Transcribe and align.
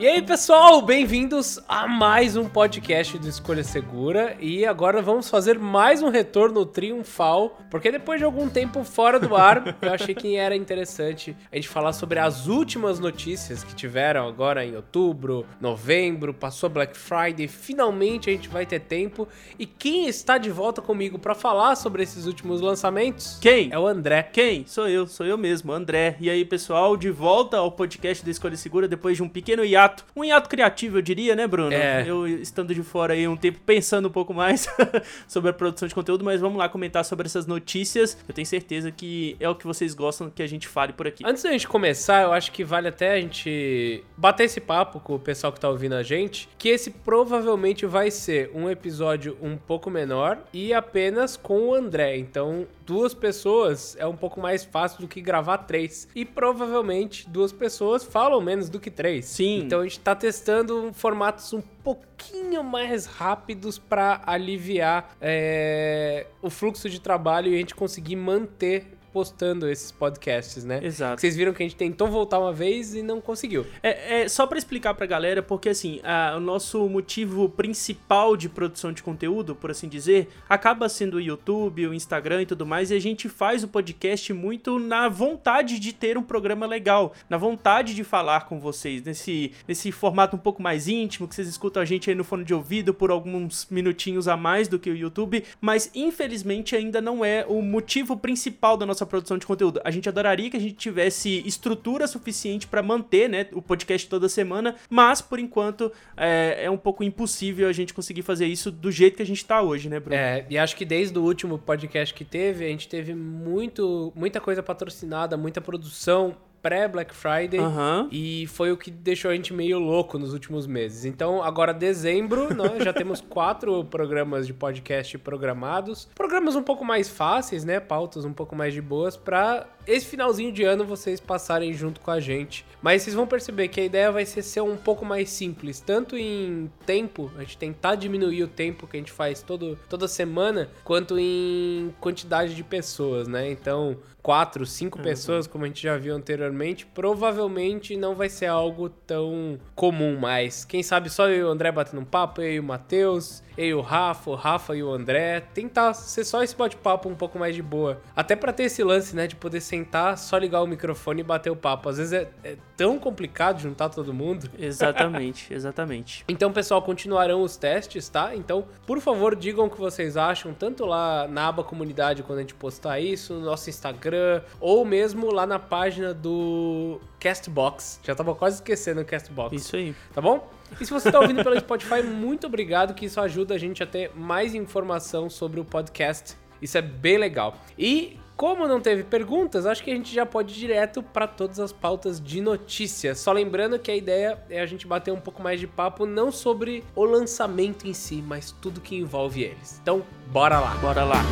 E 0.00 0.08
aí, 0.08 0.22
pessoal, 0.22 0.80
bem-vindos 0.80 1.60
a 1.68 1.86
mais 1.86 2.34
um 2.34 2.48
podcast 2.48 3.18
do 3.18 3.28
Escolha 3.28 3.62
Segura. 3.62 4.34
E 4.40 4.64
agora 4.64 5.02
vamos 5.02 5.28
fazer 5.28 5.58
mais 5.58 6.02
um 6.02 6.08
retorno 6.08 6.64
triunfal, 6.64 7.60
porque 7.70 7.92
depois 7.92 8.18
de 8.18 8.24
algum 8.24 8.48
tempo 8.48 8.82
fora 8.82 9.20
do 9.20 9.36
ar, 9.36 9.76
eu 9.82 9.92
achei 9.92 10.14
que 10.14 10.36
era 10.36 10.56
interessante 10.56 11.36
a 11.52 11.56
gente 11.56 11.68
falar 11.68 11.92
sobre 11.92 12.18
as 12.18 12.46
últimas 12.46 12.98
notícias 12.98 13.62
que 13.62 13.74
tiveram 13.74 14.26
agora 14.26 14.64
em 14.64 14.74
outubro, 14.74 15.44
novembro, 15.60 16.32
passou 16.32 16.70
Black 16.70 16.96
Friday, 16.96 17.46
finalmente 17.46 18.30
a 18.30 18.32
gente 18.32 18.48
vai 18.48 18.64
ter 18.64 18.80
tempo. 18.80 19.28
E 19.58 19.66
quem 19.66 20.08
está 20.08 20.38
de 20.38 20.48
volta 20.48 20.80
comigo 20.80 21.18
para 21.18 21.34
falar 21.34 21.76
sobre 21.76 22.02
esses 22.02 22.24
últimos 22.24 22.62
lançamentos? 22.62 23.38
Quem? 23.38 23.68
É 23.70 23.78
o 23.78 23.86
André. 23.86 24.22
Quem? 24.22 24.64
Sou 24.66 24.88
eu, 24.88 25.06
sou 25.06 25.26
eu 25.26 25.36
mesmo, 25.36 25.70
André. 25.70 26.16
E 26.18 26.30
aí, 26.30 26.42
pessoal, 26.42 26.96
de 26.96 27.10
volta 27.10 27.58
ao 27.58 27.70
podcast 27.70 28.24
do 28.24 28.30
Escolha 28.30 28.56
Segura 28.56 28.88
depois 28.88 29.18
de 29.18 29.22
um 29.22 29.28
pequeno 29.28 29.62
hiato 29.62 29.89
hiato. 29.90 30.04
Um 30.16 30.24
hiato 30.24 30.48
criativo, 30.48 30.98
eu 30.98 31.02
diria, 31.02 31.34
né, 31.34 31.46
Bruno? 31.46 31.72
É. 31.72 32.04
Eu 32.06 32.26
estando 32.26 32.74
de 32.74 32.82
fora 32.82 33.14
aí 33.14 33.26
um 33.26 33.36
tempo 33.36 33.58
pensando 33.64 34.08
um 34.08 34.10
pouco 34.10 34.32
mais 34.32 34.68
sobre 35.26 35.50
a 35.50 35.52
produção 35.52 35.88
de 35.88 35.94
conteúdo, 35.94 36.24
mas 36.24 36.40
vamos 36.40 36.58
lá 36.58 36.68
comentar 36.68 37.04
sobre 37.04 37.26
essas 37.26 37.46
notícias. 37.46 38.16
Eu 38.28 38.34
tenho 38.34 38.46
certeza 38.46 38.90
que 38.90 39.36
é 39.40 39.48
o 39.48 39.54
que 39.54 39.66
vocês 39.66 39.94
gostam 39.94 40.30
que 40.30 40.42
a 40.42 40.46
gente 40.46 40.68
fale 40.68 40.92
por 40.92 41.06
aqui. 41.06 41.24
Antes 41.26 41.42
da 41.42 41.50
gente 41.50 41.66
começar, 41.66 42.22
eu 42.22 42.32
acho 42.32 42.52
que 42.52 42.64
vale 42.64 42.88
até 42.88 43.14
a 43.14 43.20
gente 43.20 44.04
bater 44.16 44.44
esse 44.44 44.60
papo 44.60 45.00
com 45.00 45.14
o 45.14 45.18
pessoal 45.18 45.52
que 45.52 45.60
tá 45.60 45.68
ouvindo 45.68 45.94
a 45.94 46.02
gente, 46.02 46.48
que 46.58 46.68
esse 46.68 46.90
provavelmente 46.90 47.86
vai 47.86 48.10
ser 48.10 48.50
um 48.54 48.68
episódio 48.70 49.36
um 49.42 49.56
pouco 49.56 49.90
menor 49.90 50.38
e 50.52 50.72
apenas 50.72 51.36
com 51.36 51.68
o 51.68 51.74
André. 51.74 52.16
Então, 52.16 52.66
duas 52.90 53.14
pessoas 53.14 53.96
é 54.00 54.04
um 54.04 54.16
pouco 54.16 54.40
mais 54.40 54.64
fácil 54.64 55.00
do 55.00 55.06
que 55.06 55.20
gravar 55.20 55.58
três. 55.58 56.08
E 56.12 56.24
provavelmente 56.24 57.30
duas 57.30 57.52
pessoas 57.52 58.02
falam 58.02 58.40
menos 58.40 58.68
do 58.68 58.80
que 58.80 58.90
três. 58.90 59.26
Sim. 59.26 59.60
Então 59.60 59.78
a 59.78 59.84
gente 59.84 60.00
tá 60.00 60.12
testando 60.16 60.90
formatos 60.92 61.52
um 61.52 61.60
pouquinho 61.60 62.64
mais 62.64 63.06
rápidos 63.06 63.78
para 63.78 64.20
aliviar 64.26 65.14
é, 65.20 66.26
o 66.42 66.50
fluxo 66.50 66.90
de 66.90 67.00
trabalho 67.00 67.52
e 67.52 67.54
a 67.54 67.58
gente 67.58 67.76
conseguir 67.76 68.16
manter 68.16 68.98
postando 69.12 69.68
esses 69.68 69.90
podcasts, 69.90 70.64
né? 70.64 70.80
Exato. 70.82 71.20
Vocês 71.20 71.36
viram 71.36 71.52
que 71.52 71.62
a 71.62 71.66
gente 71.66 71.76
tentou 71.76 72.08
voltar 72.08 72.38
uma 72.38 72.52
vez 72.52 72.94
e 72.94 73.02
não 73.02 73.20
conseguiu. 73.20 73.66
É, 73.82 74.22
é 74.22 74.28
só 74.28 74.46
para 74.46 74.58
explicar 74.58 74.94
pra 74.94 75.06
galera, 75.06 75.42
porque 75.42 75.68
assim, 75.68 76.00
a, 76.02 76.34
o 76.36 76.40
nosso 76.40 76.88
motivo 76.88 77.48
principal 77.48 78.36
de 78.36 78.48
produção 78.48 78.92
de 78.92 79.02
conteúdo, 79.02 79.54
por 79.54 79.70
assim 79.70 79.88
dizer, 79.88 80.28
acaba 80.48 80.88
sendo 80.88 81.16
o 81.16 81.20
YouTube, 81.20 81.86
o 81.86 81.94
Instagram 81.94 82.42
e 82.42 82.46
tudo 82.46 82.66
mais, 82.66 82.90
e 82.90 82.94
a 82.94 83.00
gente 83.00 83.28
faz 83.28 83.64
o 83.64 83.68
podcast 83.68 84.32
muito 84.32 84.78
na 84.78 85.08
vontade 85.08 85.78
de 85.78 85.92
ter 85.92 86.16
um 86.16 86.22
programa 86.22 86.66
legal, 86.66 87.12
na 87.28 87.36
vontade 87.36 87.94
de 87.94 88.04
falar 88.04 88.46
com 88.46 88.60
vocês, 88.60 89.02
nesse, 89.02 89.52
nesse 89.66 89.92
formato 89.92 90.36
um 90.36 90.38
pouco 90.38 90.62
mais 90.62 90.88
íntimo, 90.88 91.28
que 91.28 91.34
vocês 91.34 91.48
escutam 91.48 91.82
a 91.82 91.84
gente 91.84 92.10
aí 92.10 92.16
no 92.16 92.24
fone 92.24 92.44
de 92.44 92.54
ouvido 92.54 92.94
por 92.94 93.10
alguns 93.10 93.66
minutinhos 93.70 94.28
a 94.28 94.36
mais 94.36 94.68
do 94.68 94.78
que 94.78 94.90
o 94.90 94.96
YouTube, 94.96 95.44
mas 95.60 95.90
infelizmente 95.94 96.76
ainda 96.76 97.00
não 97.00 97.24
é 97.24 97.44
o 97.48 97.62
motivo 97.62 98.16
principal 98.16 98.76
da 98.76 98.86
nossa 98.86 98.99
nossa 99.00 99.06
produção 99.06 99.38
de 99.38 99.46
conteúdo. 99.46 99.80
A 99.84 99.90
gente 99.90 100.08
adoraria 100.08 100.50
que 100.50 100.56
a 100.56 100.60
gente 100.60 100.74
tivesse 100.74 101.42
estrutura 101.46 102.06
suficiente 102.06 102.66
para 102.66 102.82
manter, 102.82 103.28
né, 103.28 103.46
o 103.52 103.62
podcast 103.62 104.08
toda 104.08 104.28
semana, 104.28 104.76
mas 104.88 105.20
por 105.20 105.38
enquanto 105.38 105.90
é, 106.16 106.64
é, 106.64 106.70
um 106.70 106.76
pouco 106.76 107.02
impossível 107.02 107.68
a 107.68 107.72
gente 107.72 107.94
conseguir 107.94 108.22
fazer 108.22 108.46
isso 108.46 108.70
do 108.70 108.90
jeito 108.90 109.16
que 109.16 109.22
a 109.22 109.26
gente 109.26 109.44
tá 109.44 109.62
hoje, 109.62 109.88
né, 109.88 109.98
Bruno? 109.98 110.16
É, 110.16 110.44
e 110.48 110.58
acho 110.58 110.76
que 110.76 110.84
desde 110.84 111.18
o 111.18 111.22
último 111.22 111.58
podcast 111.58 112.14
que 112.14 112.24
teve, 112.24 112.64
a 112.64 112.68
gente 112.68 112.88
teve 112.88 113.14
muito, 113.14 114.12
muita 114.14 114.40
coisa 114.40 114.62
patrocinada, 114.62 115.36
muita 115.36 115.60
produção 115.60 116.36
pré-Black 116.62 117.14
Friday 117.14 117.60
uhum. 117.60 118.08
e 118.10 118.46
foi 118.48 118.72
o 118.72 118.76
que 118.76 118.90
deixou 118.90 119.30
a 119.30 119.34
gente 119.34 119.52
meio 119.52 119.78
louco 119.78 120.18
nos 120.18 120.32
últimos 120.32 120.66
meses. 120.66 121.04
Então, 121.04 121.42
agora 121.42 121.72
dezembro, 121.72 122.52
nós 122.54 122.82
já 122.82 122.92
temos 122.92 123.20
quatro 123.20 123.84
programas 123.84 124.46
de 124.46 124.52
podcast 124.52 125.16
programados. 125.18 126.08
Programas 126.14 126.56
um 126.56 126.62
pouco 126.62 126.84
mais 126.84 127.08
fáceis, 127.08 127.64
né? 127.64 127.80
Pautas 127.80 128.24
um 128.24 128.32
pouco 128.32 128.54
mais 128.54 128.74
de 128.74 128.82
boas 128.82 129.16
para 129.16 129.66
esse 129.90 130.06
finalzinho 130.06 130.52
de 130.52 130.62
ano 130.62 130.84
vocês 130.84 131.20
passarem 131.20 131.72
junto 131.72 132.00
com 132.00 132.10
a 132.10 132.20
gente. 132.20 132.64
Mas 132.80 133.02
vocês 133.02 133.14
vão 133.14 133.26
perceber 133.26 133.68
que 133.68 133.80
a 133.80 133.84
ideia 133.84 134.10
vai 134.10 134.24
ser 134.24 134.42
ser 134.42 134.62
um 134.62 134.76
pouco 134.76 135.04
mais 135.04 135.28
simples, 135.28 135.80
tanto 135.80 136.16
em 136.16 136.70
tempo, 136.86 137.30
a 137.36 137.40
gente 137.40 137.58
tentar 137.58 137.94
diminuir 137.94 138.42
o 138.42 138.48
tempo 138.48 138.86
que 138.86 138.96
a 138.96 139.00
gente 139.00 139.12
faz 139.12 139.42
todo, 139.42 139.78
toda 139.88 140.08
semana, 140.08 140.70
quanto 140.82 141.18
em 141.18 141.94
quantidade 142.00 142.54
de 142.54 142.64
pessoas, 142.64 143.28
né? 143.28 143.50
Então, 143.50 143.98
quatro, 144.22 144.64
cinco 144.66 144.98
uhum. 144.98 145.04
pessoas, 145.04 145.46
como 145.46 145.64
a 145.64 145.68
gente 145.68 145.82
já 145.82 145.96
viu 145.96 146.14
anteriormente, 146.14 146.86
provavelmente 146.86 147.96
não 147.96 148.14
vai 148.14 148.28
ser 148.28 148.46
algo 148.46 148.88
tão 148.88 149.58
comum 149.74 150.18
mais. 150.18 150.64
Quem 150.64 150.82
sabe 150.82 151.10
só 151.10 151.28
eu 151.28 151.36
e 151.36 151.44
o 151.44 151.48
André 151.48 151.72
batendo 151.72 152.00
um 152.00 152.04
papo, 152.04 152.40
eu 152.40 152.52
e 152.52 152.60
o 152.60 152.62
Matheus, 152.62 153.42
eu 153.56 153.66
e 153.66 153.74
o 153.74 153.80
Rafa, 153.80 154.30
o 154.30 154.34
Rafa 154.34 154.76
e 154.76 154.82
o 154.82 154.90
André. 154.90 155.40
Tentar 155.40 155.94
ser 155.94 156.24
só 156.24 156.42
esse 156.42 156.56
bate-papo 156.56 157.08
um 157.08 157.14
pouco 157.14 157.38
mais 157.38 157.54
de 157.54 157.62
boa. 157.62 158.00
Até 158.14 158.36
para 158.36 158.52
ter 158.52 158.64
esse 158.64 158.82
lance, 158.82 159.14
né, 159.14 159.26
de 159.26 159.36
poder 159.36 159.60
sentar, 159.60 159.79
só 160.16 160.38
ligar 160.38 160.62
o 160.62 160.66
microfone 160.66 161.20
e 161.20 161.24
bater 161.24 161.50
o 161.50 161.56
papo. 161.56 161.88
Às 161.88 161.98
vezes 161.98 162.12
é, 162.12 162.28
é 162.44 162.56
tão 162.76 162.98
complicado 162.98 163.60
juntar 163.60 163.88
todo 163.88 164.12
mundo. 164.12 164.50
Exatamente, 164.58 165.52
exatamente. 165.52 166.24
Então, 166.28 166.52
pessoal, 166.52 166.82
continuarão 166.82 167.42
os 167.42 167.56
testes, 167.56 168.08
tá? 168.08 168.34
Então, 168.34 168.64
por 168.86 169.00
favor, 169.00 169.34
digam 169.34 169.66
o 169.66 169.70
que 169.70 169.78
vocês 169.78 170.16
acham, 170.16 170.54
tanto 170.54 170.84
lá 170.84 171.26
na 171.28 171.48
aba 171.48 171.64
comunidade 171.64 172.22
quando 172.22 172.38
a 172.38 172.42
gente 172.42 172.54
postar 172.54 173.00
isso, 173.00 173.34
no 173.34 173.40
nosso 173.40 173.68
Instagram, 173.68 174.42
ou 174.60 174.84
mesmo 174.84 175.32
lá 175.32 175.46
na 175.46 175.58
página 175.58 176.14
do 176.14 177.00
Castbox. 177.18 178.00
Já 178.02 178.14
tava 178.14 178.34
quase 178.34 178.56
esquecendo 178.56 179.00
o 179.00 179.04
Castbox. 179.04 179.54
Isso 179.54 179.76
aí. 179.76 179.94
Tá 180.14 180.20
bom? 180.20 180.48
E 180.78 180.86
se 180.86 180.92
você 180.92 181.08
está 181.08 181.18
ouvindo 181.18 181.42
pelo 181.42 181.58
Spotify, 181.58 182.02
muito 182.02 182.46
obrigado, 182.46 182.94
que 182.94 183.06
isso 183.06 183.20
ajuda 183.20 183.54
a 183.54 183.58
gente 183.58 183.82
a 183.82 183.86
ter 183.86 184.12
mais 184.14 184.54
informação 184.54 185.28
sobre 185.28 185.58
o 185.58 185.64
podcast. 185.64 186.36
Isso 186.60 186.76
é 186.76 186.82
bem 186.82 187.18
legal. 187.18 187.56
E 187.78 188.18
como 188.40 188.66
não 188.66 188.80
teve 188.80 189.04
perguntas, 189.04 189.66
acho 189.66 189.84
que 189.84 189.90
a 189.90 189.94
gente 189.94 190.14
já 190.14 190.24
pode 190.24 190.54
ir 190.54 190.56
direto 190.56 191.02
para 191.02 191.26
todas 191.26 191.60
as 191.60 191.74
pautas 191.74 192.18
de 192.18 192.40
notícias. 192.40 193.18
Só 193.18 193.32
lembrando 193.32 193.78
que 193.78 193.90
a 193.90 193.94
ideia 193.94 194.38
é 194.48 194.62
a 194.62 194.64
gente 194.64 194.86
bater 194.86 195.12
um 195.12 195.20
pouco 195.20 195.42
mais 195.42 195.60
de 195.60 195.66
papo 195.66 196.06
não 196.06 196.32
sobre 196.32 196.82
o 196.96 197.04
lançamento 197.04 197.86
em 197.86 197.92
si, 197.92 198.24
mas 198.26 198.50
tudo 198.50 198.80
que 198.80 198.96
envolve 198.96 199.42
eles. 199.42 199.78
Então, 199.82 200.02
bora 200.32 200.58
lá. 200.58 200.74
Bora 200.76 201.04
lá. 201.04 201.22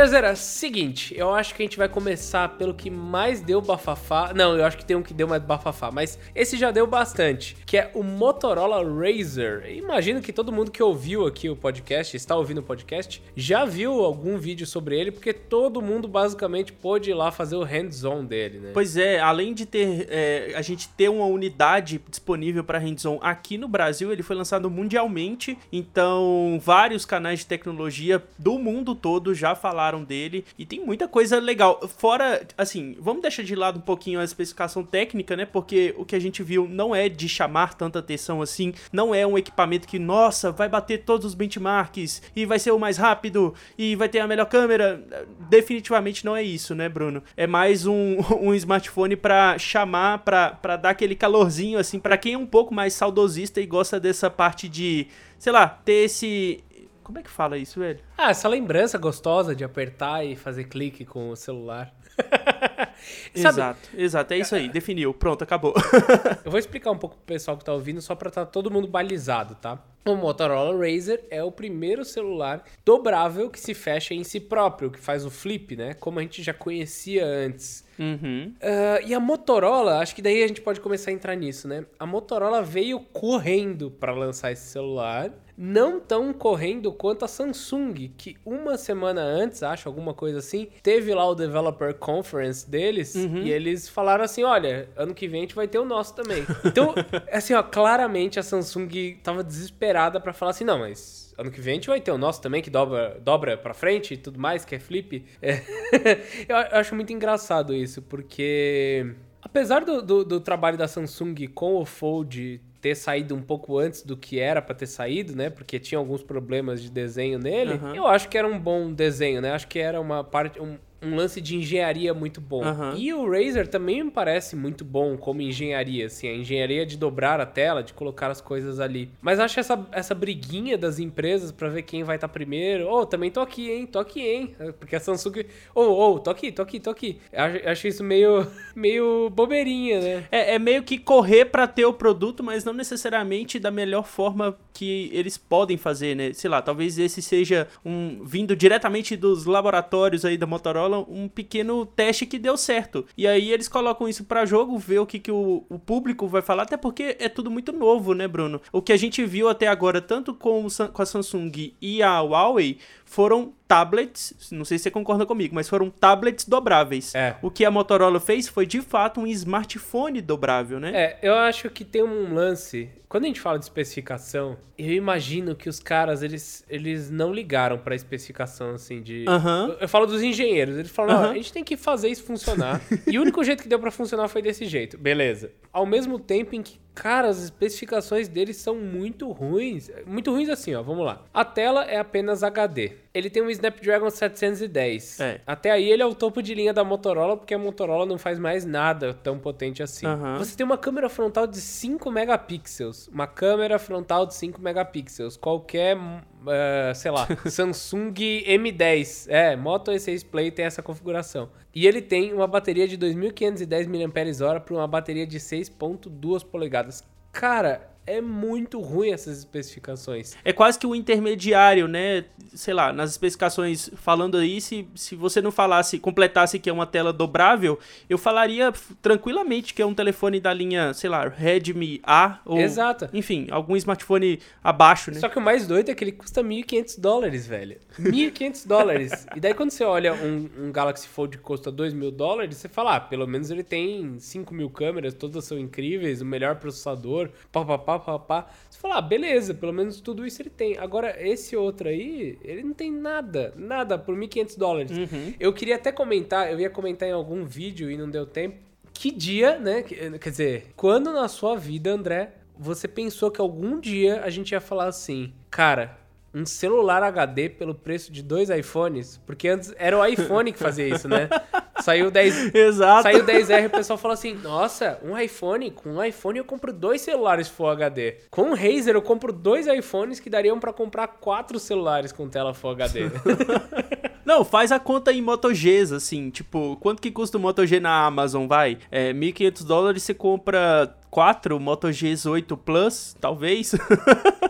Andrezera, 0.00 0.34
seguinte, 0.34 1.14
eu 1.14 1.34
acho 1.34 1.54
que 1.54 1.62
a 1.62 1.66
gente 1.66 1.76
vai 1.76 1.86
começar 1.86 2.56
pelo 2.56 2.72
que 2.72 2.88
mais 2.88 3.42
deu 3.42 3.60
bafafá. 3.60 4.32
Não, 4.34 4.56
eu 4.56 4.64
acho 4.64 4.78
que 4.78 4.84
tem 4.84 4.96
um 4.96 5.02
que 5.02 5.12
deu 5.12 5.28
mais 5.28 5.42
bafafá, 5.42 5.90
mas 5.90 6.18
esse 6.34 6.56
já 6.56 6.70
deu 6.70 6.86
bastante, 6.86 7.54
que 7.66 7.76
é 7.76 7.90
o 7.92 8.02
Motorola 8.02 8.82
Razr. 8.82 9.68
Imagino 9.68 10.22
que 10.22 10.32
todo 10.32 10.50
mundo 10.50 10.70
que 10.70 10.82
ouviu 10.82 11.26
aqui 11.26 11.50
o 11.50 11.54
podcast, 11.54 12.16
está 12.16 12.34
ouvindo 12.34 12.60
o 12.60 12.62
podcast, 12.62 13.22
já 13.36 13.66
viu 13.66 14.02
algum 14.02 14.38
vídeo 14.38 14.66
sobre 14.66 14.98
ele, 14.98 15.12
porque 15.12 15.34
todo 15.34 15.82
mundo 15.82 16.08
basicamente 16.08 16.72
pôde 16.72 17.10
ir 17.10 17.14
lá 17.14 17.30
fazer 17.30 17.56
o 17.56 17.62
hands-on 17.62 18.24
dele, 18.24 18.58
né? 18.58 18.70
Pois 18.72 18.96
é, 18.96 19.20
além 19.20 19.52
de 19.52 19.66
ter 19.66 20.06
é, 20.08 20.54
a 20.56 20.62
gente 20.62 20.88
ter 20.88 21.10
uma 21.10 21.26
unidade 21.26 22.00
disponível 22.08 22.64
para 22.64 22.78
hands-on 22.78 23.18
aqui 23.20 23.58
no 23.58 23.68
Brasil, 23.68 24.10
ele 24.10 24.22
foi 24.22 24.34
lançado 24.34 24.70
mundialmente, 24.70 25.58
então 25.70 26.58
vários 26.64 27.04
canais 27.04 27.40
de 27.40 27.46
tecnologia 27.46 28.24
do 28.38 28.58
mundo 28.58 28.94
todo 28.94 29.34
já 29.34 29.54
falaram 29.54 29.89
dele 29.98 30.44
e 30.56 30.64
tem 30.64 30.84
muita 30.84 31.08
coisa 31.08 31.40
legal. 31.40 31.80
Fora, 31.88 32.46
assim, 32.56 32.96
vamos 33.00 33.22
deixar 33.22 33.42
de 33.42 33.54
lado 33.54 33.78
um 33.78 33.82
pouquinho 33.82 34.20
a 34.20 34.24
especificação 34.24 34.84
técnica, 34.84 35.36
né? 35.36 35.44
Porque 35.44 35.94
o 35.98 36.04
que 36.04 36.14
a 36.14 36.20
gente 36.20 36.42
viu 36.42 36.68
não 36.68 36.94
é 36.94 37.08
de 37.08 37.28
chamar 37.28 37.74
tanta 37.74 37.98
atenção 37.98 38.42
assim, 38.42 38.72
não 38.92 39.14
é 39.14 39.26
um 39.26 39.36
equipamento 39.36 39.88
que, 39.88 39.98
nossa, 39.98 40.52
vai 40.52 40.68
bater 40.68 41.04
todos 41.04 41.26
os 41.26 41.34
benchmarks 41.34 42.22
e 42.36 42.46
vai 42.46 42.58
ser 42.58 42.70
o 42.70 42.78
mais 42.78 42.96
rápido 42.96 43.54
e 43.76 43.96
vai 43.96 44.08
ter 44.08 44.20
a 44.20 44.26
melhor 44.26 44.46
câmera. 44.46 45.02
Definitivamente 45.48 46.24
não 46.24 46.36
é 46.36 46.42
isso, 46.42 46.74
né, 46.74 46.88
Bruno? 46.88 47.22
É 47.36 47.46
mais 47.46 47.86
um, 47.86 48.18
um 48.40 48.54
smartphone 48.54 49.16
para 49.16 49.58
chamar, 49.58 50.18
para 50.18 50.76
dar 50.76 50.90
aquele 50.90 51.14
calorzinho, 51.14 51.78
assim, 51.78 51.98
para 51.98 52.16
quem 52.16 52.34
é 52.34 52.38
um 52.38 52.46
pouco 52.46 52.74
mais 52.74 52.94
saudosista 52.94 53.60
e 53.60 53.66
gosta 53.66 53.98
dessa 53.98 54.28
parte 54.28 54.68
de, 54.68 55.06
sei 55.38 55.52
lá, 55.52 55.68
ter 55.68 56.04
esse 56.04 56.62
como 57.02 57.18
é 57.18 57.22
que 57.22 57.30
fala 57.30 57.56
isso, 57.58 57.80
velho? 57.80 58.00
Ah, 58.16 58.30
essa 58.30 58.48
lembrança 58.48 58.98
gostosa 58.98 59.54
de 59.54 59.64
apertar 59.64 60.24
e 60.24 60.36
fazer 60.36 60.64
clique 60.64 61.04
com 61.04 61.30
o 61.30 61.36
celular. 61.36 61.94
exato, 63.34 63.88
exato, 63.96 64.34
é 64.34 64.38
isso 64.38 64.54
aí, 64.54 64.68
definiu, 64.68 65.14
pronto, 65.14 65.42
acabou. 65.42 65.74
eu 66.44 66.50
vou 66.50 66.58
explicar 66.58 66.90
um 66.90 66.98
pouco 66.98 67.16
pro 67.16 67.24
pessoal 67.24 67.56
que 67.56 67.64
tá 67.64 67.72
ouvindo, 67.72 68.00
só 68.00 68.14
pra 68.14 68.28
estar 68.28 68.44
tá 68.44 68.50
todo 68.50 68.70
mundo 68.70 68.86
balizado, 68.86 69.54
tá? 69.54 69.82
O 70.04 70.14
Motorola 70.16 70.76
Razr 70.78 71.20
é 71.30 71.42
o 71.42 71.52
primeiro 71.52 72.04
celular 72.04 72.64
dobrável 72.84 73.50
que 73.50 73.60
se 73.60 73.74
fecha 73.74 74.14
em 74.14 74.24
si 74.24 74.40
próprio, 74.40 74.90
que 74.90 74.98
faz 74.98 75.24
o 75.26 75.30
flip, 75.30 75.76
né? 75.76 75.94
Como 75.94 76.18
a 76.18 76.22
gente 76.22 76.42
já 76.42 76.54
conhecia 76.54 77.24
antes. 77.24 77.84
Uhum. 78.00 78.54
Uh, 78.56 79.06
e 79.06 79.12
a 79.12 79.20
Motorola, 79.20 79.98
acho 79.98 80.14
que 80.14 80.22
daí 80.22 80.42
a 80.42 80.48
gente 80.48 80.62
pode 80.62 80.80
começar 80.80 81.10
a 81.10 81.14
entrar 81.14 81.34
nisso, 81.34 81.68
né? 81.68 81.84
A 81.98 82.06
Motorola 82.06 82.62
veio 82.62 82.98
correndo 83.00 83.90
para 83.90 84.12
lançar 84.14 84.50
esse 84.50 84.66
celular 84.68 85.30
não 85.62 86.00
tão 86.00 86.32
correndo 86.32 86.90
quanto 86.90 87.22
a 87.22 87.28
Samsung, 87.28 88.10
que 88.16 88.34
uma 88.46 88.78
semana 88.78 89.20
antes, 89.20 89.62
acho, 89.62 89.86
alguma 89.86 90.14
coisa 90.14 90.38
assim, 90.38 90.68
teve 90.82 91.12
lá 91.12 91.28
o 91.28 91.34
Developer 91.34 91.92
Conference 91.92 92.68
deles 92.68 93.14
uhum. 93.14 93.42
e 93.42 93.52
eles 93.52 93.86
falaram 93.86 94.24
assim: 94.24 94.42
olha, 94.42 94.88
ano 94.96 95.12
que 95.12 95.28
vem 95.28 95.40
a 95.40 95.42
gente 95.42 95.54
vai 95.54 95.68
ter 95.68 95.78
o 95.78 95.84
nosso 95.84 96.14
também. 96.14 96.46
Então, 96.64 96.94
assim, 97.30 97.52
ó, 97.52 97.62
claramente 97.62 98.40
a 98.40 98.42
Samsung 98.42 99.18
tava 99.22 99.44
desesperada 99.44 100.18
para 100.18 100.32
falar 100.32 100.52
assim: 100.52 100.64
não, 100.64 100.78
mas 100.78 101.29
ano 101.40 101.50
que 101.50 101.60
vem 101.60 101.72
a 101.72 101.74
gente 101.74 101.88
vai 101.88 102.00
ter 102.00 102.10
o 102.10 102.18
nosso 102.18 102.40
também, 102.40 102.62
que 102.62 102.70
dobra, 102.70 103.18
dobra 103.20 103.56
pra 103.56 103.74
frente 103.74 104.14
e 104.14 104.16
tudo 104.16 104.38
mais, 104.38 104.64
que 104.64 104.74
é 104.74 104.78
flip. 104.78 105.24
É. 105.40 105.60
eu 106.48 106.56
acho 106.78 106.94
muito 106.94 107.12
engraçado 107.12 107.74
isso, 107.74 108.02
porque. 108.02 109.14
Apesar 109.42 109.84
do, 109.84 110.02
do, 110.02 110.24
do, 110.24 110.40
trabalho 110.40 110.76
da 110.76 110.86
Samsung 110.86 111.46
com 111.54 111.76
o 111.76 111.86
Fold 111.86 112.60
ter 112.80 112.94
saído 112.94 113.34
um 113.34 113.40
pouco 113.40 113.78
antes 113.78 114.02
do 114.02 114.14
que 114.14 114.38
era 114.38 114.60
para 114.60 114.74
ter 114.74 114.86
saído, 114.86 115.34
né? 115.34 115.48
Porque 115.48 115.78
tinha 115.78 115.98
alguns 115.98 116.22
problemas 116.22 116.82
de 116.82 116.90
desenho 116.90 117.38
nele. 117.38 117.74
Uhum. 117.74 117.94
Eu 117.94 118.06
acho 118.06 118.28
que 118.28 118.36
era 118.36 118.46
um 118.46 118.58
bom 118.58 118.92
desenho, 118.92 119.40
né? 119.40 119.52
Acho 119.52 119.66
que 119.66 119.78
era 119.78 119.98
uma 119.98 120.22
parte, 120.22 120.60
um, 120.60 120.76
um 121.02 121.16
lance 121.16 121.40
de 121.40 121.56
engenharia 121.56 122.12
muito 122.12 122.40
bom. 122.40 122.64
Uhum. 122.64 122.94
E 122.96 123.12
o 123.12 123.28
Razer 123.30 123.66
também 123.66 124.02
me 124.04 124.10
parece 124.10 124.54
muito 124.54 124.84
bom 124.84 125.16
como 125.16 125.40
engenharia, 125.40 126.06
assim, 126.06 126.28
a 126.28 126.34
engenharia 126.34 126.84
de 126.84 126.96
dobrar 126.96 127.40
a 127.40 127.46
tela, 127.46 127.82
de 127.82 127.92
colocar 127.92 128.30
as 128.30 128.40
coisas 128.40 128.80
ali. 128.80 129.10
Mas 129.20 129.40
acho 129.40 129.58
essa, 129.58 129.86
essa 129.92 130.14
briguinha 130.14 130.76
das 130.76 130.98
empresas 130.98 131.50
para 131.50 131.68
ver 131.68 131.82
quem 131.82 132.02
vai 132.04 132.16
estar 132.16 132.28
tá 132.28 132.32
primeiro. 132.32 132.88
Ô, 132.88 133.00
oh, 133.00 133.06
também 133.06 133.30
tô 133.30 133.40
aqui, 133.40 133.70
hein? 133.70 133.86
Tô 133.86 133.98
aqui, 133.98 134.20
hein? 134.20 134.54
Porque 134.78 134.94
a 134.94 135.00
Samsung. 135.00 135.40
Ô, 135.74 135.80
oh, 135.80 135.82
ô, 135.82 136.14
oh, 136.14 136.18
tô 136.18 136.30
aqui, 136.30 136.52
tô 136.52 136.62
aqui, 136.62 136.78
tô 136.78 136.90
aqui. 136.90 137.18
Acho, 137.32 137.68
acho 137.68 137.88
isso 137.88 138.04
meio, 138.04 138.46
meio 138.76 139.30
bobeirinha, 139.30 140.00
né? 140.00 140.24
É, 140.30 140.54
é 140.54 140.58
meio 140.58 140.82
que 140.82 140.98
correr 140.98 141.46
para 141.46 141.66
ter 141.66 141.86
o 141.86 141.92
produto, 141.92 142.42
mas 142.42 142.64
não 142.64 142.72
necessariamente 142.72 143.58
da 143.58 143.70
melhor 143.70 144.04
forma 144.04 144.56
que 144.74 145.10
eles 145.12 145.38
podem 145.38 145.76
fazer, 145.76 146.14
né? 146.14 146.32
Sei 146.32 146.50
lá, 146.50 146.60
talvez 146.60 146.98
esse 146.98 147.22
seja 147.22 147.68
um 147.84 148.22
vindo 148.24 148.54
diretamente 148.54 149.16
dos 149.16 149.46
laboratórios 149.46 150.24
aí 150.24 150.36
da 150.36 150.46
Motorola 150.46 150.89
um 150.98 151.28
pequeno 151.28 151.86
teste 151.86 152.26
que 152.26 152.38
deu 152.38 152.56
certo. 152.56 153.06
E 153.16 153.26
aí 153.26 153.50
eles 153.50 153.68
colocam 153.68 154.08
isso 154.08 154.24
para 154.24 154.44
jogo, 154.44 154.78
ver 154.78 154.98
o 154.98 155.06
que, 155.06 155.18
que 155.18 155.30
o, 155.30 155.64
o 155.68 155.78
público 155.78 156.26
vai 156.28 156.42
falar, 156.42 156.64
até 156.64 156.76
porque 156.76 157.16
é 157.18 157.28
tudo 157.28 157.50
muito 157.50 157.72
novo, 157.72 158.14
né, 158.14 158.26
Bruno? 158.26 158.60
O 158.72 158.82
que 158.82 158.92
a 158.92 158.96
gente 158.96 159.24
viu 159.24 159.48
até 159.48 159.66
agora, 159.68 160.00
tanto 160.00 160.34
com, 160.34 160.66
com 160.92 161.02
a 161.02 161.06
Samsung 161.06 161.74
e 161.80 162.02
a 162.02 162.20
Huawei, 162.20 162.78
foram 163.10 163.52
tablets, 163.66 164.32
não 164.52 164.64
sei 164.64 164.78
se 164.78 164.84
você 164.84 164.90
concorda 164.90 165.26
comigo, 165.26 165.52
mas 165.52 165.68
foram 165.68 165.90
tablets 165.90 166.44
dobráveis. 166.44 167.12
É. 167.12 167.34
O 167.42 167.50
que 167.50 167.64
a 167.64 167.70
Motorola 167.70 168.20
fez 168.20 168.46
foi 168.46 168.64
de 168.64 168.80
fato 168.80 169.20
um 169.20 169.26
smartphone 169.26 170.20
dobrável, 170.20 170.78
né? 170.78 170.92
É, 170.94 171.18
eu 171.20 171.34
acho 171.34 171.68
que 171.70 171.84
tem 171.84 172.04
um 172.04 172.32
lance. 172.32 172.88
Quando 173.08 173.24
a 173.24 173.26
gente 173.26 173.40
fala 173.40 173.58
de 173.58 173.64
especificação, 173.64 174.56
eu 174.78 174.92
imagino 174.92 175.56
que 175.56 175.68
os 175.68 175.80
caras 175.80 176.22
eles, 176.22 176.64
eles 176.68 177.10
não 177.10 177.34
ligaram 177.34 177.78
para 177.78 177.96
especificação 177.96 178.74
assim 178.74 179.02
de. 179.02 179.24
Uhum. 179.28 179.72
Eu, 179.72 179.78
eu, 179.80 179.88
falo 179.88 180.06
dos 180.06 180.22
engenheiros, 180.22 180.78
eles 180.78 180.92
falam, 180.92 181.16
uhum. 181.16 181.30
a 181.30 181.34
gente 181.34 181.52
tem 181.52 181.64
que 181.64 181.76
fazer 181.76 182.10
isso 182.10 182.22
funcionar. 182.22 182.80
e 183.10 183.18
o 183.18 183.22
único 183.22 183.42
jeito 183.42 183.60
que 183.60 183.68
deu 183.68 183.80
para 183.80 183.90
funcionar 183.90 184.28
foi 184.28 184.40
desse 184.40 184.66
jeito. 184.66 184.96
Beleza. 184.96 185.50
Ao 185.72 185.84
mesmo 185.84 186.16
tempo 186.16 186.54
em 186.54 186.62
que 186.62 186.78
Cara, 186.94 187.28
as 187.28 187.42
especificações 187.42 188.28
deles 188.28 188.56
são 188.56 188.74
muito 188.76 189.30
ruins. 189.30 189.90
Muito 190.06 190.30
ruins 190.30 190.48
assim, 190.48 190.74
ó. 190.74 190.82
Vamos 190.82 191.04
lá. 191.04 191.24
A 191.32 191.44
tela 191.44 191.84
é 191.84 191.98
apenas 191.98 192.42
HD. 192.42 192.92
Ele 193.12 193.28
tem 193.28 193.42
um 193.42 193.50
Snapdragon 193.50 194.08
710. 194.08 195.20
É. 195.20 195.40
Até 195.46 195.70
aí 195.70 195.90
ele 195.90 196.02
é 196.02 196.06
o 196.06 196.14
topo 196.14 196.40
de 196.40 196.54
linha 196.54 196.72
da 196.72 196.84
Motorola, 196.84 197.36
porque 197.36 197.52
a 197.52 197.58
Motorola 197.58 198.06
não 198.06 198.16
faz 198.18 198.38
mais 198.38 198.64
nada 198.64 199.12
tão 199.12 199.38
potente 199.38 199.82
assim. 199.82 200.06
Uhum. 200.06 200.38
Você 200.38 200.56
tem 200.56 200.64
uma 200.64 200.78
câmera 200.78 201.08
frontal 201.08 201.46
de 201.46 201.60
5 201.60 202.10
megapixels. 202.10 203.08
Uma 203.08 203.26
câmera 203.26 203.78
frontal 203.78 204.26
de 204.26 204.34
5 204.34 204.60
megapixels. 204.60 205.36
Qualquer 205.36 205.96
Uh, 206.40 206.94
sei 206.94 207.10
lá, 207.10 207.28
Samsung 207.44 208.14
M10. 208.14 209.26
É, 209.28 209.54
Moto 209.56 209.90
E6 209.90 210.24
Play 210.24 210.50
tem 210.50 210.64
essa 210.64 210.82
configuração. 210.82 211.50
E 211.74 211.86
ele 211.86 212.00
tem 212.00 212.32
uma 212.32 212.46
bateria 212.46 212.88
de 212.88 212.96
2.510 212.96 213.86
mAh 213.86 214.60
para 214.60 214.74
uma 214.74 214.86
bateria 214.88 215.26
de 215.26 215.38
6.2 215.38 216.42
polegadas. 216.44 217.04
Cara, 217.30 217.89
é 218.06 218.20
muito 218.20 218.80
ruim 218.80 219.10
essas 219.10 219.38
especificações. 219.38 220.34
É 220.44 220.52
quase 220.52 220.78
que 220.78 220.86
um 220.86 220.94
intermediário, 220.94 221.86
né? 221.86 222.24
Sei 222.54 222.74
lá, 222.74 222.92
nas 222.92 223.10
especificações 223.10 223.90
falando 223.96 224.36
aí, 224.36 224.60
se, 224.60 224.88
se 224.94 225.14
você 225.14 225.40
não 225.40 225.50
falasse, 225.50 225.98
completasse 225.98 226.58
que 226.58 226.68
é 226.68 226.72
uma 226.72 226.86
tela 226.86 227.12
dobrável, 227.12 227.78
eu 228.08 228.18
falaria 228.18 228.72
tranquilamente 229.00 229.74
que 229.74 229.82
é 229.82 229.86
um 229.86 229.94
telefone 229.94 230.40
da 230.40 230.52
linha, 230.52 230.92
sei 230.94 231.08
lá, 231.10 231.28
Redmi 231.28 232.00
A 232.02 232.40
ou. 232.44 232.58
Exato. 232.58 233.08
Enfim, 233.12 233.46
algum 233.50 233.76
smartphone 233.76 234.40
abaixo, 234.62 235.10
né? 235.10 235.20
Só 235.20 235.28
que 235.28 235.38
o 235.38 235.42
mais 235.42 235.66
doido 235.66 235.90
é 235.90 235.94
que 235.94 236.02
ele 236.02 236.12
custa 236.12 236.42
1.500 236.42 237.00
dólares, 237.00 237.46
velho. 237.46 237.76
1.500 237.98 238.66
dólares. 238.66 239.26
E 239.36 239.40
daí 239.40 239.54
quando 239.54 239.70
você 239.70 239.84
olha 239.84 240.12
um, 240.12 240.48
um 240.58 240.72
Galaxy 240.72 241.06
Fold 241.06 241.36
que 241.36 241.42
custa 241.42 241.70
2 241.70 241.92
mil 241.92 242.10
dólares, 242.10 242.56
você 242.56 242.68
fala, 242.68 242.96
ah, 242.96 243.00
pelo 243.00 243.26
menos 243.26 243.50
ele 243.50 243.62
tem 243.62 244.18
5 244.18 244.52
mil 244.52 244.68
câmeras, 244.68 245.14
todas 245.14 245.44
são 245.44 245.58
incríveis, 245.58 246.20
o 246.20 246.26
melhor 246.26 246.56
processador, 246.56 247.30
papapá 247.52 247.89
pá, 247.98 248.46
Você 248.68 248.78
fala, 248.78 248.98
ah, 248.98 249.02
beleza, 249.02 249.52
pelo 249.52 249.72
menos 249.72 250.00
tudo 250.00 250.26
isso 250.26 250.40
ele 250.40 250.50
tem. 250.50 250.78
Agora, 250.78 251.16
esse 251.18 251.56
outro 251.56 251.88
aí, 251.88 252.38
ele 252.42 252.62
não 252.62 252.72
tem 252.72 252.92
nada, 252.92 253.52
nada 253.56 253.98
por 253.98 254.14
1.500 254.14 254.58
dólares. 254.58 254.92
Uhum. 254.92 255.34
Eu 255.38 255.52
queria 255.52 255.76
até 255.76 255.90
comentar, 255.90 256.52
eu 256.52 256.60
ia 256.60 256.70
comentar 256.70 257.08
em 257.08 257.12
algum 257.12 257.44
vídeo 257.44 257.90
e 257.90 257.96
não 257.96 258.08
deu 258.08 258.26
tempo. 258.26 258.56
Que 258.92 259.10
dia, 259.10 259.58
né? 259.58 259.82
Quer 259.82 260.30
dizer, 260.30 260.66
quando 260.76 261.12
na 261.12 261.26
sua 261.26 261.56
vida, 261.56 261.90
André, 261.90 262.34
você 262.58 262.86
pensou 262.86 263.30
que 263.30 263.40
algum 263.40 263.80
dia 263.80 264.22
a 264.22 264.28
gente 264.28 264.52
ia 264.52 264.60
falar 264.60 264.88
assim, 264.88 265.32
cara, 265.50 265.98
um 266.32 266.46
celular 266.46 267.02
HD 267.02 267.48
pelo 267.48 267.74
preço 267.74 268.12
de 268.12 268.22
dois 268.22 268.50
iPhones, 268.50 269.20
porque 269.26 269.48
antes 269.48 269.74
era 269.78 269.98
o 269.98 270.04
iPhone 270.04 270.52
que 270.52 270.58
fazia 270.58 270.86
isso, 270.86 271.08
né? 271.08 271.28
Saiu 271.82 272.10
10, 272.10 272.54
Exato. 272.54 273.02
Saiu 273.02 273.24
10R, 273.24 273.66
o 273.66 273.70
pessoal 273.70 273.98
falou 273.98 274.14
assim: 274.14 274.34
"Nossa, 274.34 274.98
um 275.02 275.18
iPhone, 275.18 275.70
com 275.70 275.90
um 275.90 276.04
iPhone 276.04 276.38
eu 276.38 276.44
compro 276.44 276.72
dois 276.72 277.00
celulares 277.00 277.48
Full 277.48 277.68
HD. 277.68 278.16
Com 278.30 278.50
um 278.50 278.54
Razer 278.54 278.94
eu 278.94 279.02
compro 279.02 279.32
dois 279.32 279.66
iPhones 279.66 280.20
que 280.20 280.30
dariam 280.30 280.58
para 280.58 280.72
comprar 280.72 281.06
quatro 281.08 281.58
celulares 281.58 282.12
com 282.12 282.28
tela 282.28 282.54
Full 282.54 282.70
HD". 282.70 283.00
Não, 284.24 284.44
faz 284.44 284.70
a 284.70 284.78
conta 284.78 285.12
em 285.12 285.20
Moto 285.20 285.48
Gs, 285.48 285.92
assim, 285.92 286.30
tipo, 286.30 286.76
quanto 286.76 287.02
que 287.02 287.10
custa 287.10 287.36
o 287.36 287.40
Moto 287.40 287.66
G 287.66 287.80
na 287.80 288.04
Amazon, 288.04 288.46
vai? 288.46 288.78
É, 288.90 289.12
1.500 289.12 289.64
dólares 289.64 290.02
você 290.04 290.14
compra 290.14 290.94
quatro 291.10 291.58
Moto 291.58 291.88
Gs8 291.88 292.56
Plus, 292.56 293.16
talvez. 293.20 293.74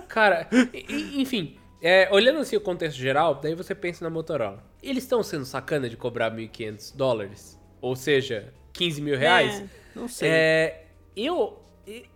Cara, 0.08 0.46
enfim, 1.14 1.56
é, 1.82 2.08
olhando 2.12 2.38
assim 2.40 2.56
o 2.56 2.60
contexto 2.60 2.98
geral, 2.98 3.36
daí 3.36 3.54
você 3.54 3.74
pensa 3.74 4.04
na 4.04 4.10
Motorola. 4.10 4.62
Eles 4.82 5.04
estão 5.04 5.22
sendo 5.22 5.44
sacana 5.44 5.88
de 5.88 5.96
cobrar 5.96 6.30
1.500 6.30 6.96
dólares? 6.96 7.60
Ou 7.80 7.96
seja, 7.96 8.52
15 8.72 9.00
mil 9.00 9.16
reais? 9.16 9.60
É, 9.60 9.64
não 9.94 10.06
sei. 10.06 10.28
É, 10.28 10.86
eu, 11.16 11.58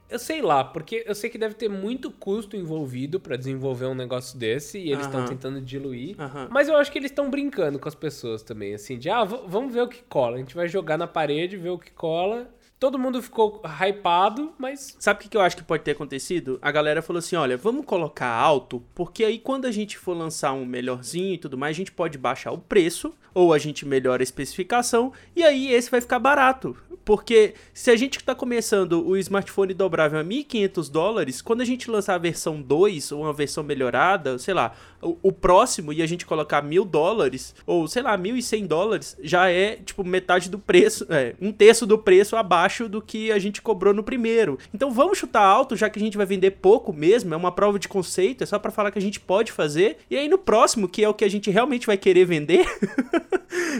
eu 0.08 0.18
sei 0.18 0.42
lá, 0.42 0.62
porque 0.62 1.02
eu 1.06 1.14
sei 1.14 1.30
que 1.30 1.38
deve 1.38 1.54
ter 1.54 1.68
muito 1.68 2.10
custo 2.10 2.56
envolvido 2.56 3.18
para 3.18 3.36
desenvolver 3.36 3.86
um 3.86 3.94
negócio 3.94 4.38
desse 4.38 4.78
e 4.78 4.92
eles 4.92 5.06
estão 5.06 5.24
tentando 5.24 5.60
diluir. 5.60 6.16
Mas 6.50 6.68
eu 6.68 6.76
acho 6.76 6.92
que 6.92 6.98
eles 6.98 7.10
estão 7.10 7.30
brincando 7.30 7.78
com 7.78 7.88
as 7.88 7.94
pessoas 7.94 8.42
também, 8.42 8.74
assim, 8.74 8.98
de 8.98 9.08
ah, 9.08 9.24
vamos 9.24 9.72
ver 9.72 9.82
o 9.82 9.88
que 9.88 10.02
cola. 10.02 10.36
A 10.36 10.38
gente 10.38 10.54
vai 10.54 10.68
jogar 10.68 10.98
na 10.98 11.06
parede, 11.06 11.56
ver 11.56 11.70
o 11.70 11.78
que 11.78 11.90
cola 11.90 12.52
Todo 12.78 12.98
mundo 12.98 13.22
ficou 13.22 13.62
hypado, 13.64 14.52
mas. 14.58 14.96
Sabe 14.98 15.18
o 15.18 15.22
que, 15.22 15.28
que 15.28 15.36
eu 15.36 15.40
acho 15.40 15.56
que 15.56 15.62
pode 15.62 15.82
ter 15.82 15.92
acontecido? 15.92 16.58
A 16.60 16.70
galera 16.70 17.00
falou 17.00 17.18
assim: 17.18 17.36
olha, 17.36 17.56
vamos 17.56 17.86
colocar 17.86 18.28
alto, 18.28 18.82
porque 18.94 19.24
aí 19.24 19.38
quando 19.38 19.66
a 19.66 19.70
gente 19.70 19.96
for 19.96 20.16
lançar 20.16 20.52
um 20.52 20.66
melhorzinho 20.66 21.34
e 21.34 21.38
tudo 21.38 21.56
mais, 21.56 21.74
a 21.74 21.78
gente 21.78 21.92
pode 21.92 22.18
baixar 22.18 22.52
o 22.52 22.58
preço, 22.58 23.14
ou 23.32 23.52
a 23.52 23.58
gente 23.58 23.86
melhora 23.86 24.22
a 24.22 24.24
especificação, 24.24 25.12
e 25.34 25.42
aí 25.42 25.72
esse 25.72 25.90
vai 25.90 26.00
ficar 26.00 26.18
barato. 26.18 26.76
Porque 27.04 27.54
se 27.72 27.90
a 27.90 27.96
gente 27.96 28.16
está 28.16 28.34
começando 28.34 29.06
o 29.06 29.16
smartphone 29.16 29.74
dobrável 29.74 30.18
a 30.18 30.24
1.500 30.24 30.90
dólares, 30.90 31.42
quando 31.42 31.60
a 31.60 31.64
gente 31.64 31.90
lançar 31.90 32.14
a 32.14 32.18
versão 32.18 32.62
2 32.62 33.12
ou 33.12 33.22
uma 33.22 33.32
versão 33.32 33.62
melhorada, 33.62 34.38
sei 34.38 34.54
lá, 34.54 34.72
o, 35.02 35.18
o 35.22 35.32
próximo 35.32 35.92
e 35.92 36.00
a 36.02 36.06
gente 36.06 36.24
colocar 36.24 36.62
mil 36.62 36.84
dólares, 36.84 37.54
ou 37.66 37.86
sei 37.86 38.02
lá, 38.02 38.16
1.100 38.16 38.66
dólares, 38.66 39.16
já 39.22 39.50
é 39.50 39.76
tipo 39.76 40.02
metade 40.02 40.48
do 40.48 40.58
preço, 40.58 41.06
é, 41.10 41.34
um 41.40 41.52
terço 41.52 41.86
do 41.86 41.98
preço 41.98 42.36
abaixo 42.36 42.88
do 42.88 43.02
que 43.02 43.30
a 43.30 43.38
gente 43.38 43.60
cobrou 43.60 43.92
no 43.92 44.02
primeiro. 44.02 44.58
Então 44.72 44.90
vamos 44.90 45.18
chutar 45.18 45.42
alto, 45.42 45.76
já 45.76 45.90
que 45.90 45.98
a 45.98 46.02
gente 46.02 46.16
vai 46.16 46.26
vender 46.26 46.52
pouco 46.52 46.92
mesmo, 46.92 47.34
é 47.34 47.36
uma 47.36 47.52
prova 47.52 47.78
de 47.78 47.88
conceito, 47.88 48.42
é 48.42 48.46
só 48.46 48.58
para 48.58 48.70
falar 48.70 48.90
que 48.90 48.98
a 48.98 49.02
gente 49.02 49.20
pode 49.20 49.52
fazer. 49.52 49.98
E 50.10 50.16
aí 50.16 50.28
no 50.28 50.38
próximo, 50.38 50.88
que 50.88 51.04
é 51.04 51.08
o 51.08 51.14
que 51.14 51.24
a 51.24 51.30
gente 51.30 51.50
realmente 51.50 51.86
vai 51.86 51.96
querer 51.96 52.24
vender. 52.24 52.66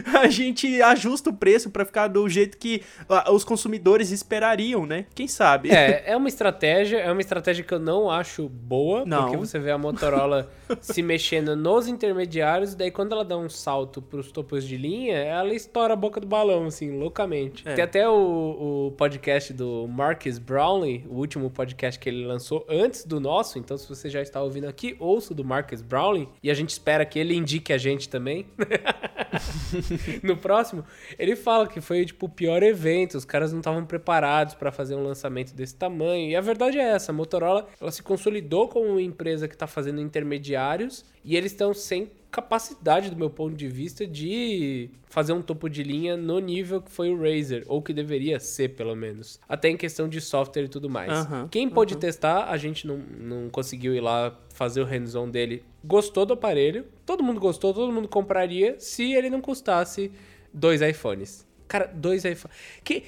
a 0.13 0.27
gente 0.27 0.81
ajusta 0.81 1.29
o 1.29 1.33
preço 1.33 1.69
para 1.69 1.85
ficar 1.85 2.07
do 2.07 2.27
jeito 2.29 2.57
que 2.57 2.81
os 3.29 3.43
consumidores 3.43 4.11
esperariam, 4.11 4.85
né? 4.85 5.05
Quem 5.13 5.27
sabe? 5.27 5.71
É, 5.71 6.03
é 6.11 6.17
uma 6.17 6.27
estratégia, 6.27 6.97
é 6.97 7.11
uma 7.11 7.21
estratégia 7.21 7.63
que 7.63 7.73
eu 7.73 7.79
não 7.79 8.09
acho 8.09 8.47
boa, 8.49 9.05
Não. 9.05 9.23
porque 9.23 9.37
você 9.37 9.59
vê 9.59 9.71
a 9.71 9.77
Motorola 9.77 10.49
se 10.81 11.01
mexendo 11.01 11.55
nos 11.55 11.87
intermediários, 11.87 12.73
e 12.73 12.77
daí 12.77 12.91
quando 12.91 13.13
ela 13.13 13.23
dá 13.23 13.37
um 13.37 13.49
salto 13.49 14.01
pros 14.01 14.31
topos 14.31 14.65
de 14.65 14.77
linha, 14.77 15.17
ela 15.17 15.53
estoura 15.53 15.93
a 15.93 15.95
boca 15.95 16.19
do 16.19 16.27
balão, 16.27 16.65
assim, 16.65 16.97
loucamente. 16.97 17.67
É. 17.67 17.73
Tem 17.73 17.83
até 17.83 18.09
o, 18.09 18.87
o 18.87 18.91
podcast 18.97 19.53
do 19.53 19.87
Marcus 19.87 20.37
Brownlee, 20.37 21.05
o 21.09 21.15
último 21.15 21.49
podcast 21.49 21.99
que 21.99 22.09
ele 22.09 22.25
lançou 22.25 22.65
antes 22.69 23.05
do 23.05 23.19
nosso, 23.19 23.59
então 23.59 23.77
se 23.77 23.87
você 23.87 24.09
já 24.09 24.21
está 24.21 24.41
ouvindo 24.41 24.67
aqui, 24.67 24.95
ouça 24.99 25.33
o 25.33 25.35
do 25.35 25.43
Marcus 25.43 25.81
Brownlee, 25.81 26.27
e 26.41 26.49
a 26.49 26.53
gente 26.53 26.69
espera 26.69 27.05
que 27.05 27.19
ele 27.19 27.35
indique 27.35 27.71
a 27.71 27.77
gente 27.77 28.09
também. 28.09 28.45
no 30.23 30.37
próximo, 30.37 30.83
ele 31.17 31.35
fala 31.35 31.67
que 31.67 31.81
foi 31.81 32.05
tipo 32.05 32.25
o 32.25 32.29
pior 32.29 32.63
evento, 32.63 33.04
os 33.13 33.25
caras 33.25 33.51
não 33.51 33.59
estavam 33.59 33.85
preparados 33.85 34.55
para 34.55 34.71
fazer 34.71 34.95
um 34.95 35.03
lançamento 35.03 35.53
desse 35.53 35.75
tamanho. 35.75 36.29
E 36.29 36.35
a 36.35 36.41
verdade 36.41 36.79
é 36.79 36.83
essa, 36.83 37.11
a 37.11 37.15
Motorola, 37.15 37.67
ela 37.79 37.91
se 37.91 38.01
consolidou 38.01 38.67
como 38.67 38.85
uma 38.89 39.01
empresa 39.01 39.47
que 39.47 39.53
está 39.55 39.67
fazendo 39.67 40.01
intermediários 40.01 41.05
e 41.23 41.35
eles 41.35 41.51
estão 41.51 41.73
sem 41.73 42.09
capacidade 42.35 43.09
do 43.09 43.15
meu 43.15 43.29
ponto 43.29 43.55
de 43.55 43.67
vista 43.69 44.05
de 44.05 44.89
fazer 45.07 45.31
um 45.31 45.41
topo 45.41 45.69
de 45.69 45.81
linha 45.83 46.17
no 46.17 46.37
nível 46.39 46.81
que 46.81 46.91
foi 46.91 47.09
o 47.09 47.17
Razer, 47.17 47.63
ou 47.65 47.81
que 47.81 47.93
deveria 47.93 48.41
ser 48.41 48.75
pelo 48.75 48.93
menos. 48.93 49.39
Até 49.47 49.69
em 49.69 49.77
questão 49.77 50.09
de 50.09 50.19
software 50.19 50.63
e 50.63 50.67
tudo 50.67 50.89
mais. 50.89 51.09
Aham, 51.09 51.47
Quem 51.49 51.69
pôde 51.69 51.95
testar, 51.95 52.49
a 52.49 52.57
gente 52.57 52.85
não, 52.85 52.97
não 52.97 53.49
conseguiu 53.49 53.95
ir 53.95 54.01
lá 54.01 54.37
fazer 54.49 54.81
o 54.81 54.85
hands-on 54.85 55.29
dele. 55.29 55.63
Gostou 55.81 56.25
do 56.25 56.33
aparelho, 56.33 56.85
todo 57.05 57.23
mundo 57.23 57.39
gostou, 57.39 57.73
todo 57.73 57.89
mundo 57.93 58.09
compraria 58.09 58.75
se 58.79 59.13
ele 59.13 59.29
não 59.29 59.39
custasse 59.39 60.11
dois 60.53 60.81
iPhones. 60.81 61.47
Cara, 61.67 61.89
dois 61.93 62.23
iPhones. 62.23 62.55
Que, 62.83 63.03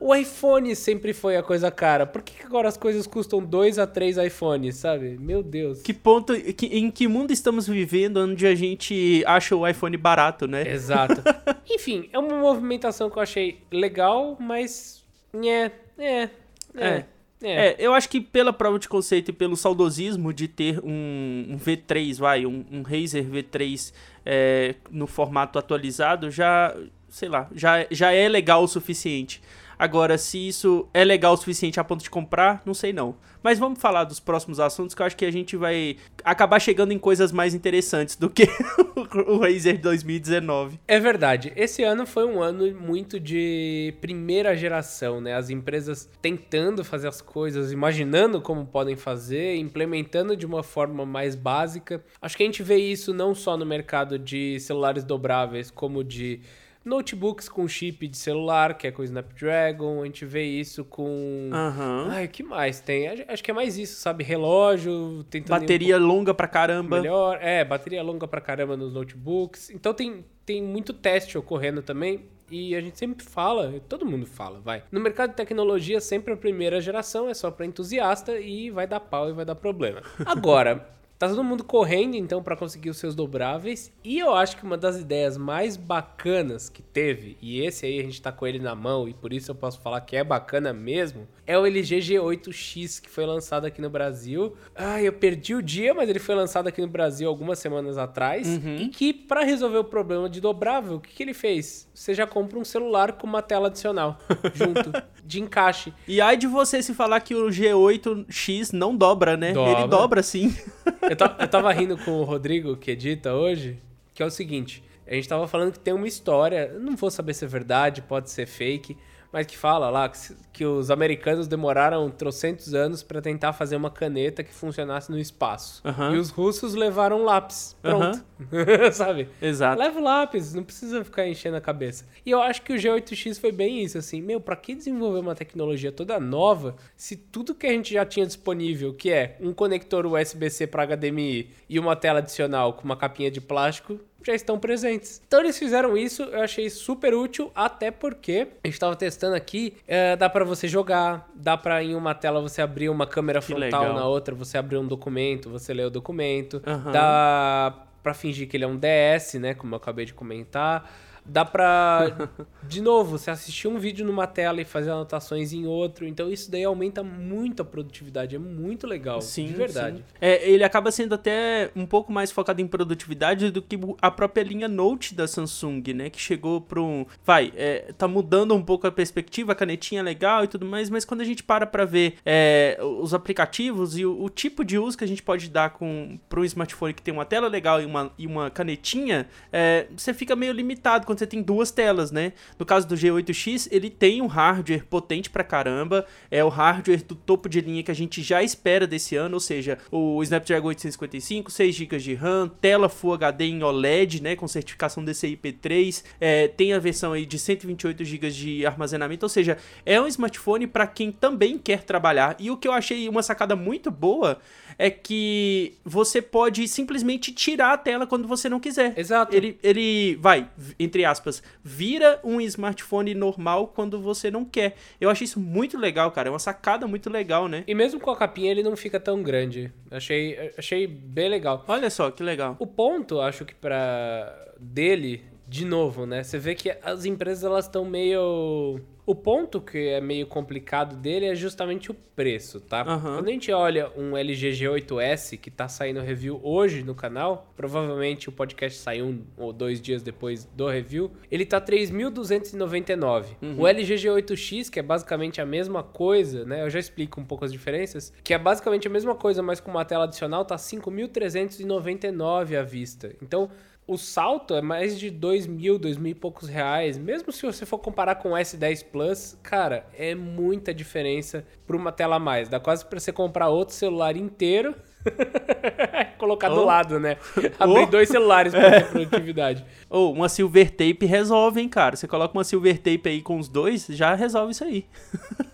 o 0.00 0.14
iPhone 0.14 0.74
sempre 0.74 1.12
foi 1.12 1.36
a 1.36 1.42
coisa 1.42 1.70
cara. 1.70 2.04
Por 2.06 2.22
que, 2.22 2.42
agora 2.44 2.68
as 2.68 2.76
coisas 2.76 3.06
custam 3.06 3.40
dois 3.42 3.78
a 3.78 3.86
três 3.86 4.16
iPhones, 4.16 4.76
sabe? 4.76 5.16
Meu 5.18 5.42
Deus. 5.42 5.80
Que 5.82 5.92
ponto, 5.94 6.34
que- 6.54 6.66
em 6.66 6.90
que 6.90 7.06
mundo 7.06 7.30
estamos 7.32 7.66
vivendo 7.68 8.16
onde 8.18 8.46
a 8.46 8.54
gente 8.54 9.22
acha 9.26 9.54
o 9.54 9.66
iPhone 9.66 9.96
barato, 9.96 10.46
né? 10.46 10.68
Exato. 10.68 11.22
Enfim, 11.70 12.08
é 12.12 12.18
uma 12.18 12.36
movimentação 12.36 13.08
que 13.08 13.16
eu 13.16 13.22
achei 13.22 13.60
legal, 13.70 14.36
mas. 14.40 15.04
É, 15.34 15.70
é, 15.98 16.22
é. 16.22 16.28
é. 16.76 17.04
É, 17.46 17.76
eu 17.78 17.92
acho 17.92 18.08
que 18.08 18.20
pela 18.22 18.52
prova 18.54 18.78
de 18.78 18.88
conceito 18.88 19.28
e 19.30 19.32
pelo 19.32 19.54
saudosismo 19.56 20.32
de 20.32 20.48
ter 20.48 20.80
um, 20.82 21.46
um 21.50 21.58
V3, 21.58 22.18
vai, 22.18 22.46
um, 22.46 22.64
um 22.72 22.80
Razer 22.82 23.24
V3 23.24 23.92
é, 24.24 24.74
no 24.90 25.06
formato 25.06 25.58
atualizado, 25.58 26.30
já, 26.30 26.74
sei 27.14 27.28
lá, 27.28 27.48
já, 27.54 27.86
já 27.92 28.10
é 28.10 28.28
legal 28.28 28.64
o 28.64 28.66
suficiente. 28.66 29.40
Agora, 29.78 30.18
se 30.18 30.48
isso 30.48 30.88
é 30.92 31.04
legal 31.04 31.34
o 31.34 31.36
suficiente 31.36 31.78
a 31.78 31.84
ponto 31.84 32.02
de 32.02 32.10
comprar, 32.10 32.60
não 32.66 32.74
sei 32.74 32.92
não. 32.92 33.14
Mas 33.40 33.56
vamos 33.56 33.80
falar 33.80 34.02
dos 34.02 34.18
próximos 34.18 34.58
assuntos 34.58 34.94
que 34.94 35.02
eu 35.02 35.06
acho 35.06 35.16
que 35.16 35.24
a 35.24 35.30
gente 35.30 35.56
vai 35.56 35.96
acabar 36.24 36.58
chegando 36.58 36.92
em 36.92 36.98
coisas 36.98 37.30
mais 37.30 37.54
interessantes 37.54 38.16
do 38.16 38.28
que 38.28 38.48
o 39.28 39.38
Razer 39.38 39.80
2019. 39.80 40.80
É 40.88 40.98
verdade. 40.98 41.52
Esse 41.54 41.84
ano 41.84 42.04
foi 42.04 42.24
um 42.24 42.42
ano 42.42 42.72
muito 42.74 43.20
de 43.20 43.94
primeira 44.00 44.56
geração, 44.56 45.20
né? 45.20 45.34
As 45.34 45.50
empresas 45.50 46.08
tentando 46.20 46.84
fazer 46.84 47.06
as 47.06 47.20
coisas, 47.20 47.70
imaginando 47.70 48.40
como 48.40 48.66
podem 48.66 48.96
fazer, 48.96 49.56
implementando 49.56 50.36
de 50.36 50.46
uma 50.46 50.64
forma 50.64 51.06
mais 51.06 51.36
básica. 51.36 52.02
Acho 52.20 52.36
que 52.36 52.42
a 52.42 52.46
gente 52.46 52.62
vê 52.62 52.76
isso 52.76 53.14
não 53.14 53.36
só 53.36 53.56
no 53.56 53.64
mercado 53.64 54.18
de 54.18 54.58
celulares 54.58 55.04
dobráveis, 55.04 55.70
como 55.70 56.02
de 56.02 56.40
notebooks 56.84 57.48
com 57.48 57.66
chip 57.66 58.06
de 58.06 58.16
celular, 58.16 58.76
que 58.76 58.86
é 58.86 58.90
com 58.92 59.02
o 59.02 59.04
Snapdragon. 59.04 60.02
A 60.02 60.04
gente 60.04 60.24
vê 60.24 60.44
isso 60.44 60.84
com. 60.84 61.50
Aham. 61.52 62.08
Ai, 62.10 62.26
o 62.26 62.28
que 62.28 62.42
mais 62.42 62.80
tem? 62.80 63.08
Acho- 63.08 63.42
que 63.42 63.50
é 63.50 63.54
mais 63.54 63.78
isso, 63.78 64.00
sabe? 64.00 64.22
Relógio, 64.24 65.24
tentando. 65.30 65.56
ir 65.56 65.56
um 65.56 65.60
Bateria 65.60 65.98
longa 65.98 66.34
pra 66.34 66.46
caramba. 66.48 67.00
Melhor, 67.00 67.38
é, 67.40 67.64
bateria 67.64 68.02
longa 68.02 68.26
pra 68.28 68.40
caramba 68.40 68.76
nos 68.76 68.92
notebooks. 68.92 69.70
Então 69.70 69.92
tem, 69.94 70.24
tem 70.44 70.62
muito 70.62 70.92
teste 70.92 71.36
ocorrendo 71.38 71.82
também. 71.82 72.22
E 72.50 72.76
a 72.76 72.80
gente 72.80 72.98
sempre 72.98 73.24
fala, 73.24 73.72
todo 73.88 74.04
mundo 74.04 74.26
fala, 74.26 74.60
vai. 74.60 74.84
No 74.92 75.00
mercado 75.00 75.30
de 75.30 75.36
tecnologia, 75.36 75.98
sempre 75.98 76.34
a 76.34 76.36
primeira 76.36 76.78
geração 76.80 77.26
é 77.28 77.32
só 77.34 77.50
pra 77.50 77.64
entusiasta 77.64 78.38
e 78.38 78.70
vai 78.70 78.86
dar 78.86 79.00
pau 79.00 79.30
e 79.30 79.32
vai 79.32 79.46
dar 79.46 79.54
problema. 79.54 80.02
Agora, 80.26 80.86
tá 81.18 81.28
todo 81.28 81.44
mundo 81.44 81.64
correndo 81.64 82.16
então 82.16 82.42
pra 82.42 82.56
conseguir 82.56 82.90
os 82.90 82.98
seus 82.98 83.14
dobráveis. 83.14 83.92
E 84.02 84.18
eu 84.18 84.34
acho 84.34 84.56
que 84.56 84.64
uma 84.64 84.76
das 84.76 84.98
ideias 84.98 85.36
mais 85.36 85.76
bacanas 85.76 86.68
que 86.68 86.82
teve, 86.82 87.36
e 87.40 87.60
esse 87.60 87.86
aí 87.86 88.00
a 88.00 88.02
gente 88.02 88.20
tá 88.20 88.32
com 88.32 88.46
ele 88.46 88.58
na 88.58 88.74
mão 88.74 89.08
e 89.08 89.14
por 89.14 89.32
isso 89.32 89.50
eu 89.50 89.54
posso 89.54 89.80
falar 89.80 90.00
que 90.00 90.16
é 90.16 90.24
bacana 90.24 90.72
mesmo, 90.72 91.26
é 91.46 91.58
o 91.58 91.66
LG 91.66 91.98
G8X 91.98 93.00
que 93.00 93.08
foi 93.10 93.26
lançado 93.26 93.66
aqui 93.66 93.80
no 93.80 93.90
Brasil. 93.90 94.54
Ah, 94.74 95.00
eu 95.02 95.12
perdi 95.12 95.54
o 95.54 95.62
dia, 95.62 95.94
mas 95.94 96.08
ele 96.08 96.18
foi 96.18 96.34
lançado 96.34 96.68
aqui 96.68 96.80
no 96.80 96.88
Brasil 96.88 97.28
algumas 97.28 97.58
semanas 97.58 97.98
atrás. 97.98 98.46
E 98.80 98.88
que, 98.88 99.12
pra 99.12 99.42
resolver 99.44 99.78
o 99.78 99.84
problema 99.84 100.28
de 100.28 100.40
dobrável, 100.40 100.96
o 100.96 101.00
que, 101.00 101.12
que 101.14 101.22
ele 101.22 101.34
fez? 101.34 101.88
Você 101.94 102.14
já 102.14 102.26
compra 102.26 102.58
um 102.58 102.64
celular 102.64 103.12
com 103.12 103.26
uma 103.26 103.42
tela 103.42 103.68
adicional 103.68 104.18
junto, 104.54 104.92
de 105.24 105.40
encaixe. 105.40 105.92
E 106.08 106.20
ai 106.20 106.36
de 106.36 106.46
você 106.46 106.82
se 106.82 106.94
falar 106.94 107.20
que 107.20 107.34
o 107.34 107.48
G8X 107.48 108.72
não 108.72 108.96
dobra, 108.96 109.36
né? 109.36 109.52
Dobra. 109.52 109.80
Ele 109.80 109.88
dobra 109.88 110.22
sim. 110.22 110.54
Eu, 111.10 111.16
ta- 111.16 111.36
eu 111.38 111.48
tava 111.48 111.72
rindo 111.72 111.96
com 111.98 112.12
o 112.12 112.24
Rodrigo, 112.24 112.76
que 112.76 112.90
edita 112.90 113.32
hoje, 113.34 113.78
que 114.14 114.22
é 114.22 114.26
o 114.26 114.30
seguinte: 114.30 114.82
a 115.06 115.14
gente 115.14 115.28
tava 115.28 115.46
falando 115.46 115.72
que 115.72 115.78
tem 115.78 115.92
uma 115.94 116.06
história, 116.08 116.72
não 116.80 116.96
vou 116.96 117.10
saber 117.10 117.34
se 117.34 117.44
é 117.44 117.48
verdade, 117.48 118.02
pode 118.02 118.30
ser 118.30 118.46
fake, 118.46 118.96
mas 119.34 119.48
que 119.48 119.58
fala 119.58 119.90
lá 119.90 120.08
que, 120.08 120.16
que 120.52 120.64
os 120.64 120.92
americanos 120.92 121.48
demoraram 121.48 122.08
trocentos 122.08 122.72
anos 122.72 123.02
pra 123.02 123.20
tentar 123.20 123.52
fazer 123.52 123.74
uma 123.74 123.90
caneta 123.90 124.44
que 124.44 124.54
funcionasse 124.54 125.10
no 125.10 125.18
espaço. 125.18 125.82
E 126.14 126.16
os 126.16 126.30
russos 126.30 126.76
levaram 126.76 127.20
um 127.20 127.24
lápis. 127.24 127.76
Pronto. 127.82 128.24
Sabe? 128.94 129.28
Exato. 129.42 129.80
Leva 129.80 129.98
o 129.98 130.02
lápis, 130.04 130.54
não 130.54 130.62
precisa 130.62 131.02
ficar 131.02 131.26
enchendo 131.26 131.56
a 131.56 131.60
cabeça. 131.60 132.06
E 132.24 132.30
eu 132.30 132.40
acho 132.40 132.62
que 132.62 132.74
o 132.74 132.76
G8X 132.76 133.40
foi 133.40 133.50
bem 133.50 133.82
isso, 133.82 133.98
assim, 133.98 134.22
meu, 134.22 134.40
pra 134.40 134.54
que 134.54 134.72
desenvolver 134.72 135.18
uma 135.18 135.34
tecnologia 135.34 135.90
toda 135.90 136.20
nova 136.20 136.76
se 136.96 137.16
tudo 137.16 137.56
que 137.56 137.66
a 137.66 137.70
gente 137.70 137.92
já 137.92 138.06
tinha 138.06 138.24
disponível, 138.24 138.94
que 138.94 139.10
é 139.10 139.36
um 139.40 139.52
conector 139.52 140.06
USB-C 140.06 140.68
para 140.68 140.86
HDMI 140.86 141.50
e 141.68 141.80
uma 141.80 141.96
tela 141.96 142.20
adicional 142.20 142.74
com 142.74 142.84
uma 142.84 142.96
capinha 142.96 143.32
de 143.32 143.40
plástico, 143.40 143.98
já 144.24 144.34
estão 144.34 144.58
presentes. 144.58 145.20
Então 145.26 145.40
eles 145.40 145.58
fizeram 145.58 145.96
isso, 145.96 146.22
eu 146.24 146.40
achei 146.42 146.68
super 146.70 147.14
útil, 147.14 147.50
até 147.54 147.90
porque 147.90 148.48
a 148.64 148.66
gente 148.68 148.78
tava 148.80 148.96
testando 148.96 149.34
aqui, 149.36 149.74
é, 149.86 150.16
dá 150.16 150.28
pra 150.28 150.44
você 150.44 150.66
jogar, 150.66 151.28
dá 151.34 151.56
pra 151.56 151.82
em 151.82 151.94
uma 151.94 152.14
tela 152.14 152.40
você 152.40 152.62
abrir 152.62 152.88
uma 152.88 153.06
câmera 153.06 153.40
Que 153.40 153.46
frontal, 153.46 153.80
legal. 153.82 153.94
na 153.94 154.06
outra 154.06 154.34
você 154.34 154.56
abrir 154.58 154.78
um 154.78 154.86
documento, 154.86 155.50
você 155.50 155.72
lê 155.74 155.84
o 155.84 155.90
documento, 155.90 156.62
Aham. 156.66 156.92
dá 156.92 157.74
pra 158.02 158.12
fingir 158.14 158.48
que 158.48 158.56
ele 158.56 158.64
é 158.64 158.66
um 158.68 158.76
DS, 158.76 159.34
né, 159.34 159.54
como 159.54 159.74
eu 159.74 159.76
acabei 159.78 160.04
de 160.04 160.12
comentar. 160.14 160.90
Dá 161.26 161.44
pra, 161.44 162.28
de 162.62 162.80
novo, 162.80 163.18
você 163.18 163.30
assistir 163.30 163.66
um 163.68 163.78
vídeo 163.78 164.04
numa 164.04 164.26
tela 164.26 164.60
e 164.60 164.64
fazer 164.64 164.90
anotações 164.90 165.52
em 165.52 165.66
outro. 165.66 166.06
Então 166.06 166.30
isso 166.30 166.50
daí 166.50 166.64
aumenta 166.64 167.02
muito 167.02 167.62
a 167.62 167.64
produtividade. 167.64 168.36
É 168.36 168.38
muito 168.38 168.86
legal, 168.86 169.20
Sim, 169.20 169.46
de 169.46 169.54
verdade. 169.54 169.98
sim. 169.98 170.04
É, 170.20 170.48
ele 170.48 170.64
acaba 170.64 170.90
sendo 170.90 171.14
até 171.14 171.70
um 171.74 171.86
pouco 171.86 172.12
mais 172.12 172.30
focado 172.30 172.60
em 172.60 172.66
produtividade 172.66 173.50
do 173.50 173.62
que 173.62 173.78
a 174.00 174.10
própria 174.10 174.42
linha 174.42 174.68
Note 174.68 175.14
da 175.14 175.26
Samsung, 175.26 175.82
né? 175.94 176.10
Que 176.10 176.20
chegou 176.20 176.60
para 176.60 176.80
um. 176.80 177.06
Vai, 177.24 177.52
é, 177.56 177.92
tá 177.96 178.06
mudando 178.06 178.54
um 178.54 178.62
pouco 178.62 178.86
a 178.86 178.92
perspectiva, 178.92 179.52
a 179.52 179.54
canetinha 179.54 180.00
é 180.00 180.04
legal 180.04 180.44
e 180.44 180.48
tudo 180.48 180.66
mais, 180.66 180.90
mas 180.90 181.04
quando 181.04 181.20
a 181.22 181.24
gente 181.24 181.42
para 181.42 181.66
pra 181.66 181.84
ver 181.84 182.16
é, 182.24 182.78
os 183.00 183.14
aplicativos 183.14 183.96
e 183.96 184.04
o, 184.04 184.22
o 184.22 184.28
tipo 184.28 184.64
de 184.64 184.78
uso 184.78 184.96
que 184.98 185.04
a 185.04 185.08
gente 185.08 185.22
pode 185.22 185.48
dar 185.48 185.70
com 185.70 186.18
para 186.28 186.40
um 186.40 186.44
smartphone 186.44 186.92
que 186.92 187.02
tem 187.02 187.12
uma 187.12 187.24
tela 187.24 187.48
legal 187.48 187.80
e 187.80 187.84
uma, 187.84 188.12
e 188.18 188.26
uma 188.26 188.50
canetinha, 188.50 189.26
é, 189.52 189.86
você 189.96 190.12
fica 190.12 190.36
meio 190.36 190.52
limitado 190.52 191.06
quando 191.14 191.20
você 191.20 191.26
tem 191.26 191.42
duas 191.42 191.70
telas, 191.70 192.10
né? 192.10 192.32
No 192.58 192.66
caso 192.66 192.86
do 192.88 192.96
G8X, 192.96 193.68
ele 193.70 193.88
tem 193.88 194.20
um 194.20 194.26
hardware 194.26 194.84
potente 194.84 195.30
pra 195.30 195.44
caramba, 195.44 196.04
é 196.30 196.44
o 196.44 196.48
hardware 196.48 197.04
do 197.04 197.14
topo 197.14 197.48
de 197.48 197.60
linha 197.60 197.82
que 197.82 197.90
a 197.90 197.94
gente 197.94 198.20
já 198.20 198.42
espera 198.42 198.86
desse 198.86 199.14
ano, 199.14 199.34
ou 199.34 199.40
seja, 199.40 199.78
o 199.90 200.20
Snapdragon 200.22 200.68
855, 200.68 201.50
6 201.50 201.74
GB 201.74 201.98
de 201.98 202.14
RAM, 202.14 202.48
tela 202.60 202.88
Full 202.88 203.14
HD 203.14 203.44
em 203.44 203.62
OLED, 203.62 204.22
né, 204.22 204.34
com 204.34 204.48
certificação 204.48 205.04
DCI-P3, 205.04 206.02
é, 206.20 206.48
tem 206.48 206.72
a 206.72 206.78
versão 206.78 207.12
aí 207.12 207.24
de 207.24 207.38
128 207.38 208.04
GB 208.04 208.30
de 208.30 208.66
armazenamento, 208.66 209.24
ou 209.24 209.30
seja, 209.30 209.56
é 209.86 210.00
um 210.00 210.08
smartphone 210.08 210.66
para 210.66 210.86
quem 210.86 211.12
também 211.12 211.56
quer 211.58 211.84
trabalhar. 211.84 212.36
E 212.40 212.50
o 212.50 212.56
que 212.56 212.66
eu 212.66 212.72
achei 212.72 213.08
uma 213.08 213.22
sacada 213.22 213.54
muito 213.54 213.90
boa 213.90 214.40
é 214.78 214.90
que 214.90 215.74
você 215.84 216.20
pode 216.20 216.66
simplesmente 216.68 217.32
tirar 217.32 217.72
a 217.72 217.78
tela 217.78 218.06
quando 218.06 218.26
você 218.26 218.48
não 218.48 218.60
quiser. 218.60 218.98
Exato. 218.98 219.34
Ele, 219.34 219.58
ele 219.62 220.16
vai, 220.16 220.48
entre 220.78 221.04
aspas, 221.04 221.42
vira 221.62 222.20
um 222.24 222.40
smartphone 222.40 223.14
normal 223.14 223.68
quando 223.68 224.00
você 224.00 224.30
não 224.30 224.44
quer. 224.44 224.76
Eu 225.00 225.10
achei 225.10 225.24
isso 225.24 225.40
muito 225.40 225.78
legal, 225.78 226.10
cara. 226.10 226.28
É 226.28 226.32
uma 226.32 226.38
sacada 226.38 226.86
muito 226.86 227.10
legal, 227.10 227.48
né? 227.48 227.64
E 227.66 227.74
mesmo 227.74 228.00
com 228.00 228.10
a 228.10 228.16
capinha 228.16 228.50
ele 228.50 228.62
não 228.62 228.76
fica 228.76 228.98
tão 228.98 229.22
grande. 229.22 229.72
Achei, 229.90 230.52
achei 230.58 230.86
bem 230.86 231.28
legal. 231.28 231.64
Olha 231.68 231.90
só, 231.90 232.10
que 232.10 232.22
legal. 232.22 232.56
O 232.58 232.66
ponto, 232.66 233.20
acho 233.20 233.44
que 233.44 233.54
pra 233.54 234.32
dele 234.58 235.22
de 235.46 235.64
novo, 235.64 236.06
né? 236.06 236.22
Você 236.22 236.38
vê 236.38 236.54
que 236.54 236.70
as 236.82 237.04
empresas 237.04 237.44
elas 237.44 237.66
estão 237.66 237.84
meio 237.84 238.80
o 239.06 239.14
ponto 239.14 239.60
que 239.60 239.88
é 239.88 240.00
meio 240.00 240.26
complicado 240.26 240.96
dele 240.96 241.26
é 241.26 241.34
justamente 241.34 241.90
o 241.90 241.94
preço, 241.94 242.58
tá? 242.58 242.82
Uhum. 242.84 243.16
Quando 243.16 243.28
a 243.28 243.32
gente 243.32 243.52
olha 243.52 243.92
um 243.96 244.16
LG 244.16 244.52
G8S 244.52 245.36
que 245.36 245.50
tá 245.50 245.68
saindo 245.68 246.00
review 246.00 246.40
hoje 246.42 246.82
no 246.82 246.94
canal, 246.94 247.52
provavelmente 247.54 248.30
o 248.30 248.32
podcast 248.32 248.78
saiu 248.78 249.06
um 249.06 249.22
ou 249.36 249.52
dois 249.52 249.80
dias 249.80 250.02
depois 250.02 250.46
do 250.46 250.66
review, 250.68 251.12
ele 251.30 251.44
tá 251.44 251.60
3.299. 251.60 253.26
Uhum. 253.42 253.60
O 253.60 253.68
LG 253.68 253.94
G8X, 253.96 254.70
que 254.70 254.78
é 254.78 254.82
basicamente 254.82 255.38
a 255.38 255.44
mesma 255.44 255.82
coisa, 255.82 256.46
né? 256.46 256.62
Eu 256.62 256.70
já 256.70 256.78
explico 256.78 257.20
um 257.20 257.24
pouco 257.24 257.44
as 257.44 257.52
diferenças, 257.52 258.10
que 258.22 258.32
é 258.32 258.38
basicamente 258.38 258.88
a 258.88 258.90
mesma 258.90 259.14
coisa, 259.14 259.42
mas 259.42 259.60
com 259.60 259.70
uma 259.70 259.84
tela 259.84 260.04
adicional, 260.04 260.46
tá 260.46 260.56
5.399 260.56 262.58
à 262.58 262.62
vista. 262.62 263.14
Então, 263.20 263.50
o 263.86 263.98
salto 263.98 264.54
é 264.54 264.62
mais 264.62 264.98
de 264.98 265.10
2 265.10 265.46
mil, 265.46 265.78
2 265.78 265.98
mil 265.98 266.12
e 266.12 266.14
poucos 266.14 266.48
reais. 266.48 266.96
Mesmo 266.96 267.30
se 267.30 267.44
você 267.44 267.66
for 267.66 267.78
comparar 267.78 268.14
com 268.14 268.32
o 268.32 268.34
S10 268.34 268.84
Plus, 268.90 269.38
cara, 269.42 269.86
é 269.96 270.14
muita 270.14 270.72
diferença 270.72 271.44
para 271.66 271.76
uma 271.76 271.92
tela 271.92 272.16
a 272.16 272.18
mais. 272.18 272.48
Dá 272.48 272.58
quase 272.58 272.84
para 272.84 272.98
você 272.98 273.12
comprar 273.12 273.48
outro 273.48 273.74
celular 273.74 274.16
inteiro. 274.16 274.74
Colocar 276.16 276.50
oh. 276.50 276.54
do 276.54 276.64
lado, 276.64 276.98
né? 276.98 277.18
Abrir 277.60 277.82
oh. 277.82 277.86
dois 277.86 278.08
celulares 278.08 278.54
para 278.54 278.70
ter 278.70 278.88
produtividade. 278.88 279.64
Ou 279.90 280.08
oh, 280.08 280.12
uma 280.12 280.30
silver 280.30 280.70
tape 280.70 281.04
resolve, 281.04 281.60
hein, 281.60 281.68
cara? 281.68 281.94
Você 281.94 282.08
coloca 282.08 282.32
uma 282.32 282.44
silver 282.44 282.78
tape 282.78 283.06
aí 283.06 283.20
com 283.20 283.38
os 283.38 283.48
dois, 283.48 283.86
já 283.90 284.14
resolve 284.14 284.52
isso 284.52 284.64
aí. 284.64 284.86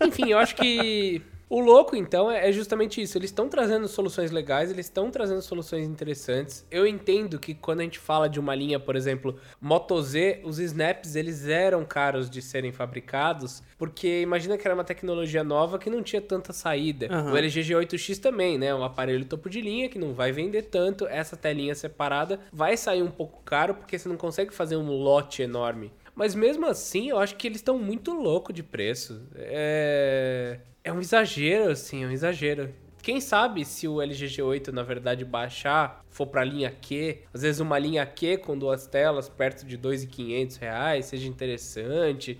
Enfim, 0.07 0.31
eu 0.31 0.39
acho 0.39 0.55
que 0.55 1.21
o 1.50 1.59
louco, 1.59 1.97
então, 1.97 2.30
é 2.30 2.52
justamente 2.52 3.02
isso. 3.02 3.19
Eles 3.19 3.30
estão 3.30 3.49
trazendo 3.49 3.88
soluções 3.88 4.30
legais, 4.30 4.71
eles 4.71 4.87
estão 4.87 5.11
trazendo 5.11 5.42
soluções 5.42 5.85
interessantes. 5.85 6.64
Eu 6.71 6.87
entendo 6.87 7.40
que 7.40 7.54
quando 7.54 7.80
a 7.80 7.83
gente 7.83 7.99
fala 7.99 8.28
de 8.28 8.38
uma 8.38 8.54
linha, 8.54 8.78
por 8.78 8.95
exemplo, 8.95 9.37
Moto 9.61 10.00
Z, 10.00 10.42
os 10.45 10.61
snaps 10.61 11.16
eles 11.16 11.49
eram 11.49 11.85
caros 11.85 12.30
de 12.30 12.40
serem 12.40 12.71
fabricados, 12.71 13.64
porque 13.76 14.21
imagina 14.21 14.57
que 14.57 14.64
era 14.64 14.76
uma 14.76 14.85
tecnologia 14.85 15.42
nova 15.42 15.76
que 15.76 15.90
não 15.90 16.04
tinha 16.04 16.23
tanta 16.23 16.52
saída. 16.52 17.09
Uhum. 17.11 17.33
O 17.33 17.37
LG 17.37 17.62
G8X 17.62 18.21
também, 18.21 18.57
né? 18.57 18.73
Um 18.73 18.85
aparelho 18.85 19.25
topo 19.25 19.50
de 19.50 19.61
linha 19.61 19.88
que 19.88 19.99
não 19.99 20.14
vai 20.14 20.30
vender 20.30 20.62
tanto. 20.62 21.04
Essa 21.09 21.37
telinha 21.37 21.75
separada 21.75 22.38
vai 22.52 22.76
sair 22.76 23.02
um 23.02 23.11
pouco 23.11 23.42
caro 23.42 23.75
porque 23.75 23.99
você 23.99 24.09
não 24.09 24.16
consegue 24.16 24.54
fazer 24.54 24.76
um 24.76 24.88
lote 24.92 25.42
enorme. 25.42 25.92
Mas 26.14 26.33
mesmo 26.33 26.64
assim, 26.66 27.09
eu 27.09 27.19
acho 27.19 27.35
que 27.35 27.49
eles 27.49 27.59
estão 27.59 27.76
muito 27.76 28.12
louco 28.12 28.52
de 28.52 28.62
preço. 28.62 29.21
É 29.35 30.61
é 30.83 30.93
um 30.93 31.01
exagero, 31.01 31.71
assim, 31.71 32.05
é 32.05 32.07
um 32.07 32.11
exagero. 32.11 32.73
Quem 33.03 33.21
sabe 33.21 33.65
se 33.65 33.89
o 33.89 34.01
LG 34.01 34.27
G8 34.27 34.69
na 34.69 34.83
verdade 34.83 35.25
baixar, 35.25 36.05
for 36.11 36.27
para 36.27 36.45
linha 36.45 36.71
Q, 36.71 37.19
às 37.33 37.43
vezes 37.43 37.61
uma 37.61 37.79
linha 37.79 38.05
Q 38.05 38.39
com 38.39 38.59
duas 38.59 38.87
telas 38.87 39.29
perto 39.29 39.65
de 39.65 39.79
2.500 39.79 40.59
reais, 40.59 41.07
seja 41.07 41.27
interessante. 41.27 42.39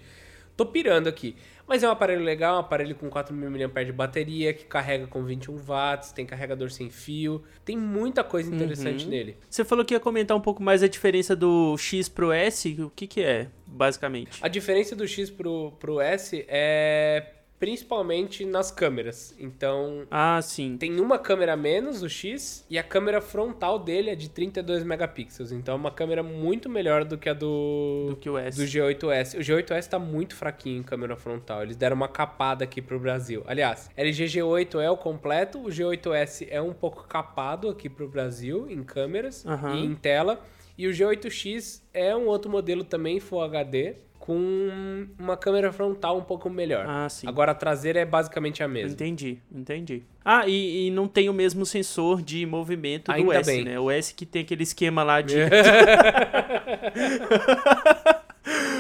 Tô 0.57 0.67
pirando 0.67 1.09
aqui. 1.09 1.35
Mas 1.67 1.83
é 1.83 1.89
um 1.89 1.93
aparelho 1.93 2.23
legal, 2.23 2.57
um 2.57 2.59
aparelho 2.59 2.95
com 2.97 3.09
4.000 3.09 3.73
mAh 3.73 3.85
de 3.85 3.93
bateria, 3.93 4.53
que 4.53 4.65
carrega 4.65 5.07
com 5.07 5.25
21 5.25 5.57
watts, 5.57 6.13
tem 6.13 6.27
carregador 6.27 6.69
sem 6.71 6.91
fio, 6.91 7.43
tem 7.65 7.79
muita 7.79 8.25
coisa 8.25 8.53
interessante 8.53 9.05
uhum. 9.05 9.11
nele. 9.11 9.37
Você 9.49 9.65
falou 9.65 9.85
que 9.85 9.95
ia 9.95 10.01
comentar 10.01 10.37
um 10.37 10.41
pouco 10.41 10.63
mais 10.63 10.83
a 10.83 10.89
diferença 10.89 11.35
do 11.35 11.79
X 11.79 12.09
pro 12.09 12.33
S, 12.33 12.77
o 12.83 12.91
que 12.91 13.07
que 13.07 13.23
é, 13.23 13.49
basicamente? 13.65 14.41
A 14.43 14.49
diferença 14.49 14.95
do 14.97 15.07
X 15.07 15.31
pro, 15.31 15.73
pro 15.79 16.01
S 16.01 16.45
é 16.49 17.40
principalmente 17.61 18.47
nas 18.47 18.71
câmeras. 18.71 19.37
Então, 19.39 20.07
ah, 20.11 20.41
sim. 20.41 20.79
Tem 20.79 20.99
uma 20.99 21.19
câmera 21.19 21.55
menos, 21.59 22.03
o 22.03 22.09
X, 22.09 22.65
e 22.71 22.79
a 22.79 22.83
câmera 22.83 23.21
frontal 23.21 23.79
dele 23.79 24.09
é 24.09 24.15
de 24.15 24.31
32 24.31 24.83
megapixels. 24.83 25.53
Então, 25.53 25.75
é 25.75 25.77
uma 25.77 25.91
câmera 25.91 26.23
muito 26.23 26.71
melhor 26.71 27.05
do 27.05 27.19
que 27.19 27.29
a 27.29 27.35
do 27.35 28.07
do 28.09 28.17
que 28.17 28.31
o 28.31 28.39
S. 28.39 28.57
Do 28.59 28.65
G8S. 28.65 29.37
O 29.37 29.41
G8S 29.41 29.89
tá 29.89 29.99
muito 29.99 30.35
fraquinho 30.35 30.81
em 30.81 30.83
câmera 30.83 31.15
frontal. 31.17 31.63
Eles 31.63 31.77
deram 31.77 31.95
uma 31.95 32.09
capada 32.09 32.65
aqui 32.65 32.81
pro 32.81 32.99
Brasil. 32.99 33.45
Aliás, 33.47 33.91
LG 33.95 34.25
G8 34.25 34.81
é 34.81 34.91
o 34.91 34.97
completo, 34.97 35.59
o 35.59 35.67
G8S 35.67 36.49
é 36.51 36.63
um 36.63 36.73
pouco 36.73 37.07
capado 37.07 37.69
aqui 37.69 37.91
pro 37.91 38.09
Brasil 38.09 38.71
em 38.71 38.83
câmeras 38.83 39.45
uhum. 39.45 39.75
e 39.75 39.85
em 39.85 39.95
tela. 39.95 40.43
E 40.79 40.87
o 40.87 40.91
G8X 40.91 41.83
é 41.93 42.17
um 42.17 42.27
outro 42.27 42.51
modelo 42.51 42.83
também 42.85 43.21
Full 43.21 43.43
HD 43.43 43.97
com 44.21 45.07
uma 45.19 45.37
câmera 45.37 45.73
frontal 45.73 46.19
um 46.19 46.23
pouco 46.23 46.51
melhor. 46.51 46.85
Ah, 46.87 47.09
sim. 47.09 47.27
Agora 47.27 47.53
a 47.53 47.55
traseira 47.55 47.99
é 47.99 48.05
basicamente 48.05 48.63
a 48.63 48.69
mesma. 48.69 48.93
Entendi, 48.93 49.39
entendi. 49.51 50.03
Ah, 50.23 50.47
e, 50.47 50.87
e 50.87 50.91
não 50.91 51.09
tem 51.09 51.31
o 51.31 51.33
mesmo 51.33 51.65
sensor 51.65 52.21
de 52.21 52.45
movimento 52.45 53.11
Ainda 53.11 53.33
do 53.33 53.39
S, 53.39 53.51
bem. 53.51 53.65
né? 53.65 53.81
O 53.81 53.91
S 53.91 54.15
que 54.15 54.27
tem 54.27 54.43
aquele 54.43 54.63
esquema 54.63 55.03
lá 55.03 55.23
de... 55.23 55.37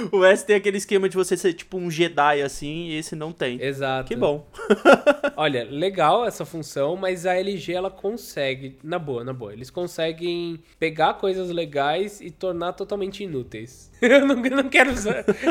o 0.12 0.24
S 0.24 0.44
tem 0.44 0.56
aquele 0.56 0.78
esquema 0.78 1.08
de 1.08 1.16
você 1.16 1.36
ser 1.36 1.52
tipo 1.52 1.76
um 1.76 1.90
Jedi 1.90 2.42
assim, 2.42 2.88
e 2.88 2.96
esse 2.96 3.14
não 3.14 3.32
tem. 3.32 3.60
Exato. 3.60 4.08
Que 4.08 4.16
bom. 4.16 4.46
Olha, 5.36 5.64
legal 5.64 6.26
essa 6.26 6.44
função, 6.44 6.96
mas 6.96 7.26
a 7.26 7.34
LG 7.34 7.72
ela 7.72 7.90
consegue, 7.90 8.78
na 8.82 8.98
boa, 8.98 9.24
na 9.24 9.32
boa, 9.32 9.52
eles 9.52 9.70
conseguem 9.70 10.60
pegar 10.78 11.14
coisas 11.14 11.50
legais 11.50 12.20
e 12.20 12.30
tornar 12.30 12.72
totalmente 12.72 13.24
inúteis. 13.24 13.90
Eu 14.00 14.26
não, 14.26 14.36
não 14.36 14.68
quero 14.68 14.90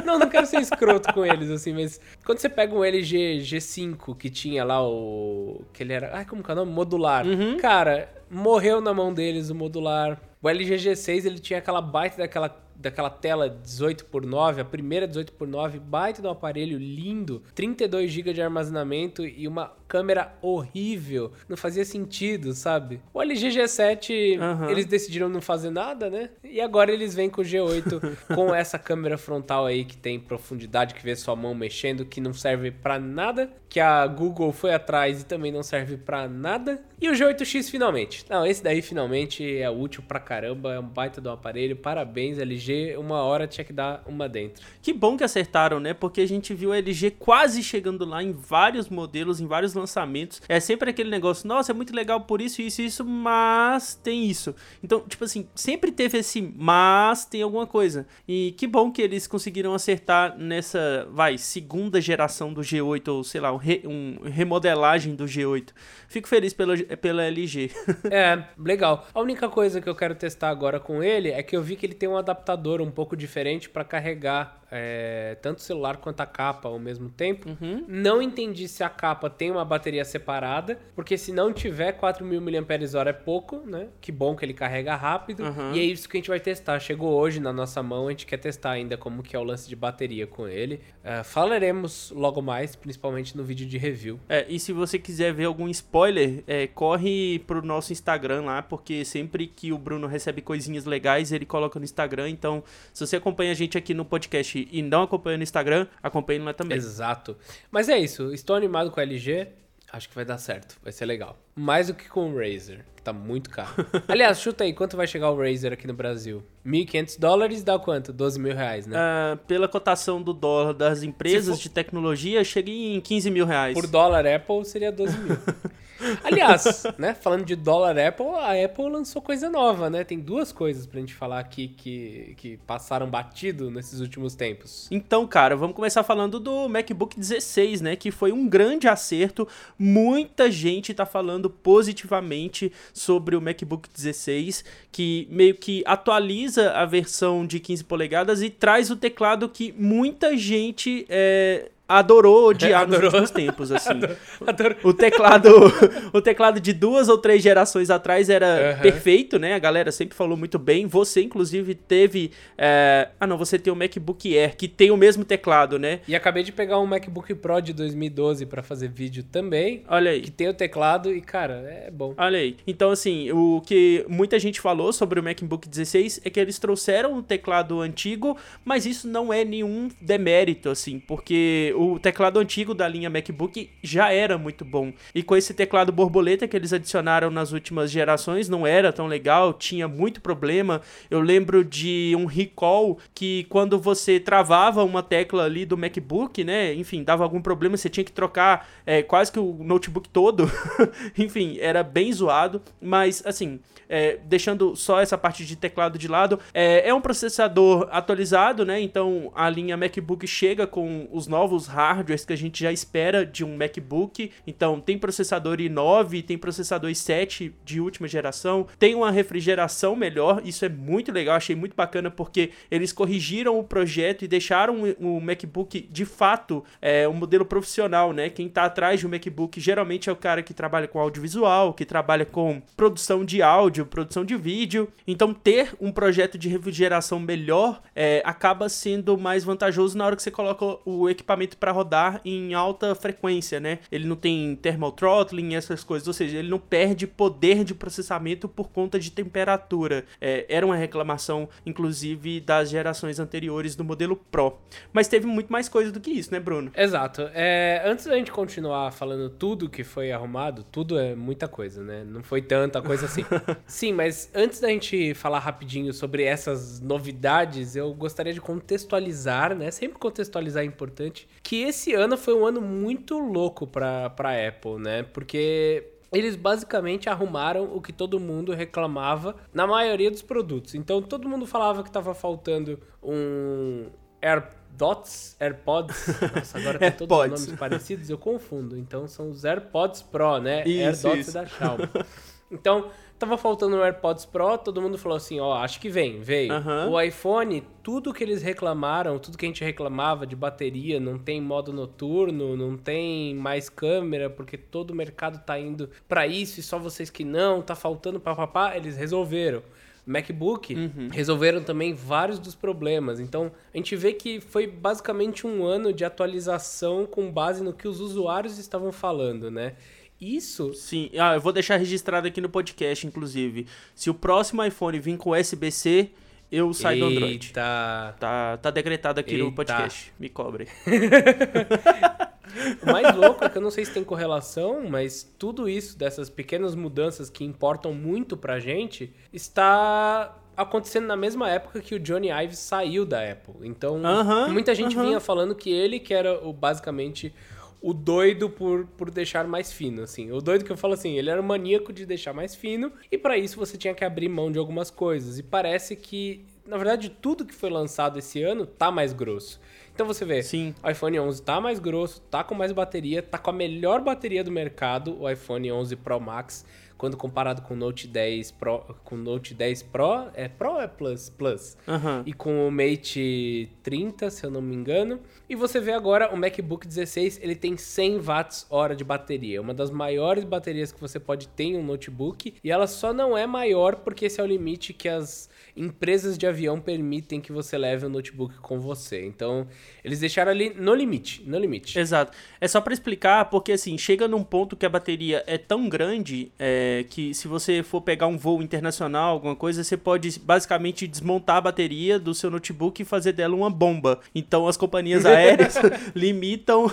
não, 0.05 0.19
não 0.19 0.29
quero 0.29 0.45
ser 0.45 0.59
escroto 0.59 1.13
com 1.13 1.25
eles 1.25 1.49
assim, 1.49 1.73
mas 1.73 1.99
quando 2.25 2.39
você 2.39 2.49
pega 2.49 2.75
um 2.75 2.83
LG 2.83 3.39
G5 3.41 4.17
que 4.17 4.29
tinha 4.29 4.63
lá 4.63 4.81
o 4.81 5.61
que 5.71 5.83
ele 5.83 5.93
era, 5.93 6.15
ai 6.15 6.25
como 6.25 6.43
que 6.43 6.49
é 6.49 6.53
o 6.53 6.57
nome? 6.57 6.71
Modular. 6.71 7.25
Uhum. 7.25 7.57
Cara, 7.57 8.09
morreu 8.29 8.81
na 8.81 8.93
mão 8.93 9.13
deles 9.13 9.49
o 9.49 9.55
modular. 9.55 10.19
O 10.41 10.49
LG 10.49 10.75
G6 10.75 11.25
ele 11.25 11.39
tinha 11.39 11.59
aquela 11.59 11.81
baita 11.81 12.17
daquela 12.17 12.49
daquela 12.79 13.09
tela 13.09 13.49
18 13.49 14.05
por 14.05 14.25
9, 14.25 14.61
a 14.61 14.65
primeira 14.65 15.05
18 15.05 15.33
por 15.33 15.47
9, 15.47 15.79
baita 15.79 16.21
de 16.21 16.27
um 16.27 16.31
aparelho 16.31 16.77
lindo, 16.77 17.43
32 17.53 18.09
GB 18.09 18.33
de 18.33 18.41
armazenamento 18.41 19.25
e 19.25 19.47
uma 19.47 19.73
câmera 19.87 20.33
horrível. 20.41 21.31
Não 21.49 21.57
fazia 21.57 21.83
sentido, 21.83 22.53
sabe? 22.53 23.01
O 23.13 23.21
LG 23.21 23.49
G7, 23.49 24.39
uhum. 24.39 24.69
eles 24.69 24.85
decidiram 24.85 25.27
não 25.27 25.41
fazer 25.41 25.71
nada, 25.71 26.09
né? 26.09 26.29
E 26.43 26.61
agora 26.61 26.91
eles 26.91 27.13
vêm 27.13 27.29
com 27.29 27.41
o 27.41 27.43
G8 27.43 28.17
com 28.33 28.53
essa 28.53 28.79
câmera 28.79 29.17
frontal 29.17 29.65
aí 29.65 29.83
que 29.83 29.97
tem 29.97 30.19
profundidade, 30.19 30.93
que 30.93 31.03
vê 31.03 31.15
sua 31.15 31.35
mão 31.35 31.53
mexendo, 31.53 32.05
que 32.05 32.21
não 32.21 32.33
serve 32.33 32.71
para 32.71 32.99
nada, 32.99 33.51
que 33.67 33.79
a 33.79 34.05
Google 34.07 34.53
foi 34.53 34.73
atrás 34.73 35.21
e 35.21 35.25
também 35.25 35.51
não 35.51 35.63
serve 35.63 35.97
para 35.97 36.27
nada. 36.27 36.81
E 37.01 37.09
o 37.09 37.13
G8X 37.13 37.69
finalmente. 37.69 38.25
Não, 38.29 38.45
esse 38.45 38.63
daí 38.63 38.81
finalmente 38.81 39.57
é 39.57 39.69
útil 39.69 40.03
pra 40.07 40.19
caramba, 40.19 40.73
é 40.73 40.79
um 40.79 40.87
baita 40.87 41.19
do 41.19 41.29
aparelho. 41.29 41.75
Parabéns, 41.75 42.37
LG. 42.37 42.68
Uma 42.97 43.21
hora 43.23 43.47
tinha 43.47 43.63
que 43.63 43.73
dar 43.73 44.03
uma 44.05 44.27
dentro. 44.27 44.63
Que 44.81 44.93
bom 44.93 45.17
que 45.17 45.23
acertaram, 45.23 45.79
né? 45.79 45.93
Porque 45.93 46.21
a 46.21 46.27
gente 46.27 46.53
viu 46.53 46.71
a 46.71 46.77
LG 46.77 47.11
quase 47.11 47.63
chegando 47.63 48.05
lá 48.05 48.23
em 48.23 48.31
vários 48.31 48.89
modelos, 48.89 49.39
em 49.39 49.47
vários 49.47 49.73
lançamentos. 49.73 50.41
É 50.47 50.59
sempre 50.59 50.89
aquele 50.89 51.09
negócio, 51.09 51.47
nossa, 51.47 51.71
é 51.71 51.75
muito 51.75 51.95
legal 51.95 52.21
por 52.21 52.41
isso, 52.41 52.61
isso, 52.61 52.81
isso, 52.81 53.05
mas 53.05 53.95
tem 53.95 54.25
isso. 54.25 54.55
Então, 54.83 55.01
tipo 55.01 55.23
assim, 55.23 55.47
sempre 55.55 55.91
teve 55.91 56.17
esse 56.17 56.39
mas 56.41 57.25
tem 57.25 57.41
alguma 57.41 57.65
coisa. 57.65 58.07
E 58.27 58.53
que 58.57 58.67
bom 58.67 58.91
que 58.91 59.01
eles 59.01 59.27
conseguiram 59.27 59.73
acertar 59.73 60.37
nessa, 60.37 61.07
vai, 61.11 61.37
segunda 61.37 61.99
geração 62.01 62.53
do 62.53 62.61
G8, 62.61 63.07
ou 63.07 63.23
sei 63.23 63.41
lá, 63.41 63.51
um, 63.53 63.57
re, 63.57 63.81
um 63.85 64.17
remodelagem 64.23 65.15
do 65.15 65.25
G8. 65.25 65.69
Fico 66.07 66.27
feliz 66.27 66.53
pela, 66.53 66.75
pela 66.77 67.23
LG. 67.23 67.71
é, 68.11 68.43
legal. 68.57 69.07
A 69.13 69.21
única 69.21 69.49
coisa 69.49 69.81
que 69.81 69.89
eu 69.89 69.95
quero 69.95 70.15
testar 70.15 70.49
agora 70.49 70.79
com 70.79 71.03
ele 71.03 71.29
é 71.29 71.41
que 71.43 71.55
eu 71.55 71.61
vi 71.61 71.75
que 71.75 71.85
ele 71.85 71.93
tem 71.93 72.09
um 72.09 72.17
adaptador 72.17 72.58
um 72.81 72.91
pouco 72.91 73.15
diferente 73.15 73.69
para 73.69 73.83
carregar 73.83 74.58
é, 74.71 75.37
tanto 75.41 75.59
o 75.59 75.61
celular 75.61 75.97
quanto 75.97 76.21
a 76.21 76.25
capa 76.25 76.69
ao 76.69 76.79
mesmo 76.79 77.09
tempo. 77.09 77.49
Uhum. 77.49 77.85
Não 77.87 78.21
entendi 78.21 78.67
se 78.67 78.83
a 78.83 78.89
capa 78.89 79.29
tem 79.29 79.51
uma 79.51 79.65
bateria 79.65 80.05
separada, 80.05 80.79
porque 80.95 81.17
se 81.17 81.31
não 81.31 81.51
tiver 81.51 81.99
4.000 81.99 82.39
mAh 82.39 83.09
é 83.09 83.13
pouco, 83.13 83.57
né? 83.65 83.87
Que 83.99 84.11
bom 84.11 84.35
que 84.35 84.45
ele 84.45 84.53
carrega 84.53 84.95
rápido. 84.95 85.43
Uhum. 85.43 85.73
E 85.73 85.79
é 85.79 85.83
isso 85.83 86.07
que 86.07 86.17
a 86.17 86.19
gente 86.19 86.29
vai 86.29 86.39
testar. 86.39 86.79
Chegou 86.79 87.13
hoje 87.13 87.39
na 87.39 87.51
nossa 87.51 87.81
mão, 87.81 88.07
a 88.07 88.11
gente 88.11 88.25
quer 88.25 88.37
testar 88.37 88.71
ainda 88.71 88.97
como 88.97 89.23
que 89.23 89.35
é 89.35 89.39
o 89.39 89.43
lance 89.43 89.67
de 89.67 89.75
bateria 89.75 90.27
com 90.27 90.47
ele. 90.47 90.81
Uh, 91.03 91.23
falaremos 91.23 92.11
logo 92.15 92.41
mais, 92.41 92.75
principalmente 92.75 93.35
no 93.35 93.43
vídeo 93.43 93.65
de 93.65 93.77
review. 93.77 94.19
É, 94.29 94.45
e 94.47 94.59
se 94.59 94.71
você 94.71 94.99
quiser 94.99 95.33
ver 95.33 95.45
algum 95.45 95.67
spoiler, 95.69 96.43
é, 96.45 96.67
corre 96.67 97.39
pro 97.47 97.65
nosso 97.65 97.91
Instagram 97.91 98.43
lá, 98.43 98.61
porque 98.61 99.03
sempre 99.03 99.47
que 99.47 99.71
o 99.71 99.77
Bruno 99.77 100.07
recebe 100.07 100.41
coisinhas 100.41 100.85
legais, 100.85 101.31
ele 101.31 101.45
coloca 101.45 101.79
no 101.79 101.85
Instagram. 101.85 102.29
Então, 102.29 102.63
se 102.93 103.05
você 103.05 103.15
acompanha 103.15 103.51
a 103.51 103.55
gente 103.55 103.77
aqui 103.77 103.93
no 103.93 104.05
podcast 104.05 104.58
e 104.71 104.81
não 104.81 105.03
acompanha 105.03 105.37
no 105.37 105.43
Instagram, 105.43 105.87
acompanhe 106.01 106.39
lá 106.39 106.53
também. 106.53 106.77
Exato. 106.77 107.37
Mas 107.71 107.89
é 107.89 107.97
isso, 107.97 108.33
estou 108.33 108.55
animado 108.55 108.91
com 108.91 108.99
a 108.99 109.03
LG. 109.03 109.47
Acho 109.91 110.07
que 110.09 110.15
vai 110.15 110.25
dar 110.25 110.37
certo, 110.37 110.77
vai 110.83 110.91
ser 110.91 111.05
legal. 111.05 111.37
Mais 111.59 111.87
do 111.87 111.93
que 111.93 112.07
com 112.07 112.31
o 112.31 112.37
Razer, 112.37 112.85
que 112.95 113.01
tá 113.01 113.11
muito 113.11 113.49
caro. 113.49 113.85
Aliás, 114.07 114.39
chuta 114.39 114.63
aí, 114.63 114.71
quanto 114.71 114.95
vai 114.95 115.05
chegar 115.05 115.29
o 115.29 115.37
Razer 115.37 115.73
aqui 115.73 115.85
no 115.85 115.93
Brasil? 115.93 116.41
1.500 116.65 117.19
dólares 117.19 117.63
dá 117.63 117.77
quanto? 117.77 118.13
12 118.13 118.39
mil 118.39 118.55
reais, 118.55 118.87
né? 118.87 118.97
Uh, 118.97 119.37
pela 119.39 119.67
cotação 119.67 120.21
do 120.21 120.31
dólar 120.31 120.73
das 120.73 121.03
empresas 121.03 121.57
for... 121.57 121.63
de 121.63 121.69
tecnologia, 121.69 122.41
chega 122.45 122.71
em 122.71 123.01
15 123.01 123.29
mil 123.29 123.45
reais. 123.45 123.73
Por 123.73 123.87
dólar 123.87 124.25
Apple 124.25 124.63
seria 124.63 124.89
12 124.89 125.17
mil. 125.17 125.37
Aliás, 126.23 126.83
né, 126.97 127.13
falando 127.13 127.45
de 127.45 127.55
dólar 127.55 127.97
Apple, 127.99 128.25
a 128.27 128.65
Apple 128.65 128.89
lançou 128.89 129.21
coisa 129.21 129.49
nova, 129.49 129.89
né? 129.89 130.03
Tem 130.03 130.19
duas 130.19 130.51
coisas 130.51 130.85
pra 130.85 130.99
gente 130.99 131.13
falar 131.13 131.39
aqui 131.39 131.67
que, 131.67 132.33
que 132.37 132.57
passaram 132.57 133.09
batido 133.09 133.69
nesses 133.69 133.99
últimos 133.99 134.35
tempos. 134.35 134.87
Então, 134.91 135.27
cara, 135.27 135.55
vamos 135.55 135.75
começar 135.75 136.03
falando 136.03 136.39
do 136.39 136.69
MacBook 136.69 137.19
16, 137.19 137.81
né, 137.81 137.95
que 137.95 138.11
foi 138.11 138.31
um 138.31 138.47
grande 138.47 138.87
acerto. 138.87 139.47
Muita 139.77 140.49
gente 140.49 140.93
tá 140.93 141.05
falando 141.05 141.48
positivamente 141.49 142.71
sobre 142.93 143.35
o 143.35 143.41
MacBook 143.41 143.89
16, 143.93 144.63
que 144.91 145.27
meio 145.29 145.55
que 145.55 145.83
atualiza 145.85 146.71
a 146.71 146.85
versão 146.85 147.45
de 147.45 147.59
15 147.59 147.83
polegadas 147.83 148.41
e 148.41 148.49
traz 148.49 148.89
o 148.89 148.95
teclado 148.95 149.49
que 149.49 149.71
muita 149.73 150.37
gente 150.37 151.05
é, 151.09 151.69
adorou 151.89 152.49
odiar 152.49 152.83
adorou. 152.83 153.05
nos 153.05 153.13
últimos 153.13 153.31
tempos, 153.31 153.71
assim. 153.71 153.99
Adorou. 154.45 154.77
O 154.83 154.93
teclado, 154.93 155.49
o 156.13 156.21
teclado 156.21 156.59
de 156.59 156.71
duas 156.71 157.09
ou 157.09 157.17
três 157.17 157.41
gerações 157.41 157.89
atrás 157.89 158.29
era 158.29 158.75
uhum. 158.75 158.81
perfeito, 158.83 159.39
né? 159.39 159.55
A 159.55 159.59
galera 159.59 159.91
sempre 159.91 160.15
falou 160.15 160.37
muito 160.37 160.59
bem. 160.59 160.85
Você, 160.85 161.21
inclusive, 161.21 161.73
teve... 161.73 162.31
É... 162.55 163.09
Ah, 163.19 163.25
não, 163.25 163.37
você 163.37 163.57
tem 163.57 163.73
o 163.73 163.75
MacBook 163.75 164.37
Air, 164.37 164.55
que 164.55 164.67
tem 164.67 164.91
o 164.91 164.97
mesmo 164.97 165.25
teclado, 165.25 165.79
né? 165.79 166.01
E 166.07 166.15
acabei 166.15 166.43
de 166.43 166.51
pegar 166.51 166.79
um 166.79 166.85
MacBook 166.85 167.33
Pro 167.35 167.59
de 167.59 167.73
2012 167.73 168.45
para 168.45 168.61
fazer 168.61 168.89
vídeo 168.89 169.23
também. 169.23 169.83
Olha 169.87 170.11
aí. 170.11 170.21
Que 170.21 170.31
tem 170.31 170.47
o 170.47 170.53
teclado 170.53 171.11
e, 171.11 171.21
cara, 171.21 171.53
é 171.67 171.89
bom. 171.91 172.13
Olha 172.17 172.37
aí. 172.37 172.55
Então, 172.67 172.91
assim, 172.91 173.31
o 173.31 173.61
que 173.65 174.05
muita 174.07 174.37
gente 174.37 174.61
falou 174.61 174.93
sobre 174.93 175.19
o 175.19 175.23
MacBook 175.23 175.67
16 175.67 176.21
é 176.23 176.29
que 176.29 176.39
eles 176.39 176.59
trouxeram 176.59 177.13
um 177.13 177.23
teclado 177.23 177.81
antigo, 177.81 178.37
mas 178.63 178.85
isso 178.85 179.07
não 179.07 179.33
é 179.33 179.43
nenhum 179.43 179.89
demérito, 179.99 180.69
assim, 180.69 180.99
porque 180.99 181.73
o 181.79 181.97
teclado 181.97 182.39
antigo 182.39 182.73
da 182.73 182.85
linha 182.89 183.09
MacBook 183.09 183.69
já 183.81 184.11
era 184.11 184.37
muito 184.37 184.65
bom. 184.65 184.91
E 185.15 185.23
com 185.23 185.33
esse 185.33 185.53
teclado 185.53 185.93
borboleta 185.93 186.45
que 186.45 186.57
eles 186.57 186.73
adicionaram 186.73 187.31
nas 187.31 187.53
últimas 187.53 187.89
gerações, 187.89 188.49
não 188.49 188.67
era 188.67 188.91
tão 188.91 189.07
legal, 189.07 189.53
tinha 189.53 189.87
muito 189.87 190.19
problema. 190.19 190.81
Eu 191.09 191.21
lembro 191.21 191.63
de 191.63 192.13
um 192.17 192.25
recall 192.25 192.97
que 193.15 193.45
quando 193.45 193.79
você 193.79 194.19
travava 194.19 194.83
uma 194.83 195.01
tecla 195.01 195.45
ali 195.45 195.65
do 195.65 195.77
MacBook, 195.77 196.43
né, 196.43 196.73
enfim, 196.73 197.01
dava 197.01 197.23
algum 197.23 197.41
problema, 197.41 197.77
você 197.77 197.87
tinha 197.87 198.03
que 198.03 198.11
trocar 198.11 198.69
é, 198.85 199.01
quase 199.01 199.31
que 199.31 199.39
o 199.39 199.63
notebook 199.63 200.09
todo. 200.09 200.51
enfim, 201.17 201.59
era 201.61 201.81
bem 201.81 202.11
zoado, 202.11 202.61
mas 202.81 203.23
assim, 203.25 203.57
é, 203.87 204.19
deixando 204.25 204.75
só 204.75 204.99
essa 204.99 205.17
parte 205.17 205.45
de 205.45 205.55
teclado 205.55 205.97
de 205.97 206.09
lado, 206.09 206.41
é, 206.53 206.89
é 206.89 206.93
um 206.93 206.99
processador 206.99 207.87
atualizado, 207.89 208.65
né? 208.65 208.81
Então 208.81 209.31
a 209.33 209.49
linha 209.49 209.77
MacBook 209.77 210.27
chega 210.27 210.67
com 210.67 211.07
os 211.11 211.25
novos 211.25 211.68
hardwares 211.69 212.25
que 212.25 212.33
a 212.33 212.37
gente 212.37 212.63
já 212.63 212.71
espera 212.71 213.25
de 213.25 213.43
um 213.43 213.57
MacBook. 213.57 214.31
Então 214.45 214.79
tem 214.79 214.97
processador 214.97 215.57
i9, 215.57 216.23
tem 216.23 216.37
processador 216.37 216.89
i7 216.89 217.51
de 217.65 217.79
última 217.79 218.07
geração, 218.07 218.67
tem 218.77 218.95
uma 218.95 219.11
refrigeração 219.11 219.95
melhor, 219.95 220.41
isso 220.45 220.65
é 220.65 220.69
muito 220.69 221.11
legal, 221.11 221.35
achei 221.35 221.55
muito 221.55 221.75
bacana 221.75 222.09
porque 222.09 222.51
eles 222.69 222.91
corrigiram 222.93 223.59
o 223.59 223.63
projeto 223.63 224.23
e 224.23 224.27
deixaram 224.27 224.83
o 224.99 225.19
MacBook 225.19 225.87
de 225.91 226.05
fato 226.05 226.63
é, 226.81 227.07
um 227.07 227.13
modelo 227.13 227.45
profissional, 227.45 228.13
né? 228.13 228.29
Quem 228.29 228.47
tá 228.47 228.65
atrás 228.65 228.99
de 228.99 229.07
um 229.07 229.09
MacBook 229.09 229.59
geralmente 229.59 230.09
é 230.09 230.11
o 230.11 230.15
cara 230.15 230.41
que 230.41 230.53
trabalha 230.53 230.87
com 230.87 230.99
audiovisual, 230.99 231.73
que 231.73 231.85
trabalha 231.85 232.25
com 232.25 232.61
produção 232.75 233.25
de 233.25 233.41
áudio 233.41 233.85
produção 233.85 234.23
de 234.23 234.35
vídeo. 234.35 234.87
Então, 235.05 235.33
ter 235.33 235.73
um 235.81 235.91
projeto 235.91 236.37
de 236.37 236.47
refrigeração 236.47 237.19
melhor 237.19 237.81
é, 237.95 238.21
acaba 238.25 238.69
sendo 238.69 239.17
mais 239.17 239.43
vantajoso 239.43 239.97
na 239.97 240.05
hora 240.05 240.15
que 240.15 240.23
você 240.23 240.31
coloca 240.31 240.77
o 240.85 241.09
equipamento 241.09 241.57
para 241.59 241.71
rodar 241.71 242.21
em 242.23 242.53
alta 242.53 242.95
frequência, 242.95 243.59
né? 243.59 243.79
Ele 243.91 244.07
não 244.07 244.15
tem 244.15 244.55
thermal 244.55 244.91
throttling, 244.91 245.55
essas 245.55 245.83
coisas, 245.83 246.07
ou 246.07 246.13
seja, 246.13 246.37
ele 246.37 246.49
não 246.49 246.59
perde 246.59 247.05
poder 247.05 247.63
de 247.63 247.73
processamento 247.73 248.47
por 248.47 248.69
conta 248.69 248.99
de 248.99 249.11
temperatura. 249.11 250.05
É, 250.21 250.45
era 250.49 250.65
uma 250.65 250.75
reclamação, 250.75 251.49
inclusive, 251.65 252.39
das 252.39 252.69
gerações 252.69 253.19
anteriores 253.19 253.75
do 253.75 253.83
modelo 253.83 254.15
Pro. 254.15 254.57
Mas 254.93 255.07
teve 255.07 255.25
muito 255.25 255.51
mais 255.51 255.67
coisa 255.67 255.91
do 255.91 255.99
que 255.99 256.11
isso, 256.11 256.31
né, 256.31 256.39
Bruno? 256.39 256.71
Exato. 256.75 257.29
É, 257.33 257.81
antes 257.85 258.05
da 258.05 258.15
gente 258.15 258.31
continuar 258.31 258.91
falando 258.91 259.29
tudo 259.29 259.69
que 259.69 259.83
foi 259.83 260.11
arrumado, 260.11 260.65
tudo 260.71 260.97
é 260.97 261.15
muita 261.15 261.47
coisa, 261.47 261.83
né? 261.83 262.03
Não 262.05 262.23
foi 262.23 262.41
tanta 262.41 262.81
coisa 262.81 263.05
assim. 263.05 263.25
Sim, 263.65 263.93
mas 263.93 264.29
antes 264.33 264.59
da 264.59 264.69
gente 264.69 265.13
falar 265.13 265.39
rapidinho 265.39 265.93
sobre 265.93 266.23
essas 266.23 266.79
novidades, 266.79 267.75
eu 267.75 267.93
gostaria 267.93 268.33
de 268.33 268.41
contextualizar, 268.41 269.55
né? 269.55 269.71
Sempre 269.71 269.97
contextualizar 269.97 270.63
é 270.63 270.65
importante, 270.65 271.27
que 271.49 271.63
esse 271.63 271.95
ano 271.95 272.15
foi 272.15 272.35
um 272.35 272.45
ano 272.45 272.61
muito 272.61 273.17
louco 273.17 273.65
para 273.65 274.07
para 274.11 274.47
Apple, 274.47 274.77
né? 274.77 275.01
Porque 275.01 275.93
eles 276.13 276.35
basicamente 276.35 277.09
arrumaram 277.09 277.75
o 277.75 277.81
que 277.81 277.91
todo 277.91 278.19
mundo 278.19 278.53
reclamava 278.53 279.35
na 279.51 279.65
maioria 279.65 280.11
dos 280.11 280.21
produtos. 280.21 280.75
Então 280.75 281.01
todo 281.01 281.27
mundo 281.27 281.47
falava 281.47 281.81
que 281.81 281.89
estava 281.89 282.13
faltando 282.13 282.79
um 283.01 283.87
AirDots, 284.21 285.37
AirPods. 285.39 286.05
Nossa, 286.35 286.59
agora 286.59 286.77
tem 286.77 286.91
todos 286.91 287.17
os 287.17 287.47
nomes 287.47 287.59
parecidos, 287.59 288.11
eu 288.11 288.17
confundo. 288.19 288.77
Então 288.77 289.07
são 289.07 289.31
os 289.31 289.43
AirPods 289.43 290.03
Pro, 290.03 290.37
né? 290.37 290.63
Isso, 290.67 291.07
AirDots 291.07 291.27
isso. 291.29 291.33
da 291.33 291.47
Xiaomi. 291.47 291.89
Então, 292.51 292.89
tava 293.19 293.37
faltando 293.37 293.75
o 293.75 293.83
AirPods 293.83 294.25
Pro, 294.25 294.57
todo 294.57 294.81
mundo 294.81 294.97
falou 294.97 295.17
assim, 295.17 295.39
ó, 295.39 295.57
acho 295.57 295.79
que 295.79 295.89
vem, 295.89 296.21
veio. 296.21 296.53
Uhum. 296.53 296.91
O 296.91 297.01
iPhone, 297.01 297.61
tudo 297.83 298.13
que 298.13 298.23
eles 298.23 298.41
reclamaram, 298.41 299.19
tudo 299.19 299.37
que 299.37 299.45
a 299.45 299.49
gente 299.49 299.63
reclamava 299.63 300.25
de 300.25 300.35
bateria, 300.35 300.99
não 300.99 301.19
tem 301.19 301.41
modo 301.41 301.73
noturno, 301.73 302.55
não 302.55 302.77
tem 302.77 303.35
mais 303.35 303.67
câmera, 303.69 304.29
porque 304.29 304.57
todo 304.57 304.91
o 304.91 304.95
mercado 304.95 305.43
tá 305.45 305.59
indo 305.59 305.89
para 306.07 306.25
isso 306.25 306.61
e 306.61 306.63
só 306.63 306.79
vocês 306.79 307.09
que 307.09 307.25
não, 307.25 307.61
tá 307.61 307.75
faltando 307.75 308.19
papapá, 308.19 308.75
eles 308.77 308.95
resolveram. 308.95 309.61
MacBook 310.05 310.73
uhum. 310.73 311.09
resolveram 311.11 311.61
também 311.61 311.93
vários 311.93 312.39
dos 312.39 312.55
problemas. 312.55 313.19
Então, 313.19 313.51
a 313.71 313.77
gente 313.77 313.95
vê 313.95 314.13
que 314.13 314.39
foi 314.39 314.65
basicamente 314.65 315.45
um 315.45 315.63
ano 315.63 315.93
de 315.93 316.03
atualização 316.03 317.05
com 317.05 317.31
base 317.31 317.61
no 317.61 317.73
que 317.73 317.87
os 317.87 317.99
usuários 317.99 318.57
estavam 318.57 318.91
falando, 318.91 319.51
né? 319.51 319.75
Isso. 320.19 320.73
Sim, 320.73 321.09
ah, 321.17 321.35
eu 321.35 321.41
vou 321.41 321.53
deixar 321.53 321.77
registrado 321.77 322.27
aqui 322.27 322.41
no 322.41 322.49
podcast, 322.49 323.07
inclusive. 323.07 323.65
Se 323.95 324.09
o 324.09 324.13
próximo 324.13 324.63
iPhone 324.63 324.99
vir 324.99 325.17
com 325.17 325.31
USB-C, 325.31 326.11
eu 326.51 326.73
saio 326.73 327.05
Eita. 327.05 327.09
do 327.09 327.17
Android. 327.17 327.53
Tá, 327.53 328.57
tá 328.57 328.71
decretado 328.71 329.19
aqui 329.19 329.33
Eita. 329.33 329.43
no 329.43 329.51
podcast. 329.53 330.13
Me 330.19 330.27
cobre. 330.27 330.67
o 332.81 332.91
mais 332.91 333.15
louco 333.15 333.45
é 333.45 333.49
que 333.49 333.57
eu 333.57 333.61
não 333.61 333.71
sei 333.71 333.85
se 333.85 333.93
tem 333.93 334.03
correlação, 334.03 334.89
mas 334.89 335.23
tudo 335.37 335.69
isso, 335.69 335.97
dessas 335.97 336.29
pequenas 336.29 336.75
mudanças 336.75 337.29
que 337.29 337.43
importam 337.43 337.93
muito 337.93 338.35
pra 338.35 338.59
gente, 338.59 339.13
está 339.31 340.35
acontecendo 340.57 341.07
na 341.07 341.15
mesma 341.15 341.49
época 341.49 341.79
que 341.79 341.95
o 341.95 341.99
Johnny 341.99 342.29
Ives 342.29 342.59
saiu 342.59 343.05
da 343.05 343.31
Apple. 343.31 343.55
Então, 343.63 343.95
uh 343.97 344.01
-huh, 344.01 344.49
muita 344.49 344.75
gente 344.75 344.95
uh 344.95 344.99
-huh. 344.99 345.05
vinha 345.05 345.19
falando 345.19 345.55
que 345.55 345.71
ele 345.71 345.99
que 345.99 346.13
era 346.13 346.45
o, 346.45 346.51
basicamente 346.51 347.33
o 347.81 347.93
doido 347.93 348.49
por, 348.49 348.85
por 348.97 349.09
deixar 349.09 349.47
mais 349.47 349.71
fino, 349.71 350.03
assim. 350.03 350.31
O 350.31 350.41
doido 350.41 350.65
que 350.65 350.71
eu 350.71 350.77
falo 350.77 350.93
assim, 350.93 351.17
ele 351.17 351.29
era 351.29 351.41
maníaco 351.41 351.93
de 351.93 352.05
deixar 352.05 352.33
mais 352.33 352.55
fino 352.55 352.91
e 353.11 353.17
para 353.17 353.37
isso 353.37 353.57
você 353.57 353.77
tinha 353.77 353.93
que 353.93 354.03
abrir 354.03 354.27
mão 354.27 354.51
de 354.51 354.59
algumas 354.59 354.91
coisas. 354.91 355.39
E 355.39 355.43
parece 355.43 355.95
que, 355.95 356.45
na 356.65 356.77
verdade, 356.77 357.09
tudo 357.09 357.45
que 357.45 357.53
foi 357.53 357.69
lançado 357.69 358.19
esse 358.19 358.43
ano 358.43 358.65
tá 358.65 358.91
mais 358.91 359.13
grosso. 359.13 359.59
Então 359.93 360.05
você 360.07 360.23
vê, 360.23 360.41
Sim. 360.41 360.73
o 360.83 360.89
iPhone 360.89 361.19
11 361.19 361.41
tá 361.41 361.59
mais 361.59 361.77
grosso, 361.79 362.21
tá 362.21 362.43
com 362.43 362.55
mais 362.55 362.71
bateria, 362.71 363.21
tá 363.21 363.37
com 363.37 363.49
a 363.49 363.53
melhor 363.53 364.01
bateria 364.01 364.43
do 364.43 364.51
mercado, 364.51 365.21
o 365.21 365.29
iPhone 365.29 365.71
11 365.71 365.95
Pro 365.97 366.19
Max 366.19 366.65
quando 366.99 367.15
comparado 367.15 367.61
com 367.61 367.73
o 367.73 367.77
Note 367.77 368.09
10 368.09 368.51
Pro, 368.51 368.79
com 369.05 369.15
Note 369.15 369.53
10 369.53 369.83
Pro, 369.83 370.29
é 370.33 370.49
Pro 370.49 370.73
ou 370.73 370.81
é 370.81 370.87
Plus? 370.87 371.29
Plus. 371.29 371.77
Uhum. 371.87 372.23
E 372.25 372.33
com 372.33 372.67
o 372.67 372.69
Mate 372.69 373.71
30, 373.81 374.29
se 374.29 374.45
eu 374.45 374.51
não 374.51 374.61
me 374.61 374.75
engano. 374.75 375.21
E 375.47 375.55
você 375.55 375.79
vê 375.79 375.93
agora 375.93 376.29
o 376.33 376.37
MacBook 376.37 376.85
16, 376.85 377.39
ele 377.41 377.55
tem 377.55 377.77
100 377.77 378.19
watts 378.19 378.67
hora 378.69 378.97
de 378.97 379.05
bateria, 379.05 379.61
uma 379.61 379.73
das 379.73 379.89
maiores 379.89 380.43
baterias 380.43 380.91
que 380.91 380.99
você 380.99 381.21
pode 381.21 381.47
ter 381.47 381.63
em 381.63 381.77
um 381.77 381.83
notebook, 381.83 382.55
e 382.61 382.69
ela 382.69 382.85
só 382.85 383.13
não 383.13 383.37
é 383.37 383.47
maior 383.47 383.95
porque 383.95 384.25
esse 384.25 384.41
é 384.41 384.43
o 384.43 384.47
limite 384.47 384.91
que 384.91 385.07
as 385.07 385.49
empresas 385.77 386.37
de 386.37 386.45
avião 386.45 386.81
permitem 386.81 387.39
que 387.39 387.53
você 387.53 387.77
leve 387.77 388.05
o 388.05 388.09
notebook 388.09 388.59
com 388.59 388.77
você. 388.81 389.25
Então, 389.25 389.65
eles 390.03 390.19
deixaram 390.19 390.51
ali 390.51 390.71
no 390.71 390.93
limite, 390.93 391.43
no 391.47 391.57
limite. 391.57 391.97
Exato. 391.97 392.37
É 392.59 392.67
só 392.67 392.81
para 392.81 392.93
explicar, 392.93 393.49
porque 393.49 393.71
assim, 393.71 393.97
chega 393.97 394.27
num 394.27 394.43
ponto 394.43 394.75
que 394.75 394.85
a 394.85 394.89
bateria 394.89 395.45
é 395.47 395.57
tão 395.57 395.87
grande 395.87 396.51
é, 396.59 396.88
que 397.09 397.33
se 397.33 397.47
você 397.47 397.83
for 397.83 398.01
pegar 398.01 398.27
um 398.27 398.37
voo 398.37 398.61
internacional, 398.61 399.31
alguma 399.31 399.55
coisa, 399.55 399.83
você 399.83 399.97
pode 399.97 400.39
basicamente 400.39 401.07
desmontar 401.07 401.57
a 401.57 401.61
bateria 401.61 402.19
do 402.19 402.33
seu 402.33 402.49
notebook 402.49 403.01
e 403.01 403.05
fazer 403.05 403.33
dela 403.33 403.55
uma 403.55 403.69
bomba. 403.69 404.19
Então, 404.33 404.67
as 404.67 404.77
companhias 404.77 405.25
aéreas 405.25 405.75
limitam 406.15 406.91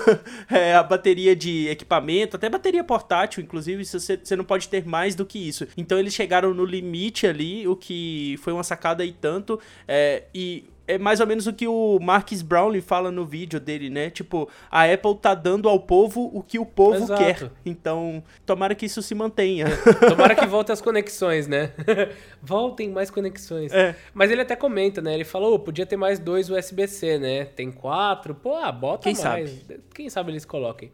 é, 0.50 0.74
a 0.74 0.82
bateria 0.82 1.34
de 1.34 1.68
equipamento, 1.68 2.36
até 2.36 2.48
bateria 2.48 2.84
portátil, 2.84 3.42
inclusive, 3.42 3.84
você, 3.84 4.16
você 4.16 4.36
não 4.36 4.44
pode 4.44 4.68
ter 4.68 4.86
mais 4.86 5.14
do 5.14 5.24
que 5.24 5.38
isso. 5.38 5.66
Então, 5.76 5.98
eles 5.98 6.14
chegaram 6.14 6.54
no 6.54 6.64
limite 6.64 7.26
ali, 7.26 7.66
o 7.66 7.76
que 7.76 8.38
foi 8.42 8.52
uma 8.52 8.64
sacada 8.64 9.04
e 9.04 9.12
tanto. 9.12 9.60
É, 9.86 10.24
e 10.34 10.64
é 10.86 10.98
mais 10.98 11.20
ou 11.20 11.26
menos 11.26 11.46
o 11.46 11.52
que 11.52 11.66
o 11.66 11.98
Marcus 12.00 12.42
Brownlee 12.42 12.80
fala 12.80 13.10
no 13.10 13.24
vídeo 13.24 13.58
dele, 13.58 13.90
né? 13.90 14.10
Tipo, 14.10 14.48
a 14.70 14.84
Apple 14.84 15.16
tá 15.16 15.34
dando 15.34 15.68
ao 15.68 15.80
povo 15.80 16.30
o 16.32 16.42
que 16.42 16.58
o 16.58 16.66
povo 16.66 17.04
Exato. 17.04 17.22
quer. 17.22 17.50
Então, 17.64 18.22
tomara 18.44 18.74
que 18.74 18.86
isso 18.86 19.02
se 19.02 19.14
mantenha. 19.14 19.66
Tomara 20.08 20.34
que 20.34 20.46
volte 20.46 20.72
as 20.72 20.80
conexões, 20.80 21.46
né? 21.46 21.72
Voltem 22.42 22.90
mais 22.90 23.10
conexões. 23.10 23.72
É. 23.72 23.96
Mas 24.14 24.30
ele 24.30 24.42
até 24.42 24.54
comenta, 24.54 25.00
né? 25.00 25.14
Ele 25.14 25.24
falou, 25.24 25.54
"Ô, 25.54 25.58
podia 25.58 25.84
ter 25.86 25.96
mais 25.96 26.18
dois 26.18 26.48
USB-C, 26.48 27.18
né? 27.18 27.44
Tem 27.44 27.70
quatro. 27.72 28.34
Pô, 28.34 28.54
ah, 28.54 28.70
bota 28.70 29.12
Quem 29.12 29.22
mais. 29.22 29.66
Quem 29.94 30.08
sabe 30.08 30.30
eles 30.32 30.44
coloquem. 30.44 30.92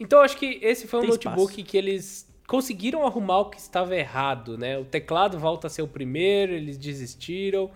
Então, 0.00 0.20
acho 0.20 0.36
que 0.36 0.58
esse 0.62 0.86
foi 0.86 1.00
um 1.00 1.02
Tem 1.02 1.10
notebook 1.10 1.52
espaço. 1.52 1.64
que 1.70 1.76
eles 1.76 2.34
conseguiram 2.46 3.06
arrumar 3.06 3.40
o 3.40 3.50
que 3.50 3.58
estava 3.58 3.96
errado, 3.96 4.58
né? 4.58 4.78
O 4.78 4.84
teclado 4.84 5.38
volta 5.38 5.66
a 5.66 5.70
ser 5.70 5.82
o 5.82 5.88
primeiro, 5.88 6.52
eles 6.52 6.76
desistiram. 6.76 7.70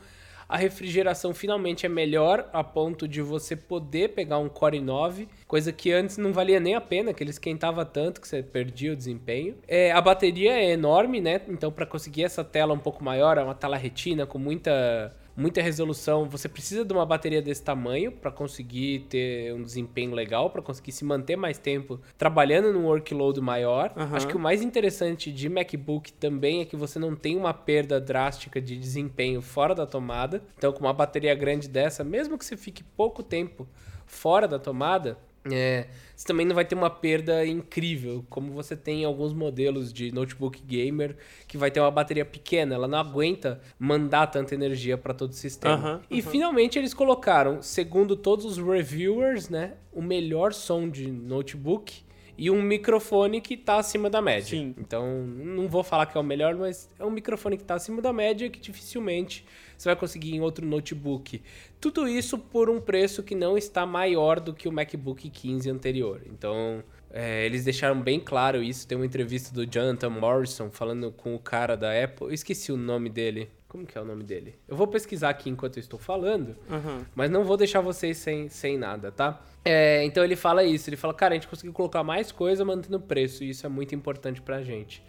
A 0.49 0.57
refrigeração 0.57 1.35
finalmente 1.35 1.85
é 1.85 1.89
melhor 1.91 2.49
a 2.55 2.65
ponto 2.65 3.07
de 3.07 3.21
você 3.21 3.55
poder 3.55 4.15
pegar 4.15 4.39
um 4.39 4.49
Core 4.49 4.81
i9, 4.81 5.29
coisa 5.47 5.71
que 5.71 5.93
antes 5.93 6.17
não 6.17 6.33
valia 6.33 6.59
nem 6.59 6.75
a 6.75 6.81
pena, 6.81 7.13
que 7.13 7.23
ele 7.23 7.31
esquentava 7.31 7.85
tanto 7.85 8.19
que 8.19 8.27
você 8.27 8.43
perdia 8.43 8.95
o 8.95 8.97
desempenho. 8.97 9.57
É, 9.69 9.93
a 9.93 10.01
bateria 10.01 10.53
é 10.53 10.71
enorme, 10.71 11.21
né? 11.21 11.43
Então, 11.49 11.71
para 11.71 11.85
conseguir 11.85 12.25
essa 12.25 12.43
tela 12.43 12.73
um 12.73 12.79
pouco 12.79 13.05
maior, 13.05 13.37
é 13.37 13.43
uma 13.43 13.55
tela 13.55 13.77
retina 13.77 14.25
com 14.25 14.39
muita 14.39 15.15
muita 15.39 15.63
resolução, 15.63 16.29
você 16.29 16.49
precisa 16.49 16.85
de 16.85 16.93
uma 16.93 17.07
bateria 17.07 17.41
desse 17.41 17.63
tamanho 17.63 18.11
para 18.11 18.29
conseguir 18.29 19.07
ter 19.09 19.55
um 19.55 19.63
desempenho 19.63 20.13
legal, 20.13 20.51
para 20.51 20.61
conseguir 20.61 20.91
se 20.91 21.05
manter 21.05 21.37
mais 21.37 21.59
tempo 21.59 22.01
trabalhando 22.19 22.73
num 22.73 22.87
workload 22.87 23.41
maior. 23.41 23.93
Aham. 23.97 24.17
Acho 24.17 24.27
que 24.27 24.37
o 24.37 24.41
mais 24.41 24.63
interessante 24.63 25.31
de 25.31 25.49
MacBook 25.49 26.13
também 26.15 26.61
é 26.61 26.65
que 26.65 26.75
você 26.75 26.99
não 26.99 27.15
tem 27.15 27.37
uma 27.37 27.55
perda 27.55 28.01
drástica 28.01 28.61
de 28.61 28.77
desempenho 28.77 29.41
fora 29.41 29.77
da 29.77 29.87
tomada. 29.87 30.43
Então, 30.57 30.73
com 30.73 30.81
uma 30.81 30.93
bateria 30.93 31.37
grande 31.37 31.69
dessa, 31.69 32.03
mesmo 32.03 32.37
que 32.37 32.45
você 32.45 32.57
fique 32.57 32.83
pouco 32.83 33.23
tempo 33.23 33.69
fora 34.07 34.49
da 34.49 34.59
tomada, 34.59 35.19
é, 35.53 35.89
você 36.15 36.27
também 36.27 36.45
não 36.45 36.55
vai 36.55 36.65
ter 36.65 36.75
uma 36.75 36.91
perda 36.91 37.47
incrível, 37.47 38.25
como 38.29 38.53
você 38.53 38.77
tem 38.77 39.03
em 39.03 39.05
alguns 39.05 39.33
modelos 39.33 39.93
de 39.93 40.11
notebook 40.13 40.61
gamer, 40.63 41.17
que 41.47 41.57
vai 41.57 41.71
ter 41.71 41.81
uma 41.81 41.91
bateria 41.91 42.25
pequena, 42.25 42.75
ela 42.75 42.89
não 42.89 42.99
aguenta 42.99 43.61
mandar 43.79 44.27
tanta 44.27 44.55
energia 44.55 44.99
para 44.99 45.15
todo 45.15 45.31
o 45.31 45.35
sistema. 45.35 45.75
Aham, 45.75 46.03
e 46.11 46.21
finalmente 46.21 46.79
eles 46.79 46.93
colocaram, 46.93 47.63
segundo 47.63 48.17
todos 48.17 48.45
os 48.45 48.59
reviewers, 48.59 49.49
né, 49.49 49.75
o 49.93 50.03
melhor 50.03 50.53
som 50.53 50.89
de 50.89 51.11
notebook 51.11 52.03
e 52.39 52.51
um 52.53 52.63
microfone 52.63 53.41
que 53.41 53.57
tá 53.57 53.79
acima 53.79 54.09
da 54.09 54.23
média. 54.23 54.51
Sim. 54.51 54.73
Então, 54.79 55.27
não 55.27 55.69
vou 55.69 55.83
falar 55.83 56.07
que 56.07 56.17
é 56.17 56.21
o 56.21 56.25
melhor, 56.25 56.55
mas 56.55 56.89
é 56.97 57.05
um 57.05 57.11
microfone 57.11 57.57
que 57.57 57.65
tá 57.65 57.75
acima 57.75 58.01
da 58.01 58.13
média 58.13 58.49
que 58.49 58.61
dificilmente 58.61 59.45
você 59.79 59.89
vai 59.89 59.97
conseguir 59.97 60.35
em 60.35 60.41
outro 60.41 60.67
notebook. 60.67 61.41
Tudo 61.81 62.09
isso 62.09 62.37
por 62.37 62.69
um 62.69 62.81
preço 62.81 63.23
que 63.23 63.35
não 63.35 63.57
está 63.57 63.87
maior 63.87 64.41
do 64.41 64.53
que 64.53 64.69
o 64.69 64.73
MacBook 64.73 65.31
15 65.31 65.71
anterior. 65.71 66.21
Então, 66.27 66.83
é, 67.11 67.47
eles 67.47 67.65
deixaram 67.65 68.01
bem 68.03 68.19
claro 68.19 68.63
isso. 68.63 68.87
Tem 68.87 68.99
uma 68.99 69.07
entrevista 69.07 69.55
do 69.55 69.65
Jonathan 69.65 70.11
Morrison 70.11 70.69
falando 70.71 71.13
com 71.13 71.35
o 71.35 71.39
cara 71.39 71.77
da 71.77 71.93
Apple. 72.05 72.27
Eu 72.27 72.33
esqueci 72.35 72.73
o 72.73 72.77
nome 72.77 73.09
dele. 73.09 73.49
Como 73.69 73.87
que 73.87 73.97
é 73.97 74.01
o 74.01 74.05
nome 74.05 74.25
dele? 74.25 74.55
Eu 74.67 74.75
vou 74.77 74.87
pesquisar 74.87 75.29
aqui 75.29 75.51
enquanto 75.51 75.77
eu 75.77 75.81
estou 75.81 75.99
falando. 75.99 76.57
Aham. 76.71 77.07
Mas 77.15 77.31
não 77.31 77.45
vou 77.45 77.57
deixar 77.57 77.81
vocês 77.83 78.17
sem, 78.17 78.49
sem 78.49 78.79
nada, 78.79 79.13
tá? 79.13 79.45
É, 79.65 80.03
então 80.05 80.25
ele 80.25 80.37
fala 80.37 80.65
isso, 80.65 80.89
ele 80.89 80.97
fala, 80.97 81.13
cara, 81.13 81.35
a 81.35 81.37
gente 81.37 81.47
conseguiu 81.47 81.75
colocar 81.75 82.03
mais 82.03 82.33
coisa 82.33 82.65
mantendo 82.65 82.97
o 82.97 83.01
preço, 83.01 83.45
e 83.45 83.51
isso 83.51 83.67
é 83.67 83.69
muito 83.69 83.95
importante 83.95 84.41
pra 84.41 84.63
gente. 84.63 85.03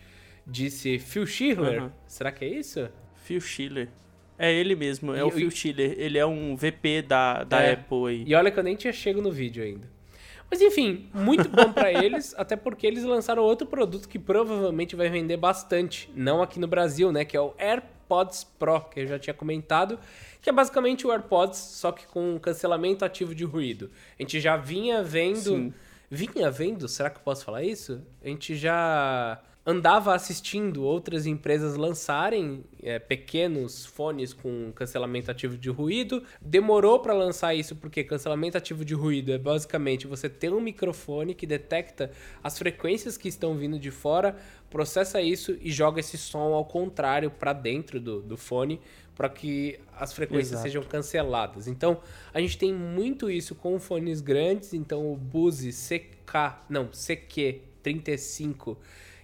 Disse 0.45 0.99
Phil 0.99 1.25
Schiller, 1.25 1.79
Aham. 1.79 1.93
será 2.05 2.31
que 2.33 2.43
é 2.43 2.49
isso? 2.49 2.89
Phil 3.23 3.39
Schiller. 3.39 3.87
É 4.39 4.51
ele 4.53 4.73
mesmo, 4.75 5.13
é 5.13 5.19
E- 5.19 5.23
o 5.23 5.29
Phil 5.29 5.51
Schiller. 5.51 5.93
Ele 5.97 6.17
é 6.17 6.25
um 6.25 6.55
VP 6.55 7.01
da, 7.01 7.43
da 7.43 7.61
É. 7.61 7.73
Apple 7.73 8.07
aí. 8.07 8.23
E 8.25 8.33
olha 8.33 8.49
que 8.49 8.57
eu 8.57 8.63
nem 8.63 8.75
tinha 8.75 8.93
chego 8.93 9.21
no 9.21 9.31
vídeo 9.31 9.61
ainda. 9.63 9.85
Mas 10.49 10.61
enfim, 10.61 11.07
muito 11.13 11.47
bom 11.49 11.71
pra 11.71 11.91
eles, 12.03 12.33
até 12.37 12.55
porque 12.55 12.87
eles 12.87 13.03
lançaram 13.03 13.43
outro 13.43 13.67
produto 13.67 14.07
que 14.09 14.17
provavelmente 14.17 14.95
vai 14.95 15.07
vender 15.09 15.37
bastante, 15.37 16.09
não 16.15 16.41
aqui 16.41 16.59
no 16.59 16.67
Brasil, 16.67 17.11
né, 17.11 17.23
que 17.23 17.37
é 17.37 17.41
o 17.41 17.53
AirPods 17.59 18.45
Pro, 18.57 18.81
que 18.89 19.01
eu 19.01 19.05
já 19.07 19.19
tinha 19.19 19.33
comentado, 19.33 19.99
que 20.41 20.49
é 20.49 20.53
basicamente 20.53 21.05
o 21.05 21.11
AirPods, 21.11 21.59
só 21.59 21.91
que 21.91 22.07
com 22.07 22.39
cancelamento 22.39 23.05
ativo 23.05 23.35
de 23.35 23.43
ruído. 23.43 23.91
A 24.17 24.23
gente 24.23 24.39
já 24.39 24.57
vinha 24.57 25.03
vendo, 25.03 25.39
Sim. 25.55 25.73
vinha 26.09 26.49
vendo, 26.49 26.87
será 26.87 27.11
que 27.11 27.17
eu 27.17 27.23
posso 27.23 27.45
falar 27.45 27.61
isso? 27.61 28.01
A 28.23 28.27
gente 28.27 28.55
já 28.55 29.39
andava 29.69 30.15
assistindo 30.15 30.83
outras 30.83 31.27
empresas 31.27 31.75
lançarem 31.75 32.63
é, 32.81 32.97
pequenos 32.97 33.85
fones 33.85 34.33
com 34.33 34.71
cancelamento 34.73 35.29
ativo 35.29 35.55
de 35.55 35.69
ruído. 35.69 36.23
Demorou 36.41 36.97
para 36.99 37.13
lançar 37.13 37.53
isso 37.53 37.75
porque 37.75 38.03
cancelamento 38.03 38.57
ativo 38.57 38.83
de 38.83 38.95
ruído 38.95 39.31
é 39.31 39.37
basicamente 39.37 40.07
você 40.07 40.27
ter 40.27 40.51
um 40.51 40.59
microfone 40.59 41.35
que 41.35 41.45
detecta 41.45 42.09
as 42.43 42.57
frequências 42.57 43.15
que 43.15 43.27
estão 43.27 43.55
vindo 43.55 43.77
de 43.77 43.91
fora, 43.91 44.35
processa 44.71 45.21
isso 45.21 45.55
e 45.61 45.71
joga 45.71 45.99
esse 45.99 46.17
som 46.17 46.51
ao 46.51 46.65
contrário 46.65 47.29
para 47.29 47.53
dentro 47.53 47.99
do, 47.99 48.23
do 48.23 48.35
fone 48.35 48.81
para 49.15 49.29
que 49.29 49.79
as 49.95 50.13
frequências 50.13 50.53
Exato. 50.53 50.63
sejam 50.63 50.83
canceladas. 50.83 51.67
Então, 51.67 51.99
a 52.33 52.41
gente 52.41 52.57
tem 52.57 52.73
muito 52.73 53.29
isso 53.29 53.53
com 53.53 53.77
fones 53.79 54.19
grandes, 54.19 54.73
então 54.73 55.11
o 55.11 55.15
Bose 55.15 55.71
CK, 55.71 56.63
não, 56.69 56.87
CQ35 56.87 58.77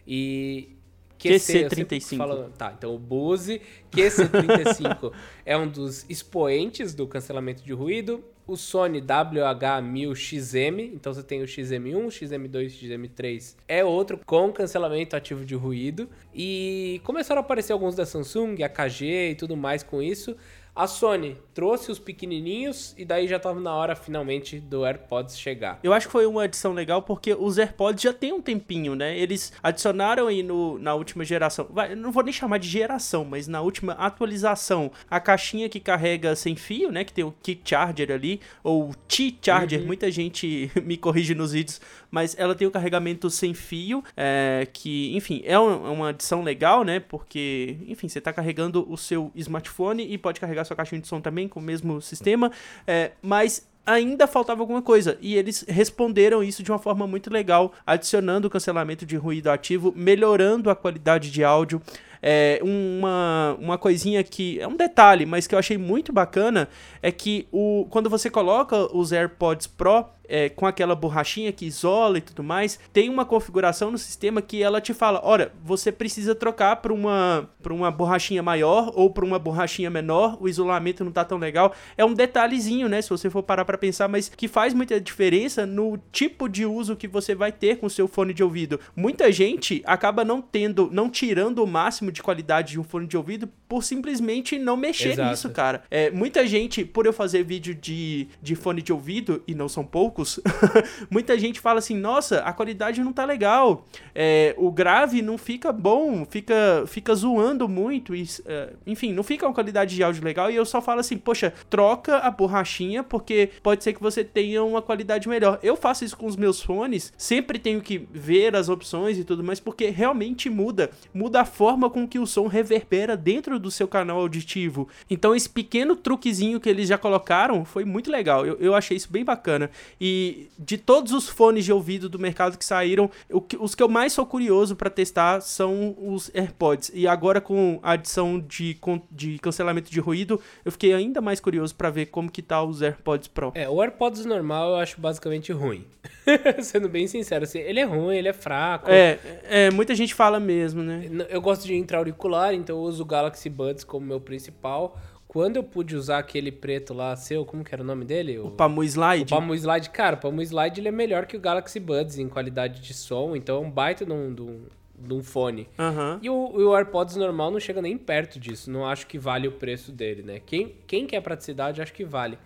e 0.08 0.70
QC, 1.18 1.66
eu 1.66 1.70
sempre 1.70 1.98
QC35. 2.00 2.18
falo- 2.18 2.50
tá, 2.58 2.74
então 2.78 2.94
o 2.94 3.00
Bose 3.00 3.62
QC35 3.92 5.12
é 5.46 5.58
um 5.58 5.68
dos 5.68 6.06
expoentes 6.10 6.94
do 6.94 7.08
cancelamento 7.08 7.64
de 7.64 7.74
ruído. 7.74 8.24
O 8.48 8.56
Sony 8.56 9.02
WH-1000XM, 9.02 10.92
então 10.94 11.14
você 11.14 11.24
tem 11.24 11.42
o 11.42 11.46
XM1, 11.46 12.08
XM2, 12.08 12.68
XM3, 12.70 13.56
é 13.68 13.84
outro 13.84 14.20
com 14.26 14.52
cancelamento 14.52 15.16
ativo 15.16 15.44
de 15.46 15.56
ruído. 15.56 16.08
E 16.34 17.02
começaram 17.04 17.42
a 17.42 17.44
aparecer 17.44 17.74
alguns 17.74 17.96
da 17.96 18.06
Samsung, 18.06 18.62
AKG 18.64 19.32
e 19.32 19.36
tudo 19.36 19.56
mais 19.58 19.84
com 19.84 20.02
isso. 20.02 20.36
A 20.76 20.88
Sony 20.88 21.38
trouxe 21.54 21.90
os 21.90 21.98
pequenininhos 21.98 22.94
e 22.98 23.06
daí 23.06 23.30
já 23.30 23.40
tava 23.40 23.62
na 23.62 23.74
hora 23.74 23.96
finalmente 23.96 24.60
do 24.60 24.84
AirPods 24.86 25.40
chegar. 25.40 25.80
Eu 25.82 25.94
acho 25.94 26.08
que 26.08 26.12
foi 26.12 26.26
uma 26.26 26.44
adição 26.44 26.74
legal 26.74 27.02
porque 27.02 27.34
os 27.34 27.58
AirPods 27.58 28.04
já 28.04 28.12
tem 28.12 28.34
um 28.34 28.42
tempinho, 28.42 28.94
né? 28.94 29.18
Eles 29.18 29.54
adicionaram 29.64 30.28
aí 30.28 30.44
no, 30.44 30.78
na 30.78 30.94
última 30.94 31.24
geração. 31.24 31.66
Vai, 31.70 31.96
não 31.96 32.12
vou 32.12 32.24
nem 32.24 32.34
chamar 32.34 32.58
de 32.58 32.68
geração, 32.68 33.24
mas 33.24 33.48
na 33.48 33.62
última 33.62 33.94
atualização, 33.94 34.92
a 35.10 35.18
caixinha 35.18 35.70
que 35.70 35.80
carrega 35.80 36.36
sem 36.36 36.58
fio, 36.58 36.92
né? 36.92 37.06
Que 37.06 37.14
tem 37.14 37.24
o 37.24 37.34
Key 37.42 37.62
Charger 37.64 38.12
ali, 38.12 38.42
ou 38.62 38.94
T-Charger, 39.08 39.86
muita 39.86 40.12
gente 40.12 40.70
me 40.84 40.98
corrige 40.98 41.34
nos 41.34 41.54
vídeos, 41.54 41.80
mas 42.12 42.38
ela 42.38 42.54
tem 42.54 42.68
o 42.68 42.72
carregamento 42.72 43.30
sem 43.30 43.54
fio, 43.54 44.04
é, 44.18 44.68
que, 44.74 45.16
enfim, 45.16 45.42
é 45.46 45.54
é 45.54 45.58
uma 45.58 46.10
adição 46.10 46.44
legal, 46.44 46.84
né? 46.84 47.00
Porque, 47.00 47.78
enfim, 47.88 48.10
você 48.10 48.20
tá 48.20 48.34
carregando 48.34 48.86
o 48.92 48.98
seu 48.98 49.32
smartphone 49.36 50.06
e 50.06 50.18
pode 50.18 50.38
carregar 50.38 50.65
sua 50.66 50.76
caixinha 50.76 51.02
de 51.02 51.08
som 51.08 51.22
também 51.22 51.48
com 51.48 51.60
o 51.60 51.64
mesmo 51.64 52.02
sistema, 52.02 52.52
é, 52.86 53.12
mas 53.22 53.68
ainda 53.86 54.26
faltava 54.26 54.62
alguma 54.62 54.82
coisa. 54.82 55.18
E 55.22 55.36
eles 55.36 55.64
responderam 55.68 56.44
isso 56.44 56.64
de 56.64 56.72
uma 56.72 56.80
forma 56.80 57.06
muito 57.06 57.32
legal, 57.32 57.72
adicionando 57.86 58.48
o 58.48 58.50
cancelamento 58.50 59.06
de 59.06 59.16
ruído 59.16 59.50
ativo, 59.50 59.94
melhorando 59.96 60.70
a 60.70 60.76
qualidade 60.76 61.30
de 61.30 61.44
áudio. 61.44 61.82
É, 62.28 62.60
uma, 62.64 63.56
uma 63.60 63.78
coisinha 63.78 64.24
que 64.24 64.60
é 64.60 64.68
um 64.68 64.76
detalhe, 64.76 65.28
mas 65.28 65.46
que 65.46 65.54
eu 65.54 65.60
achei 65.60 65.78
muito 65.78 66.12
bacana 66.12 66.68
é 67.00 67.12
que 67.12 67.48
o, 67.52 67.86
quando 67.92 68.10
você 68.10 68.32
coloca 68.32 68.76
os 68.98 69.12
AirPods 69.12 69.68
Pro 69.68 70.06
é, 70.30 70.50
com 70.50 70.66
aquela 70.66 70.96
borrachinha 70.96 71.52
que 71.52 71.66
isola 71.66 72.18
e 72.18 72.22
tudo 72.22 72.44
mais, 72.44 72.80
tem 72.92 73.10
uma 73.10 73.26
configuração 73.26 73.92
no 73.92 73.98
sistema 73.98 74.42
que 74.42 74.62
ela 74.62 74.82
te 74.82 74.94
fala: 74.94 75.22
olha, 75.24 75.52
você 75.64 75.92
precisa 75.92 76.36
trocar 76.36 76.78
para 76.78 76.94
uma, 76.94 77.50
uma 77.70 77.92
borrachinha 77.92 78.44
maior 78.44 78.92
ou 78.96 79.10
para 79.10 79.26
uma 79.26 79.40
borrachinha 79.40 79.90
menor, 79.90 80.38
o 80.40 80.48
isolamento 80.48 81.04
não 81.04 81.12
tá 81.12 81.24
tão 81.24 81.38
legal. 81.38 81.74
É 81.98 82.06
um 82.06 82.14
detalhezinho, 82.14 82.88
né? 82.88 83.02
Se 83.02 83.10
você 83.10 83.30
for 83.30 83.44
parar 83.44 83.66
para 83.66 83.78
pensar, 83.78 84.08
mas 84.08 84.30
que 84.30 84.48
faz 84.48 84.74
muita 84.74 85.00
diferença 85.00 85.66
no 85.66 85.98
tipo 86.12 86.48
de 86.48 86.66
uso 86.66 86.96
que 86.96 87.08
você 87.08 87.36
vai 87.36 87.52
ter 87.52 87.78
com 87.78 87.88
o 87.88 87.90
seu 87.90 88.08
fone 88.08 88.34
de 88.34 88.44
ouvido. 88.44 88.80
Muita 88.96 89.32
gente 89.32 89.82
acaba 89.86 90.24
não 90.24 90.42
tendo, 90.42 90.90
não 90.92 91.10
tirando 91.10 91.64
o 91.64 91.68
máximo 91.68 92.12
de 92.12 92.22
qualidade 92.22 92.74
de 92.74 92.80
um 92.80 92.84
fone 92.84 93.08
de 93.08 93.18
ouvido 93.18 93.50
por 93.76 93.84
simplesmente 93.84 94.58
não 94.58 94.78
mexer 94.78 95.10
Exato. 95.10 95.30
nisso, 95.30 95.50
cara. 95.50 95.84
É, 95.92 96.10
muita 96.10 96.48
gente, 96.48 96.86
por 96.86 97.06
eu 97.06 97.12
fazer 97.12 97.44
vídeo 97.44 97.76
de, 97.76 98.30
de 98.42 98.56
fone 98.56 98.82
de 98.82 98.94
ouvido, 98.94 99.44
e 99.46 99.54
não 99.54 99.68
são 99.68 99.84
poucos, 99.84 100.40
muita 101.12 101.38
gente 101.38 101.60
fala 101.60 101.80
assim, 101.80 101.94
nossa, 101.94 102.40
a 102.40 102.54
qualidade 102.54 103.04
não 103.04 103.12
tá 103.12 103.26
legal, 103.26 103.86
é, 104.14 104.56
o 104.58 104.72
grave 104.72 105.22
não 105.22 105.38
fica 105.38 105.74
bom, 105.74 106.26
fica, 106.26 106.86
fica 106.88 107.14
zoando 107.14 107.68
muito, 107.68 108.16
e, 108.16 108.26
é, 108.46 108.70
enfim, 108.88 109.12
não 109.12 109.24
fica 109.24 109.46
uma 109.46 109.54
qualidade 109.54 109.94
de 109.94 110.02
áudio 110.02 110.24
legal, 110.24 110.50
e 110.50 110.56
eu 110.56 110.66
só 110.66 110.82
falo 110.82 111.02
assim, 111.02 111.18
poxa, 111.18 111.52
troca 111.70 112.20
a 112.20 112.32
borrachinha, 112.32 113.04
porque 113.04 113.50
pode 113.62 113.84
ser 113.84 113.92
que 113.92 114.02
você 114.02 114.24
tenha 114.24 114.64
uma 114.64 114.82
qualidade 114.82 115.28
melhor. 115.28 115.60
Eu 115.62 115.76
faço 115.76 116.06
isso 116.06 116.16
com 116.16 116.28
os 116.28 116.38
meus 116.38 116.62
fones, 116.62 117.12
sempre 117.18 117.60
tenho 117.60 117.82
que 117.82 118.08
ver 118.14 118.56
as 118.56 118.70
opções 118.70 119.18
e 119.18 119.26
tudo 119.26 119.44
mais, 119.44 119.60
porque 119.60 119.90
realmente 119.90 120.50
muda, 120.50 120.92
muda 121.14 121.42
a 121.42 121.46
forma 121.46 121.90
com 121.90 122.08
que 122.08 122.20
o 122.20 122.26
som 122.26 122.48
reverbera 122.48 123.18
dentro 123.18 123.60
do 123.60 123.65
do 123.66 123.72
seu 123.72 123.88
canal 123.88 124.20
auditivo. 124.20 124.88
Então 125.10 125.36
esse 125.36 125.50
pequeno 125.50 125.96
truquezinho 125.96 126.60
que 126.60 126.70
eles 126.70 126.88
já 126.88 126.98
colocaram 126.98 127.66
foi 127.66 127.84
muito 127.84 128.10
legal. 128.10 128.46
Eu, 128.46 128.58
eu 128.60 128.76
achei 128.76 128.96
isso 128.96 129.12
bem 129.12 129.26
bacana. 129.26 129.70
E 130.00 130.48
de 130.58 130.78
todos 130.78 131.12
os 131.12 131.28
fones 131.28 131.66
de 131.66 131.74
ouvido 131.74 132.08
do 132.08 132.20
mercado 132.20 132.58
que 132.58 132.64
saíram, 132.64 133.10
que, 133.48 133.58
os 133.58 133.76
que 133.76 133.84
eu 133.84 133.90
mais 133.90 134.14
sou 134.14 134.26
curioso 134.26 134.76
para 134.76 134.90
testar 134.90 135.42
são 135.42 135.96
os 136.00 136.32
AirPods. 136.34 136.92
E 136.94 137.08
agora 137.08 137.42
com 137.42 137.80
a 137.82 137.94
adição 137.94 138.40
de, 138.40 138.78
de 139.12 139.40
cancelamento 139.40 139.92
de 139.92 140.00
ruído, 140.00 140.40
eu 140.64 140.72
fiquei 140.72 140.94
ainda 140.94 141.20
mais 141.20 141.40
curioso 141.40 141.76
para 141.76 141.90
ver 141.90 142.06
como 142.08 142.32
que 142.32 142.42
tá 142.42 142.64
os 142.64 142.82
AirPods 142.82 143.28
Pro. 143.28 143.52
É, 143.56 143.68
o 143.68 143.82
AirPods 143.82 144.26
normal 144.26 144.70
eu 144.70 144.76
acho 144.76 145.02
basicamente 145.02 145.52
ruim. 145.52 145.86
Sendo 146.62 146.88
bem 146.88 147.08
sincero, 147.08 147.44
assim, 147.44 147.60
ele 147.60 147.80
é 147.80 147.84
ruim, 147.84 148.16
ele 148.16 148.28
é 148.28 148.34
fraco. 148.34 148.90
É, 148.90 149.20
é, 149.44 149.72
muita 149.72 149.96
gente 149.96 150.14
fala 150.14 150.40
mesmo, 150.40 150.84
né? 150.84 151.10
Eu 151.30 151.42
gosto 151.42 151.66
de 151.66 151.76
intra-auricular, 151.76 152.54
então 152.54 152.78
eu 152.78 152.82
uso 152.82 153.04
o 153.04 153.06
Galaxy 153.06 153.45
Buds 153.50 153.84
como 153.84 154.06
meu 154.06 154.20
principal. 154.20 154.98
Quando 155.28 155.58
eu 155.58 155.64
pude 155.64 155.96
usar 155.96 156.20
aquele 156.20 156.52
preto 156.52 156.94
lá, 156.94 157.16
seu, 157.16 157.44
como 157.44 157.64
que 157.64 157.74
era 157.74 157.84
o 157.84 157.86
nome 157.86 158.06
dele? 158.06 158.40
O, 158.40 158.48
o 158.48 158.52
Pamu 158.52 158.84
Slide? 158.84 159.34
O 159.34 159.36
Pamu 159.36 159.54
Slide, 159.54 159.90
cara, 159.90 160.16
o 160.16 160.20
Pamu 160.20 160.42
Slide 160.42 160.80
ele 160.80 160.88
é 160.88 160.92
melhor 160.92 161.26
que 161.26 161.36
o 161.36 161.40
Galaxy 161.40 161.80
Buds 161.80 162.18
em 162.18 162.30
qualidade 162.30 162.82
de 162.82 162.94
som, 162.94 163.36
então 163.36 163.58
é 163.58 163.60
um 163.60 163.70
baita 163.70 164.06
de 164.06 164.14
um, 164.14 164.34
de 164.34 165.14
um, 165.14 165.24
fone. 165.24 165.68
Uhum. 165.78 166.20
E 166.22 166.30
o, 166.30 166.36
o, 166.36 166.76
AirPods 166.76 167.18
normal 167.18 167.52
não 167.52 167.60
chega 167.60 167.82
nem 167.82 167.98
perto 167.98 168.40
disso, 168.40 168.72
não 168.72 168.88
acho 168.88 169.08
que 169.08 169.18
vale 169.18 169.48
o 169.48 169.52
preço 169.52 169.92
dele, 169.92 170.24
né? 170.24 170.40
Quem, 170.46 170.76
quem 170.88 171.06
quer 171.06 171.22
praticidade, 171.22 171.82
acho 171.82 171.94
que 171.94 172.06
vale. 172.06 172.38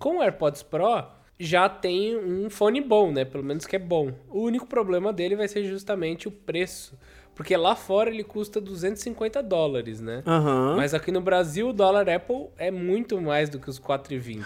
Com 0.00 0.18
o 0.18 0.22
AirPods 0.22 0.62
Pro, 0.64 1.04
já 1.38 1.68
tem 1.68 2.16
um 2.16 2.48
fone 2.48 2.80
bom, 2.80 3.12
né? 3.12 3.24
Pelo 3.24 3.44
menos 3.44 3.66
que 3.66 3.76
é 3.76 3.78
bom. 3.78 4.12
O 4.28 4.40
único 4.42 4.66
problema 4.66 5.12
dele 5.12 5.36
vai 5.36 5.48
ser 5.48 5.64
justamente 5.64 6.28
o 6.28 6.30
preço. 6.30 6.98
Porque 7.34 7.56
lá 7.56 7.74
fora 7.74 8.10
ele 8.10 8.22
custa 8.22 8.60
250 8.60 9.42
dólares, 9.42 9.98
né? 10.00 10.22
Uhum. 10.26 10.76
Mas 10.76 10.92
aqui 10.94 11.10
no 11.10 11.20
Brasil 11.20 11.70
o 11.70 11.72
dólar 11.72 12.08
Apple 12.08 12.46
é 12.56 12.70
muito 12.70 13.20
mais 13.20 13.48
do 13.48 13.58
que 13.58 13.68
os 13.68 13.80
4,20. 13.80 14.44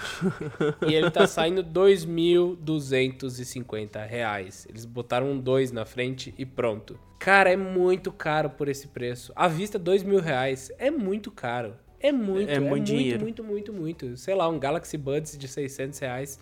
e 0.89 0.95
ele 0.95 1.11
tá 1.11 1.27
saindo 1.27 1.63
2.250 1.63 4.07
reais. 4.07 4.67
Eles 4.69 4.85
botaram 4.85 5.31
um 5.31 5.39
2 5.39 5.73
na 5.73 5.85
frente 5.85 6.33
e 6.39 6.47
pronto. 6.47 6.99
Cara, 7.19 7.53
é 7.53 7.57
muito 7.57 8.13
caro 8.13 8.51
por 8.51 8.69
esse 8.69 8.87
preço. 8.89 9.33
À 9.37 9.47
vista, 9.49 9.79
2 9.79 10.03
mil 10.03 10.21
reais. 10.21 10.73
É 10.79 10.91
muito 10.91 11.31
caro. 11.31 11.75
É 12.01 12.13
muito, 12.13 12.49
é, 12.49 12.55
é 12.55 12.61
muito, 12.61 12.71
muito, 12.71 12.85
dinheiro. 12.85 13.21
muito, 13.21 13.45
muito, 13.45 13.71
muito. 13.73 14.17
Sei 14.17 14.35
lá, 14.35 14.49
um 14.49 14.59
Galaxy 14.59 14.97
Buds 14.97 15.37
de 15.37 15.49
600 15.49 15.99
reais 15.99 16.39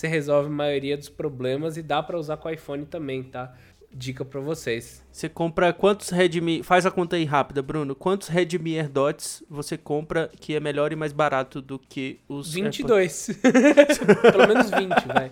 você 0.00 0.08
resolve 0.08 0.48
a 0.48 0.52
maioria 0.52 0.96
dos 0.96 1.10
problemas 1.10 1.76
e 1.76 1.82
dá 1.82 2.02
para 2.02 2.18
usar 2.18 2.38
com 2.38 2.48
o 2.48 2.50
iPhone 2.50 2.86
também, 2.86 3.22
tá? 3.22 3.54
Dica 3.92 4.24
para 4.24 4.40
vocês. 4.40 5.04
Você 5.10 5.28
compra 5.28 5.72
quantos 5.72 6.10
Redmi... 6.10 6.62
Faz 6.62 6.86
a 6.86 6.90
conta 6.90 7.16
aí 7.16 7.24
rápida, 7.24 7.60
Bruno. 7.60 7.94
Quantos 7.94 8.28
Redmi 8.28 8.76
AirDots 8.76 9.42
você 9.50 9.76
compra 9.76 10.30
que 10.38 10.54
é 10.54 10.60
melhor 10.60 10.92
e 10.92 10.96
mais 10.96 11.12
barato 11.12 11.60
do 11.60 11.78
que 11.78 12.20
os 12.28 12.52
22. 12.52 13.40
Pelo 14.32 14.48
menos 14.48 14.70
20, 14.70 14.88
vai. 15.08 15.30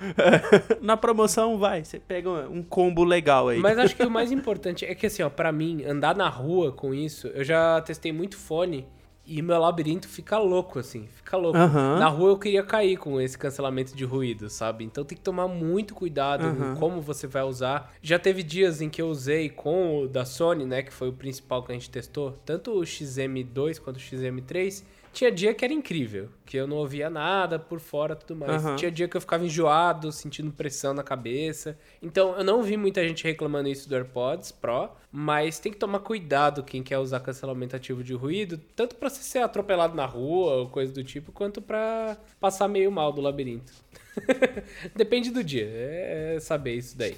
Na 0.80 0.96
promoção, 0.96 1.58
vai. 1.58 1.84
Você 1.84 1.98
pega 1.98 2.30
um 2.48 2.62
combo 2.62 3.04
legal 3.04 3.48
aí. 3.48 3.58
Mas 3.58 3.78
acho 3.78 3.94
que 3.94 4.02
o 4.02 4.10
mais 4.10 4.32
importante 4.32 4.84
é 4.84 4.94
que, 4.94 5.06
assim, 5.06 5.22
ó, 5.22 5.28
pra 5.28 5.52
mim, 5.52 5.84
andar 5.84 6.16
na 6.16 6.28
rua 6.28 6.72
com 6.72 6.94
isso, 6.94 7.28
eu 7.28 7.44
já 7.44 7.80
testei 7.82 8.12
muito 8.12 8.36
fone 8.36 8.86
e 9.30 9.40
meu 9.42 9.60
labirinto 9.60 10.08
fica 10.08 10.36
louco, 10.36 10.80
assim, 10.80 11.06
fica 11.12 11.36
louco. 11.36 11.56
Uhum. 11.56 11.98
Na 11.98 12.08
rua 12.08 12.30
eu 12.30 12.38
queria 12.38 12.64
cair 12.64 12.96
com 12.96 13.20
esse 13.20 13.38
cancelamento 13.38 13.94
de 13.94 14.04
ruído, 14.04 14.50
sabe? 14.50 14.82
Então 14.84 15.04
tem 15.04 15.16
que 15.16 15.22
tomar 15.22 15.46
muito 15.46 15.94
cuidado 15.94 16.46
uhum. 16.46 16.74
como 16.74 17.00
você 17.00 17.28
vai 17.28 17.44
usar. 17.44 17.94
Já 18.02 18.18
teve 18.18 18.42
dias 18.42 18.80
em 18.80 18.90
que 18.90 19.00
eu 19.00 19.08
usei 19.08 19.48
com 19.48 20.02
o 20.02 20.08
da 20.08 20.24
Sony, 20.24 20.64
né, 20.64 20.82
que 20.82 20.92
foi 20.92 21.10
o 21.10 21.12
principal 21.12 21.62
que 21.62 21.70
a 21.70 21.74
gente 21.74 21.88
testou, 21.88 22.40
tanto 22.44 22.72
o 22.72 22.80
XM2 22.80 23.78
quanto 23.78 23.98
o 23.98 24.00
XM3 24.00 24.82
tinha 25.12 25.30
dia 25.30 25.52
que 25.52 25.64
era 25.64 25.74
incrível, 25.74 26.28
que 26.46 26.56
eu 26.56 26.66
não 26.66 26.76
ouvia 26.76 27.10
nada 27.10 27.58
por 27.58 27.80
fora 27.80 28.14
tudo 28.14 28.38
mais. 28.38 28.64
Uhum. 28.64 28.76
Tinha 28.76 28.90
dia 28.90 29.08
que 29.08 29.16
eu 29.16 29.20
ficava 29.20 29.44
enjoado, 29.44 30.12
sentindo 30.12 30.52
pressão 30.52 30.94
na 30.94 31.02
cabeça. 31.02 31.78
Então, 32.00 32.36
eu 32.36 32.44
não 32.44 32.62
vi 32.62 32.76
muita 32.76 33.06
gente 33.06 33.24
reclamando 33.24 33.68
isso 33.68 33.88
do 33.88 33.94
AirPods 33.94 34.52
Pro, 34.52 34.90
mas 35.10 35.58
tem 35.58 35.72
que 35.72 35.78
tomar 35.78 36.00
cuidado 36.00 36.62
quem 36.62 36.82
quer 36.82 36.98
usar 36.98 37.20
cancelamento 37.20 37.74
ativo 37.74 38.04
de 38.04 38.14
ruído, 38.14 38.58
tanto 38.76 38.94
para 38.96 39.10
você 39.10 39.22
ser 39.22 39.40
atropelado 39.40 39.94
na 39.94 40.06
rua 40.06 40.54
ou 40.54 40.68
coisa 40.68 40.92
do 40.92 41.02
tipo, 41.02 41.32
quanto 41.32 41.60
para 41.60 42.16
passar 42.38 42.68
meio 42.68 42.90
mal 42.90 43.12
do 43.12 43.20
labirinto. 43.20 43.72
Depende 44.94 45.30
do 45.30 45.42
dia, 45.42 45.66
é 45.66 46.38
saber 46.40 46.74
isso 46.74 46.96
daí. 46.96 47.16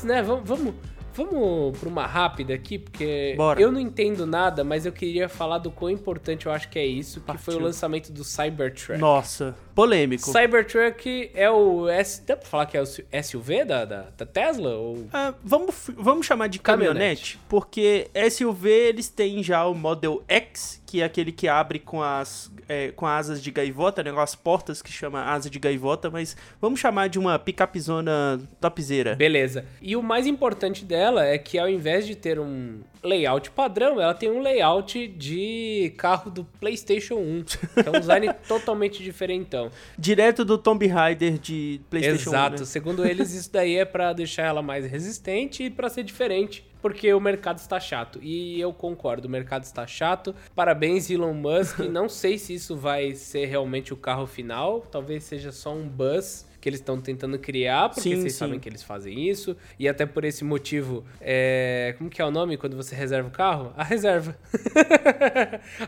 Mas, 0.00 0.04
né, 0.04 0.22
vamos, 0.22 0.48
vamos, 0.48 0.74
vamos 1.14 1.78
para 1.78 1.88
uma 1.88 2.06
rápida 2.06 2.54
aqui, 2.54 2.78
porque 2.78 3.34
Bora. 3.36 3.60
eu 3.60 3.70
não 3.70 3.78
entendo 3.80 4.26
nada, 4.26 4.64
mas 4.64 4.86
eu 4.86 4.92
queria 4.92 5.28
falar 5.28 5.58
do 5.58 5.70
quão 5.70 5.90
importante 5.90 6.46
eu 6.46 6.52
acho 6.52 6.68
que 6.70 6.78
é 6.78 6.86
isso, 6.86 7.20
que 7.20 7.26
Partiu. 7.26 7.44
foi 7.44 7.54
o 7.56 7.58
lançamento 7.58 8.10
do 8.10 8.24
Cybertruck. 8.24 8.98
Nossa, 8.98 9.54
polêmico. 9.74 10.30
Cybertruck 10.30 11.30
é 11.34 11.50
o. 11.50 11.88
S, 11.88 12.22
dá 12.26 12.36
pra 12.36 12.46
falar 12.48 12.66
que 12.66 12.76
é 12.76 12.82
o 12.82 12.86
SUV 12.86 13.64
da, 13.64 13.84
da, 13.84 14.06
da 14.16 14.26
Tesla? 14.26 14.70
Ou... 14.70 15.06
Ah, 15.12 15.34
vamos, 15.44 15.90
vamos 15.96 16.24
chamar 16.24 16.48
de 16.48 16.58
caminhonete, 16.58 16.94
caminhonete, 17.00 17.40
porque 17.48 18.10
SUV 18.30 18.70
eles 18.70 19.08
têm 19.08 19.42
já 19.42 19.66
o 19.66 19.74
Model 19.74 20.22
X, 20.26 20.82
que 20.86 21.02
é 21.02 21.04
aquele 21.04 21.32
que 21.32 21.46
abre 21.46 21.78
com 21.78 22.02
as 22.02 22.50
é, 22.70 22.92
com 22.92 23.04
asas 23.04 23.42
de 23.42 23.50
gaivota, 23.50 24.00
né? 24.00 24.12
Com 24.12 24.20
as 24.20 24.36
portas 24.36 24.80
que 24.80 24.92
chama 24.92 25.24
asa 25.24 25.50
de 25.50 25.58
gaivota, 25.58 26.08
mas 26.08 26.36
vamos 26.60 26.78
chamar 26.78 27.08
de 27.08 27.18
uma 27.18 27.36
picapezona 27.36 28.40
topzera. 28.60 29.16
Beleza. 29.16 29.64
E 29.82 29.96
o 29.96 30.02
mais 30.02 30.24
importante 30.24 30.84
dela 30.84 31.26
é 31.26 31.36
que 31.36 31.58
ao 31.58 31.68
invés 31.68 32.06
de 32.06 32.14
ter 32.14 32.38
um 32.38 32.78
layout 33.02 33.50
padrão, 33.50 34.00
ela 34.00 34.14
tem 34.14 34.30
um 34.30 34.40
layout 34.40 35.08
de 35.08 35.92
carro 35.98 36.30
do 36.30 36.44
PlayStation 36.44 37.16
1. 37.16 37.42
Que 37.82 37.88
é 37.88 37.90
um 37.90 37.98
design 37.98 38.32
totalmente 38.46 39.02
diferentão. 39.02 39.68
Direto 39.98 40.44
do 40.44 40.56
Tomb 40.56 40.86
Raider 40.86 41.38
de 41.38 41.80
PlayStation 41.90 42.30
Exato. 42.30 42.56
1. 42.56 42.58
Né? 42.60 42.64
Segundo 42.66 43.04
eles, 43.04 43.34
isso 43.34 43.52
daí 43.52 43.78
é 43.78 43.84
para 43.84 44.12
deixar 44.12 44.44
ela 44.44 44.62
mais 44.62 44.86
resistente 44.86 45.64
e 45.64 45.70
para 45.70 45.88
ser 45.88 46.04
diferente 46.04 46.69
porque 46.82 47.12
o 47.12 47.20
mercado 47.20 47.58
está 47.58 47.78
chato. 47.78 48.18
E 48.22 48.60
eu 48.60 48.72
concordo, 48.72 49.28
o 49.28 49.30
mercado 49.30 49.64
está 49.64 49.86
chato. 49.86 50.34
Parabéns, 50.54 51.10
Elon 51.10 51.34
Musk. 51.34 51.80
Não 51.90 52.08
sei 52.08 52.38
se 52.38 52.54
isso 52.54 52.76
vai 52.76 53.14
ser 53.14 53.46
realmente 53.46 53.92
o 53.92 53.96
carro 53.96 54.26
final, 54.26 54.80
talvez 54.80 55.24
seja 55.24 55.52
só 55.52 55.72
um 55.74 55.88
buzz 55.88 56.49
que 56.60 56.68
eles 56.68 56.80
estão 56.80 57.00
tentando 57.00 57.38
criar, 57.38 57.88
porque 57.88 58.02
sim, 58.02 58.16
vocês 58.16 58.34
sim. 58.34 58.38
sabem 58.38 58.60
que 58.60 58.68
eles 58.68 58.82
fazem 58.82 59.28
isso. 59.28 59.56
E 59.78 59.88
até 59.88 60.04
por 60.04 60.24
esse 60.24 60.44
motivo, 60.44 61.04
é... 61.20 61.94
como 61.96 62.10
que 62.10 62.20
é 62.20 62.24
o 62.24 62.30
nome 62.30 62.56
quando 62.56 62.76
você 62.76 62.94
reserva 62.94 63.28
o 63.28 63.30
carro? 63.30 63.72
A 63.76 63.82
reserva. 63.82 64.36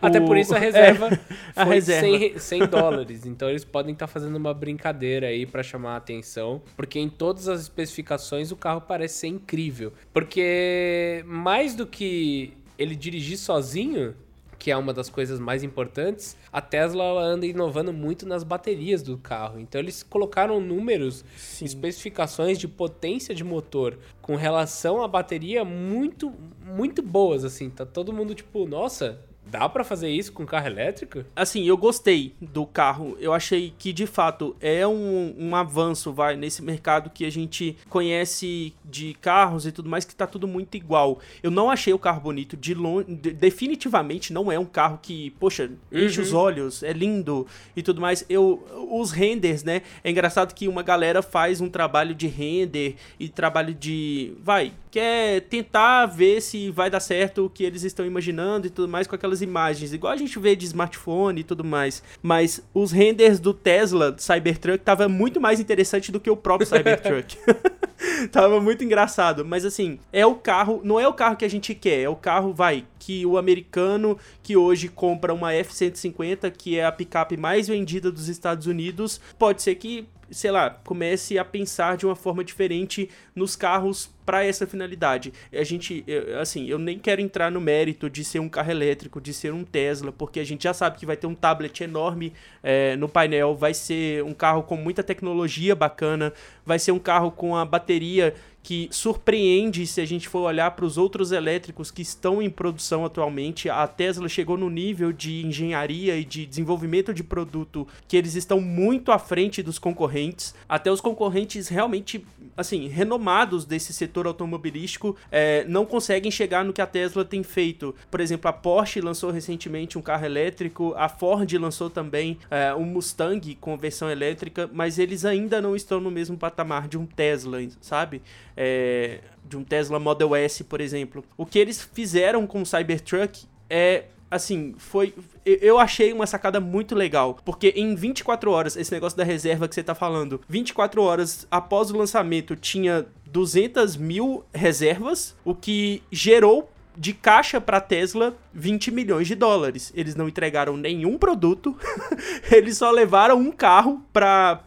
O... 0.00 0.06
até 0.06 0.20
por 0.20 0.36
isso 0.36 0.54
a 0.54 0.58
reserva 0.58 1.08
é, 1.08 1.18
a 1.54 1.66
foi 1.66 1.74
reserva. 1.74 2.18
100, 2.18 2.38
100 2.38 2.66
dólares. 2.66 3.26
Então 3.26 3.48
eles 3.50 3.64
podem 3.64 3.92
estar 3.92 4.06
tá 4.06 4.12
fazendo 4.12 4.36
uma 4.36 4.54
brincadeira 4.54 5.26
aí 5.26 5.44
para 5.44 5.62
chamar 5.62 5.94
a 5.94 5.96
atenção, 5.96 6.62
porque 6.76 6.98
em 6.98 7.08
todas 7.08 7.48
as 7.48 7.60
especificações 7.60 8.50
o 8.50 8.56
carro 8.56 8.80
parece 8.80 9.18
ser 9.18 9.28
incrível. 9.28 9.92
Porque 10.12 11.22
mais 11.26 11.74
do 11.74 11.86
que 11.86 12.54
ele 12.78 12.96
dirigir 12.96 13.36
sozinho, 13.36 14.14
que 14.62 14.70
é 14.70 14.76
uma 14.76 14.94
das 14.94 15.10
coisas 15.10 15.40
mais 15.40 15.64
importantes, 15.64 16.36
a 16.52 16.60
Tesla 16.60 17.20
anda 17.20 17.44
inovando 17.44 17.92
muito 17.92 18.24
nas 18.24 18.44
baterias 18.44 19.02
do 19.02 19.18
carro. 19.18 19.58
Então 19.58 19.80
eles 19.80 20.04
colocaram 20.04 20.60
números, 20.60 21.24
Sim. 21.36 21.64
especificações 21.64 22.60
de 22.60 22.68
potência 22.68 23.34
de 23.34 23.42
motor 23.42 23.98
com 24.20 24.36
relação 24.36 25.02
à 25.02 25.08
bateria 25.08 25.64
muito 25.64 26.32
muito 26.64 27.02
boas 27.02 27.44
assim. 27.44 27.70
Tá 27.70 27.84
todo 27.84 28.12
mundo 28.12 28.36
tipo, 28.36 28.64
nossa, 28.64 29.18
Dá 29.46 29.68
para 29.68 29.84
fazer 29.84 30.08
isso 30.08 30.32
com 30.32 30.46
carro 30.46 30.66
elétrico? 30.66 31.24
Assim, 31.34 31.64
eu 31.64 31.76
gostei 31.76 32.34
do 32.40 32.64
carro. 32.64 33.16
Eu 33.20 33.34
achei 33.34 33.72
que 33.78 33.92
de 33.92 34.06
fato 34.06 34.56
é 34.60 34.86
um, 34.86 35.34
um 35.38 35.56
avanço, 35.56 36.12
vai, 36.12 36.36
nesse 36.36 36.62
mercado 36.62 37.10
que 37.10 37.24
a 37.24 37.30
gente 37.30 37.76
conhece 37.88 38.72
de 38.84 39.14
carros 39.14 39.66
e 39.66 39.72
tudo 39.72 39.90
mais, 39.90 40.04
que 40.04 40.14
tá 40.14 40.26
tudo 40.26 40.46
muito 40.46 40.76
igual. 40.76 41.18
Eu 41.42 41.50
não 41.50 41.70
achei 41.70 41.92
o 41.92 41.98
carro 41.98 42.20
bonito, 42.20 42.56
de 42.56 42.72
longe, 42.72 43.06
definitivamente 43.14 44.32
não 44.32 44.50
é 44.50 44.58
um 44.58 44.64
carro 44.64 44.98
que, 45.02 45.30
poxa, 45.32 45.70
enche 45.90 46.20
uhum. 46.20 46.26
os 46.26 46.32
olhos, 46.32 46.82
é 46.82 46.92
lindo 46.92 47.46
e 47.76 47.82
tudo 47.82 48.00
mais. 48.00 48.24
Eu, 48.28 48.64
os 48.90 49.10
renders, 49.10 49.64
né? 49.64 49.82
É 50.04 50.10
engraçado 50.10 50.54
que 50.54 50.68
uma 50.68 50.82
galera 50.82 51.20
faz 51.20 51.60
um 51.60 51.68
trabalho 51.68 52.14
de 52.14 52.26
render 52.26 52.96
e 53.18 53.28
trabalho 53.28 53.74
de, 53.74 54.34
vai, 54.42 54.72
quer 54.90 55.42
tentar 55.42 56.06
ver 56.06 56.40
se 56.40 56.70
vai 56.70 56.88
dar 56.88 57.00
certo 57.00 57.46
o 57.46 57.50
que 57.50 57.64
eles 57.64 57.82
estão 57.82 58.06
imaginando 58.06 58.66
e 58.66 58.70
tudo 58.70 58.88
mais 58.88 59.06
com 59.06 59.14
aquela 59.14 59.32
imagens, 59.42 59.92
igual 59.92 60.12
a 60.12 60.16
gente 60.16 60.38
vê 60.38 60.56
de 60.56 60.64
smartphone 60.64 61.40
e 61.40 61.44
tudo 61.44 61.64
mais. 61.64 62.02
Mas 62.22 62.62
os 62.72 62.92
renders 62.92 63.38
do 63.38 63.52
Tesla 63.52 64.12
do 64.12 64.22
Cybertruck 64.22 64.84
tava 64.84 65.08
muito 65.08 65.40
mais 65.40 65.60
interessante 65.60 66.10
do 66.10 66.20
que 66.20 66.30
o 66.30 66.36
próprio 66.36 66.66
Cybertruck. 66.68 67.36
Tava 68.30 68.60
muito 68.60 68.84
engraçado. 68.84 69.44
Mas 69.44 69.64
assim, 69.64 69.98
é 70.12 70.24
o 70.26 70.34
carro. 70.34 70.80
Não 70.84 70.98
é 70.98 71.06
o 71.06 71.12
carro 71.12 71.36
que 71.36 71.44
a 71.44 71.50
gente 71.50 71.74
quer. 71.74 72.00
É 72.00 72.08
o 72.08 72.16
carro, 72.16 72.52
vai, 72.52 72.84
que 72.98 73.24
o 73.26 73.36
americano 73.36 74.18
que 74.42 74.56
hoje 74.56 74.88
compra 74.88 75.32
uma 75.32 75.52
F-150, 75.52 76.50
que 76.50 76.78
é 76.78 76.84
a 76.84 76.92
picape 76.92 77.36
mais 77.36 77.68
vendida 77.68 78.10
dos 78.10 78.28
Estados 78.28 78.66
Unidos, 78.66 79.20
pode 79.38 79.62
ser 79.62 79.74
que 79.76 80.06
sei 80.30 80.50
lá, 80.50 80.70
comece 80.70 81.38
a 81.38 81.44
pensar 81.44 81.96
de 81.96 82.06
uma 82.06 82.16
forma 82.16 82.42
diferente 82.42 83.10
nos 83.34 83.54
carros 83.54 84.10
para 84.24 84.44
essa 84.44 84.66
finalidade. 84.66 85.32
A 85.52 85.64
gente, 85.64 86.04
assim, 86.40 86.66
eu 86.66 86.78
nem 86.78 86.98
quero 86.98 87.20
entrar 87.20 87.50
no 87.50 87.60
mérito 87.60 88.08
de 88.08 88.24
ser 88.24 88.38
um 88.38 88.48
carro 88.48 88.70
elétrico, 88.70 89.20
de 89.20 89.32
ser 89.32 89.52
um 89.52 89.64
Tesla, 89.64 90.12
porque 90.12 90.40
a 90.40 90.44
gente 90.44 90.64
já 90.64 90.74
sabe 90.74 90.98
que 90.98 91.06
vai 91.06 91.16
ter 91.16 91.26
um 91.26 91.34
tablet 91.34 91.82
enorme 91.82 92.32
é, 92.62 92.96
no 92.96 93.08
painel, 93.08 93.54
vai 93.54 93.74
ser 93.74 94.22
um 94.24 94.34
carro 94.34 94.62
com 94.62 94.76
muita 94.76 95.02
tecnologia 95.02 95.74
bacana, 95.74 96.32
vai 96.64 96.78
ser 96.78 96.92
um 96.92 96.98
carro 96.98 97.30
com 97.30 97.56
a 97.56 97.64
bateria 97.64 98.34
que 98.62 98.88
surpreende 98.92 99.86
se 99.86 100.00
a 100.00 100.04
gente 100.04 100.28
for 100.28 100.42
olhar 100.42 100.70
para 100.70 100.84
os 100.84 100.96
outros 100.96 101.32
elétricos 101.32 101.90
que 101.90 102.00
estão 102.00 102.40
em 102.40 102.48
produção 102.48 103.04
atualmente. 103.04 103.68
A 103.68 103.86
Tesla 103.88 104.28
chegou 104.28 104.56
no 104.56 104.70
nível 104.70 105.12
de 105.12 105.44
engenharia 105.44 106.16
e 106.16 106.24
de 106.24 106.46
desenvolvimento 106.46 107.12
de 107.12 107.24
produto 107.24 107.86
que 108.06 108.16
eles 108.16 108.36
estão 108.36 108.60
muito 108.60 109.10
à 109.10 109.18
frente 109.18 109.62
dos 109.62 109.78
concorrentes. 109.78 110.54
Até 110.68 110.92
os 110.92 111.00
concorrentes 111.00 111.66
realmente, 111.66 112.24
assim, 112.56 112.86
renomados 112.86 113.64
desse 113.64 113.92
setor 113.92 114.11
automobilístico 114.20 115.16
é, 115.30 115.64
não 115.64 115.84
conseguem 115.84 116.30
chegar 116.30 116.64
no 116.64 116.72
que 116.72 116.80
a 116.80 116.86
Tesla 116.86 117.24
tem 117.24 117.42
feito. 117.42 117.94
Por 118.10 118.20
exemplo, 118.20 118.48
a 118.48 118.52
Porsche 118.52 119.00
lançou 119.00 119.30
recentemente 119.30 119.98
um 119.98 120.02
carro 120.02 120.24
elétrico, 120.24 120.94
a 120.96 121.08
Ford 121.08 121.50
lançou 121.54 121.90
também 121.90 122.38
é, 122.50 122.74
um 122.74 122.84
Mustang 122.84 123.54
com 123.56 123.76
versão 123.76 124.10
elétrica, 124.10 124.68
mas 124.72 124.98
eles 124.98 125.24
ainda 125.24 125.60
não 125.60 125.74
estão 125.74 126.00
no 126.00 126.10
mesmo 126.10 126.36
patamar 126.36 126.88
de 126.88 126.98
um 126.98 127.06
Tesla, 127.06 127.58
sabe? 127.80 128.22
é, 128.56 129.20
de 129.44 129.56
um 129.56 129.64
Tesla 129.64 129.98
Model 129.98 130.34
S, 130.34 130.64
por 130.64 130.80
exemplo. 130.80 131.24
O 131.36 131.44
que 131.44 131.58
eles 131.58 131.82
fizeram 131.92 132.46
com 132.46 132.62
o 132.62 132.66
Cybertruck 132.66 133.44
é 133.68 134.04
assim, 134.32 134.74
foi. 134.78 135.14
Eu 135.44 135.78
achei 135.78 136.12
uma 136.12 136.26
sacada 136.26 136.58
muito 136.58 136.94
legal. 136.94 137.38
Porque 137.44 137.74
em 137.76 137.94
24 137.94 138.50
horas, 138.50 138.76
esse 138.76 138.90
negócio 138.90 139.16
da 139.16 139.24
reserva 139.24 139.68
que 139.68 139.74
você 139.74 139.82
tá 139.82 139.94
falando, 139.94 140.40
24 140.48 141.02
horas 141.02 141.46
após 141.50 141.90
o 141.90 141.96
lançamento, 141.96 142.56
tinha 142.56 143.06
200 143.26 143.96
mil 143.96 144.44
reservas, 144.54 145.36
o 145.44 145.54
que 145.54 146.02
gerou 146.10 146.70
de 146.96 147.12
caixa 147.12 147.60
para 147.60 147.80
Tesla 147.80 148.34
20 148.54 148.90
milhões 148.90 149.26
de 149.26 149.34
dólares. 149.34 149.92
Eles 149.94 150.14
não 150.14 150.28
entregaram 150.28 150.76
nenhum 150.76 151.18
produto, 151.18 151.76
eles 152.50 152.76
só 152.78 152.90
levaram 152.90 153.38
um 153.38 153.50
carro 153.50 154.04
para 154.12 154.60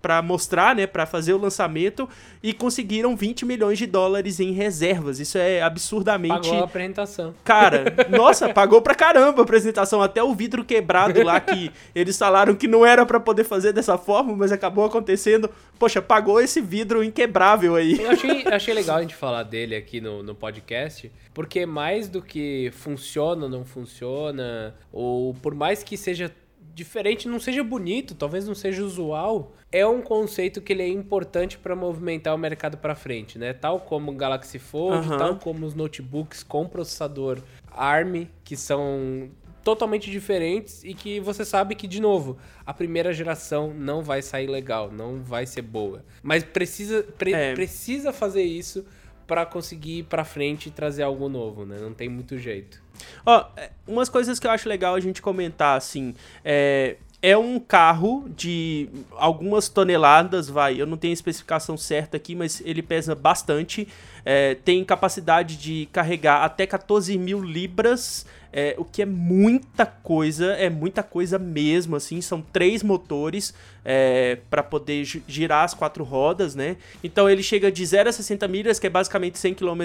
para 0.00 0.22
mostrar, 0.22 0.74
né, 0.74 0.86
para 0.86 1.04
fazer 1.04 1.34
o 1.34 1.38
lançamento 1.38 2.08
e 2.42 2.54
conseguiram 2.54 3.14
20 3.14 3.44
milhões 3.44 3.78
de 3.78 3.86
dólares 3.86 4.40
em 4.40 4.52
reservas. 4.52 5.20
Isso 5.20 5.36
é 5.36 5.60
absurdamente 5.60 6.48
Pagou 6.48 6.62
a 6.62 6.64
apresentação. 6.64 7.34
Cara, 7.44 7.84
nossa, 8.08 8.48
pagou 8.48 8.80
pra 8.80 8.94
caramba 8.94 9.42
a 9.42 9.44
apresentação, 9.44 10.00
até 10.00 10.22
o 10.22 10.34
vidro 10.34 10.64
quebrado 10.64 11.22
lá 11.22 11.38
que 11.38 11.70
eles 11.94 12.16
falaram 12.16 12.54
que 12.54 12.66
não 12.66 12.84
era 12.84 13.04
para 13.04 13.20
poder 13.20 13.44
fazer 13.44 13.72
dessa 13.72 13.98
forma, 13.98 14.34
mas 14.34 14.52
acabou 14.52 14.84
acontecendo. 14.84 15.50
Poxa, 15.78 16.00
pagou 16.00 16.40
esse 16.40 16.60
vidro 16.60 17.04
inquebrável 17.04 17.76
aí. 17.76 18.00
Eu 18.00 18.10
achei, 18.10 18.46
achei 18.46 18.74
legal 18.74 18.96
a 18.96 19.02
gente 19.02 19.14
falar 19.14 19.42
dele 19.42 19.76
aqui 19.76 20.00
no, 20.00 20.22
no 20.22 20.34
podcast, 20.34 21.10
porque 21.34 21.66
mais 21.66 22.08
do 22.08 22.22
que 22.22 22.70
funciona 22.72 23.09
ou 23.18 23.48
não 23.48 23.64
funciona, 23.64 24.74
ou 24.92 25.34
por 25.34 25.54
mais 25.54 25.82
que 25.82 25.96
seja 25.96 26.32
diferente, 26.74 27.28
não 27.28 27.40
seja 27.40 27.62
bonito, 27.62 28.14
talvez 28.14 28.46
não 28.46 28.54
seja 28.54 28.82
usual, 28.84 29.52
é 29.72 29.86
um 29.86 30.00
conceito 30.00 30.60
que 30.60 30.72
ele 30.72 30.82
é 30.82 30.88
importante 30.88 31.58
para 31.58 31.74
movimentar 31.76 32.34
o 32.34 32.38
mercado 32.38 32.78
para 32.78 32.94
frente, 32.94 33.38
né? 33.38 33.52
Tal 33.52 33.80
como 33.80 34.10
o 34.10 34.14
Galaxy 34.14 34.58
Fold, 34.58 35.08
uhum. 35.08 35.18
tal 35.18 35.36
como 35.36 35.66
os 35.66 35.74
notebooks 35.74 36.42
com 36.42 36.66
processador 36.66 37.40
ARM, 37.70 38.26
que 38.44 38.56
são 38.56 39.30
totalmente 39.62 40.10
diferentes 40.10 40.82
e 40.84 40.94
que 40.94 41.20
você 41.20 41.44
sabe 41.44 41.74
que 41.74 41.86
de 41.86 42.00
novo, 42.00 42.38
a 42.64 42.72
primeira 42.72 43.12
geração 43.12 43.72
não 43.74 44.02
vai 44.02 44.22
sair 44.22 44.46
legal, 44.46 44.90
não 44.90 45.22
vai 45.22 45.46
ser 45.46 45.62
boa, 45.62 46.04
mas 46.22 46.42
precisa 46.42 47.02
pre 47.02 47.32
é. 47.32 47.54
precisa 47.54 48.12
fazer 48.12 48.42
isso 48.42 48.84
para 49.26 49.46
conseguir 49.46 49.98
ir 49.98 50.02
para 50.04 50.24
frente 50.24 50.66
e 50.68 50.72
trazer 50.72 51.04
algo 51.04 51.28
novo, 51.28 51.64
né? 51.64 51.76
Não 51.80 51.94
tem 51.94 52.08
muito 52.08 52.36
jeito. 52.36 52.82
Ó, 53.24 53.44
é, 53.56 53.70
umas 53.86 54.08
coisas 54.08 54.38
que 54.38 54.46
eu 54.46 54.50
acho 54.50 54.68
legal 54.68 54.94
a 54.94 55.00
gente 55.00 55.20
comentar 55.20 55.76
assim, 55.76 56.14
é 56.44 56.96
é 57.22 57.36
um 57.36 57.60
carro 57.60 58.30
de 58.34 58.88
algumas 59.12 59.68
toneladas, 59.68 60.48
vai. 60.48 60.80
Eu 60.80 60.86
não 60.86 60.96
tenho 60.96 61.12
a 61.12 61.14
especificação 61.14 61.76
certa 61.76 62.16
aqui, 62.16 62.34
mas 62.34 62.62
ele 62.64 62.82
pesa 62.82 63.14
bastante. 63.14 63.86
É, 64.24 64.54
tem 64.54 64.82
capacidade 64.84 65.56
de 65.56 65.86
carregar 65.92 66.42
até 66.42 66.66
14 66.66 67.18
mil 67.18 67.42
libras 67.42 68.24
é, 68.52 68.74
o 68.76 68.84
que 68.84 69.02
é 69.02 69.06
muita 69.06 69.86
coisa, 69.86 70.46
é 70.54 70.68
muita 70.68 71.02
coisa 71.02 71.38
mesmo, 71.38 71.94
assim, 71.94 72.20
são 72.20 72.42
três 72.42 72.82
motores 72.82 73.54
é, 73.84 74.38
para 74.48 74.62
poder 74.62 75.04
girar 75.26 75.64
as 75.64 75.74
quatro 75.74 76.04
rodas, 76.04 76.54
né? 76.54 76.76
Então 77.02 77.28
ele 77.28 77.42
chega 77.42 77.70
de 77.70 77.84
0 77.84 78.08
a 78.08 78.12
60 78.12 78.46
milhas, 78.48 78.78
que 78.78 78.86
é 78.86 78.90
basicamente 78.90 79.38
100 79.38 79.54
km 79.54 79.82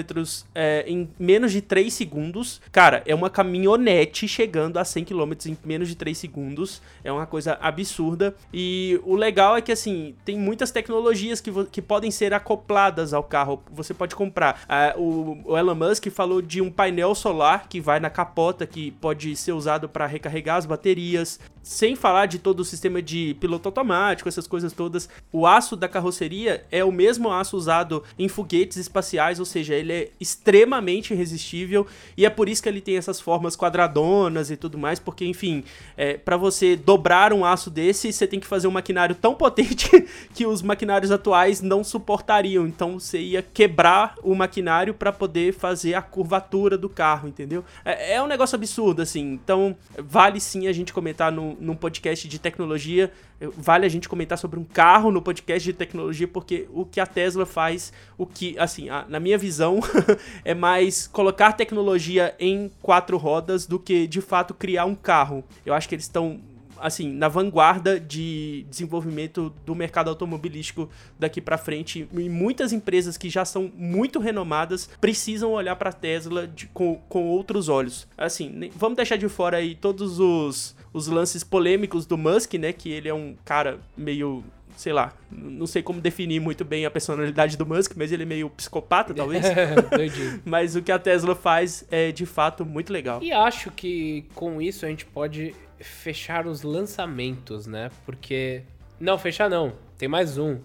é, 0.54 0.84
em 0.86 1.08
menos 1.18 1.52
de 1.52 1.60
3 1.60 1.92
segundos. 1.92 2.60
Cara, 2.70 3.02
é 3.06 3.14
uma 3.14 3.30
caminhonete 3.30 4.28
chegando 4.28 4.78
a 4.78 4.84
100 4.84 5.04
km 5.04 5.32
em 5.46 5.58
menos 5.64 5.88
de 5.88 5.96
3 5.96 6.16
segundos, 6.16 6.82
é 7.02 7.12
uma 7.12 7.26
coisa 7.26 7.58
absurda. 7.60 8.34
E 8.52 9.00
o 9.04 9.14
legal 9.14 9.56
é 9.56 9.60
que, 9.60 9.72
assim, 9.72 10.14
tem 10.24 10.38
muitas 10.38 10.70
tecnologias 10.70 11.40
que, 11.40 11.50
que 11.66 11.82
podem 11.82 12.10
ser 12.10 12.34
acopladas 12.34 13.12
ao 13.12 13.22
carro, 13.22 13.62
você 13.70 13.94
pode 13.94 14.14
comprar. 14.14 14.64
O, 14.96 15.38
o 15.44 15.58
Elon 15.58 15.74
Musk 15.74 16.06
falou 16.10 16.40
de 16.40 16.60
um 16.60 16.70
painel 16.70 17.14
solar 17.14 17.68
que 17.68 17.80
vai 17.80 18.00
na 18.00 18.10
capota 18.10 18.66
que 18.66 18.90
pode 18.92 19.34
ser 19.36 19.52
usado 19.52 19.88
para 19.88 20.06
recarregar 20.06 20.56
as 20.56 20.66
baterias, 20.66 21.40
sem 21.66 21.96
falar 21.96 22.26
de 22.26 22.38
todo 22.38 22.60
o 22.60 22.64
sistema 22.64 23.02
de 23.02 23.36
piloto 23.40 23.68
automático, 23.68 24.28
essas 24.28 24.46
coisas 24.46 24.72
todas. 24.72 25.08
O 25.32 25.48
aço 25.48 25.74
da 25.74 25.88
carroceria 25.88 26.64
é 26.70 26.84
o 26.84 26.92
mesmo 26.92 27.28
aço 27.28 27.56
usado 27.56 28.04
em 28.16 28.28
foguetes 28.28 28.76
espaciais, 28.76 29.40
ou 29.40 29.44
seja, 29.44 29.74
ele 29.74 29.92
é 29.92 30.08
extremamente 30.20 31.12
resistível 31.12 31.84
e 32.16 32.24
é 32.24 32.30
por 32.30 32.48
isso 32.48 32.62
que 32.62 32.68
ele 32.68 32.80
tem 32.80 32.96
essas 32.96 33.20
formas 33.20 33.56
quadradonas 33.56 34.48
e 34.48 34.56
tudo 34.56 34.78
mais, 34.78 35.00
porque 35.00 35.26
enfim, 35.26 35.64
é, 35.96 36.16
para 36.16 36.36
você 36.36 36.76
dobrar 36.76 37.32
um 37.32 37.44
aço 37.44 37.68
desse, 37.68 38.12
você 38.12 38.28
tem 38.28 38.38
que 38.38 38.46
fazer 38.46 38.68
um 38.68 38.70
maquinário 38.70 39.16
tão 39.16 39.34
potente 39.36 39.90
que 40.34 40.46
os 40.46 40.62
maquinários 40.62 41.10
atuais 41.10 41.60
não 41.60 41.82
suportariam. 41.82 42.64
Então 42.64 43.00
você 43.00 43.18
ia 43.18 43.42
quebrar 43.42 44.14
o 44.22 44.36
maquinário 44.36 44.94
para 44.94 45.12
poder 45.12 45.52
fazer 45.52 45.94
a 45.94 46.02
curvatura 46.02 46.78
do 46.78 46.88
carro, 46.88 47.26
entendeu? 47.26 47.64
É, 47.84 48.14
é 48.14 48.22
um 48.22 48.28
negócio 48.28 48.54
absurdo 48.54 49.02
assim. 49.02 49.32
Então 49.32 49.76
vale 49.98 50.38
sim 50.38 50.68
a 50.68 50.72
gente 50.72 50.92
comentar 50.92 51.32
no 51.32 51.55
num, 51.60 51.76
podcast 51.76 52.26
de 52.28 52.38
tecnologia, 52.38 53.12
vale 53.56 53.86
a 53.86 53.88
gente 53.88 54.08
comentar 54.08 54.38
sobre 54.38 54.58
um 54.58 54.64
carro 54.64 55.10
no 55.10 55.22
podcast 55.22 55.64
de 55.64 55.72
tecnologia, 55.72 56.26
porque 56.26 56.66
o 56.72 56.84
que 56.84 57.00
a 57.00 57.06
Tesla 57.06 57.46
faz, 57.46 57.92
o 58.16 58.26
que, 58.26 58.58
assim, 58.58 58.88
a, 58.88 59.04
na 59.08 59.20
minha 59.20 59.38
visão, 59.38 59.80
é 60.44 60.54
mais 60.54 61.06
colocar 61.06 61.52
tecnologia 61.52 62.34
em 62.38 62.70
quatro 62.82 63.16
rodas 63.16 63.66
do 63.66 63.78
que 63.78 64.06
de 64.06 64.20
fato 64.20 64.54
criar 64.54 64.84
um 64.84 64.94
carro. 64.94 65.44
Eu 65.64 65.74
acho 65.74 65.88
que 65.88 65.94
eles 65.94 66.04
estão 66.04 66.40
assim, 66.80 67.12
na 67.12 67.28
vanguarda 67.28 67.98
de 67.98 68.66
desenvolvimento 68.68 69.52
do 69.64 69.74
mercado 69.74 70.08
automobilístico 70.08 70.88
daqui 71.18 71.40
para 71.40 71.58
frente. 71.58 72.08
E 72.12 72.28
muitas 72.28 72.72
empresas 72.72 73.16
que 73.16 73.28
já 73.28 73.44
são 73.44 73.70
muito 73.76 74.18
renomadas 74.18 74.88
precisam 75.00 75.52
olhar 75.52 75.76
para 75.76 75.90
a 75.90 75.92
Tesla 75.92 76.46
de, 76.46 76.66
com, 76.68 76.96
com 77.08 77.26
outros 77.26 77.68
olhos. 77.68 78.06
Assim, 78.16 78.70
vamos 78.74 78.96
deixar 78.96 79.16
de 79.16 79.28
fora 79.28 79.58
aí 79.58 79.74
todos 79.74 80.18
os, 80.18 80.76
os 80.92 81.06
lances 81.06 81.42
polêmicos 81.42 82.06
do 82.06 82.16
Musk, 82.16 82.54
né? 82.54 82.72
Que 82.72 82.90
ele 82.90 83.08
é 83.08 83.14
um 83.14 83.36
cara 83.44 83.78
meio 83.96 84.44
sei 84.76 84.92
lá, 84.92 85.14
não 85.32 85.66
sei 85.66 85.82
como 85.82 86.00
definir 86.00 86.38
muito 86.38 86.64
bem 86.64 86.84
a 86.84 86.90
personalidade 86.90 87.56
do 87.56 87.64
Musk, 87.64 87.92
mas 87.96 88.12
ele 88.12 88.24
é 88.24 88.26
meio 88.26 88.50
psicopata, 88.50 89.14
talvez. 89.14 89.42
mas 90.44 90.76
o 90.76 90.82
que 90.82 90.92
a 90.92 90.98
Tesla 90.98 91.34
faz 91.34 91.84
é 91.90 92.12
de 92.12 92.26
fato 92.26 92.64
muito 92.64 92.92
legal. 92.92 93.22
E 93.22 93.32
acho 93.32 93.70
que 93.70 94.26
com 94.34 94.60
isso 94.60 94.84
a 94.84 94.88
gente 94.88 95.06
pode 95.06 95.54
fechar 95.80 96.46
os 96.46 96.62
lançamentos, 96.62 97.66
né? 97.66 97.90
Porque. 98.04 98.62
Não, 98.98 99.18
fechar 99.18 99.50
não. 99.50 99.72
Tem 99.98 100.08
mais 100.08 100.38
um. 100.38 100.58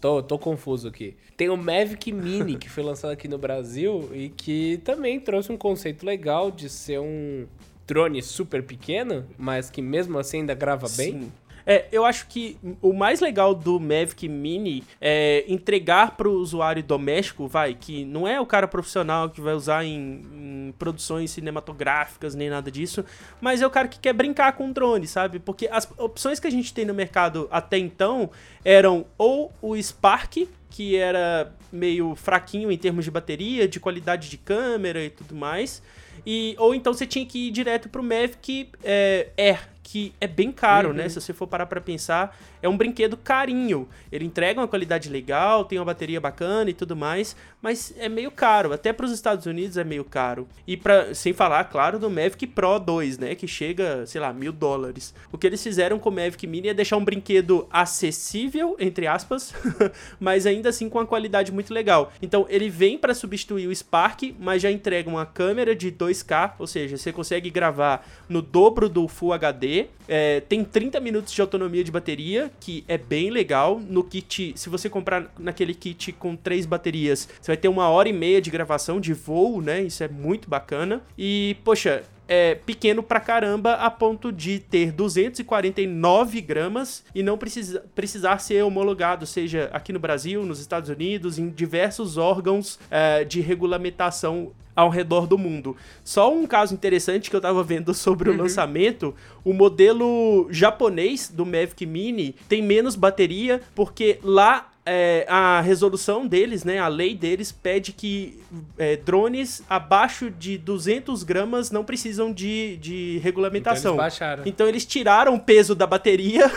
Tô, 0.00 0.22
tô 0.22 0.38
confuso 0.38 0.88
aqui. 0.88 1.16
Tem 1.36 1.48
o 1.48 1.56
Mavic 1.56 2.12
Mini, 2.12 2.56
que 2.56 2.68
foi 2.68 2.82
lançado 2.82 3.10
aqui 3.10 3.28
no 3.28 3.38
Brasil 3.38 4.10
e 4.12 4.28
que 4.28 4.78
também 4.84 5.20
trouxe 5.20 5.52
um 5.52 5.56
conceito 5.56 6.04
legal 6.04 6.50
de 6.50 6.68
ser 6.68 7.00
um 7.00 7.46
drone 7.86 8.22
super 8.22 8.62
pequeno, 8.62 9.26
mas 9.38 9.70
que 9.70 9.80
mesmo 9.80 10.18
assim 10.18 10.40
ainda 10.40 10.54
grava 10.54 10.86
Sim. 10.88 10.96
bem. 10.96 11.32
É, 11.66 11.86
eu 11.90 12.04
acho 12.04 12.28
que 12.28 12.56
o 12.80 12.92
mais 12.92 13.20
legal 13.20 13.52
do 13.52 13.80
Mavic 13.80 14.28
Mini 14.28 14.84
é 15.00 15.44
entregar 15.48 16.16
para 16.16 16.28
o 16.28 16.34
usuário 16.34 16.80
doméstico, 16.80 17.48
vai, 17.48 17.74
que 17.74 18.04
não 18.04 18.26
é 18.26 18.40
o 18.40 18.46
cara 18.46 18.68
profissional 18.68 19.28
que 19.28 19.40
vai 19.40 19.52
usar 19.52 19.84
em, 19.84 20.22
em, 20.32 20.74
produções 20.78 21.32
cinematográficas 21.32 22.36
nem 22.36 22.48
nada 22.48 22.70
disso, 22.70 23.04
mas 23.40 23.60
é 23.60 23.66
o 23.66 23.70
cara 23.70 23.88
que 23.88 23.98
quer 23.98 24.12
brincar 24.12 24.52
com 24.52 24.70
drone, 24.70 25.08
sabe? 25.08 25.40
Porque 25.40 25.66
as 25.66 25.88
opções 25.98 26.38
que 26.38 26.46
a 26.46 26.50
gente 26.50 26.72
tem 26.72 26.84
no 26.84 26.94
mercado 26.94 27.48
até 27.50 27.76
então 27.76 28.30
eram 28.64 29.04
ou 29.18 29.52
o 29.60 29.76
Spark, 29.76 30.48
que 30.70 30.94
era 30.94 31.52
meio 31.72 32.14
fraquinho 32.14 32.70
em 32.70 32.78
termos 32.78 33.04
de 33.04 33.10
bateria, 33.10 33.66
de 33.66 33.80
qualidade 33.80 34.30
de 34.30 34.38
câmera 34.38 35.02
e 35.02 35.10
tudo 35.10 35.34
mais. 35.34 35.82
E, 36.24 36.54
ou 36.58 36.74
então 36.74 36.92
você 36.92 37.06
tinha 37.06 37.24
que 37.24 37.48
ir 37.48 37.50
direto 37.50 37.88
pro 37.88 38.02
Mavic 38.02 38.70
é, 38.82 39.28
Air, 39.36 39.68
que 39.86 40.12
é 40.20 40.26
bem 40.26 40.50
caro, 40.50 40.92
né? 40.92 41.04
Uhum. 41.04 41.08
Se 41.10 41.20
você 41.20 41.32
for 41.32 41.46
parar 41.46 41.66
pra 41.66 41.80
pensar, 41.80 42.36
é 42.60 42.68
um 42.68 42.76
brinquedo 42.76 43.16
carinho. 43.16 43.88
Ele 44.10 44.24
entrega 44.24 44.60
uma 44.60 44.66
qualidade 44.66 45.08
legal, 45.08 45.64
tem 45.64 45.78
uma 45.78 45.84
bateria 45.84 46.20
bacana 46.20 46.68
e 46.68 46.74
tudo 46.74 46.96
mais, 46.96 47.36
mas 47.62 47.94
é 47.96 48.08
meio 48.08 48.32
caro. 48.32 48.72
Até 48.72 48.92
pros 48.92 49.12
Estados 49.12 49.46
Unidos 49.46 49.76
é 49.76 49.84
meio 49.84 50.02
caro. 50.02 50.48
E 50.66 50.76
pra, 50.76 51.14
sem 51.14 51.32
falar, 51.32 51.62
claro, 51.66 52.00
do 52.00 52.10
Mavic 52.10 52.48
Pro 52.48 52.80
2, 52.80 53.18
né? 53.18 53.36
Que 53.36 53.46
chega, 53.46 54.04
sei 54.06 54.20
lá, 54.20 54.32
mil 54.32 54.52
dólares. 54.52 55.14
O 55.30 55.38
que 55.38 55.46
eles 55.46 55.62
fizeram 55.62 56.00
com 56.00 56.08
o 56.08 56.12
Mavic 56.12 56.44
Mini 56.48 56.66
é 56.66 56.74
deixar 56.74 56.96
um 56.96 57.04
brinquedo 57.04 57.68
acessível, 57.70 58.74
entre 58.80 59.06
aspas, 59.06 59.54
mas 60.18 60.46
ainda 60.46 60.70
assim 60.70 60.88
com 60.88 60.98
uma 60.98 61.06
qualidade 61.06 61.52
muito 61.52 61.72
legal. 61.72 62.12
Então 62.20 62.44
ele 62.48 62.68
vem 62.68 62.98
para 62.98 63.14
substituir 63.14 63.68
o 63.68 63.74
Spark, 63.74 64.34
mas 64.36 64.62
já 64.62 64.70
entrega 64.70 65.08
uma 65.08 65.24
câmera 65.24 65.76
de 65.76 65.92
2K, 65.92 66.54
ou 66.58 66.66
seja, 66.66 66.96
você 66.96 67.12
consegue 67.12 67.50
gravar 67.50 68.04
no 68.28 68.42
dobro 68.42 68.88
do 68.88 69.06
Full 69.06 69.32
HD. 69.32 69.75
É, 70.08 70.40
tem 70.40 70.64
30 70.64 71.00
minutos 71.00 71.32
de 71.32 71.40
autonomia 71.40 71.82
de 71.82 71.90
bateria, 71.90 72.50
que 72.60 72.84
é 72.86 72.96
bem 72.96 73.30
legal. 73.30 73.80
No 73.80 74.04
kit, 74.04 74.52
se 74.56 74.68
você 74.68 74.88
comprar 74.88 75.32
naquele 75.38 75.74
kit 75.74 76.12
com 76.12 76.36
três 76.36 76.64
baterias, 76.64 77.28
você 77.40 77.50
vai 77.50 77.56
ter 77.56 77.68
uma 77.68 77.88
hora 77.88 78.08
e 78.08 78.12
meia 78.12 78.40
de 78.40 78.50
gravação 78.50 79.00
de 79.00 79.12
voo, 79.12 79.60
né? 79.60 79.82
Isso 79.82 80.02
é 80.02 80.08
muito 80.08 80.48
bacana. 80.48 81.02
E, 81.18 81.56
poxa, 81.64 82.04
é 82.28 82.54
pequeno 82.54 83.02
pra 83.02 83.20
caramba 83.20 83.74
a 83.74 83.90
ponto 83.90 84.32
de 84.32 84.58
ter 84.58 84.92
249 84.92 86.40
gramas 86.40 87.04
e 87.14 87.22
não 87.22 87.38
precisa, 87.38 87.84
precisar 87.94 88.38
ser 88.38 88.62
homologado, 88.64 89.26
seja 89.26 89.70
aqui 89.72 89.92
no 89.92 89.98
Brasil, 89.98 90.44
nos 90.44 90.60
Estados 90.60 90.90
Unidos, 90.90 91.38
em 91.38 91.48
diversos 91.48 92.16
órgãos 92.16 92.78
é, 92.90 93.24
de 93.24 93.40
regulamentação 93.40 94.52
ao 94.76 94.90
redor 94.90 95.26
do 95.26 95.38
mundo. 95.38 95.74
Só 96.04 96.32
um 96.32 96.46
caso 96.46 96.74
interessante 96.74 97.30
que 97.30 97.36
eu 97.36 97.40
tava 97.40 97.64
vendo 97.64 97.94
sobre 97.94 98.28
o 98.28 98.36
lançamento, 98.36 99.14
o 99.42 99.54
modelo 99.54 100.46
japonês 100.50 101.32
do 101.34 101.46
Mavic 101.46 101.86
Mini 101.86 102.34
tem 102.46 102.62
menos 102.62 102.94
bateria, 102.94 103.62
porque 103.74 104.18
lá 104.22 104.70
é, 104.86 105.26
a 105.28 105.60
resolução 105.60 106.24
deles, 106.24 106.62
né, 106.62 106.78
a 106.78 106.86
lei 106.86 107.16
deles 107.16 107.50
pede 107.50 107.92
que 107.92 108.38
é, 108.78 108.94
drones 108.94 109.60
abaixo 109.68 110.30
de 110.30 110.56
200 110.56 111.24
gramas 111.24 111.72
não 111.72 111.84
precisam 111.84 112.32
de, 112.32 112.76
de 112.76 113.18
regulamentação. 113.18 113.94
Então 113.94 114.04
eles 114.04 114.14
baixaram. 114.14 114.42
Então 114.46 114.68
eles 114.68 114.84
tiraram 114.86 115.34
o 115.34 115.40
peso 115.40 115.74
da 115.74 115.88
bateria, 115.88 116.48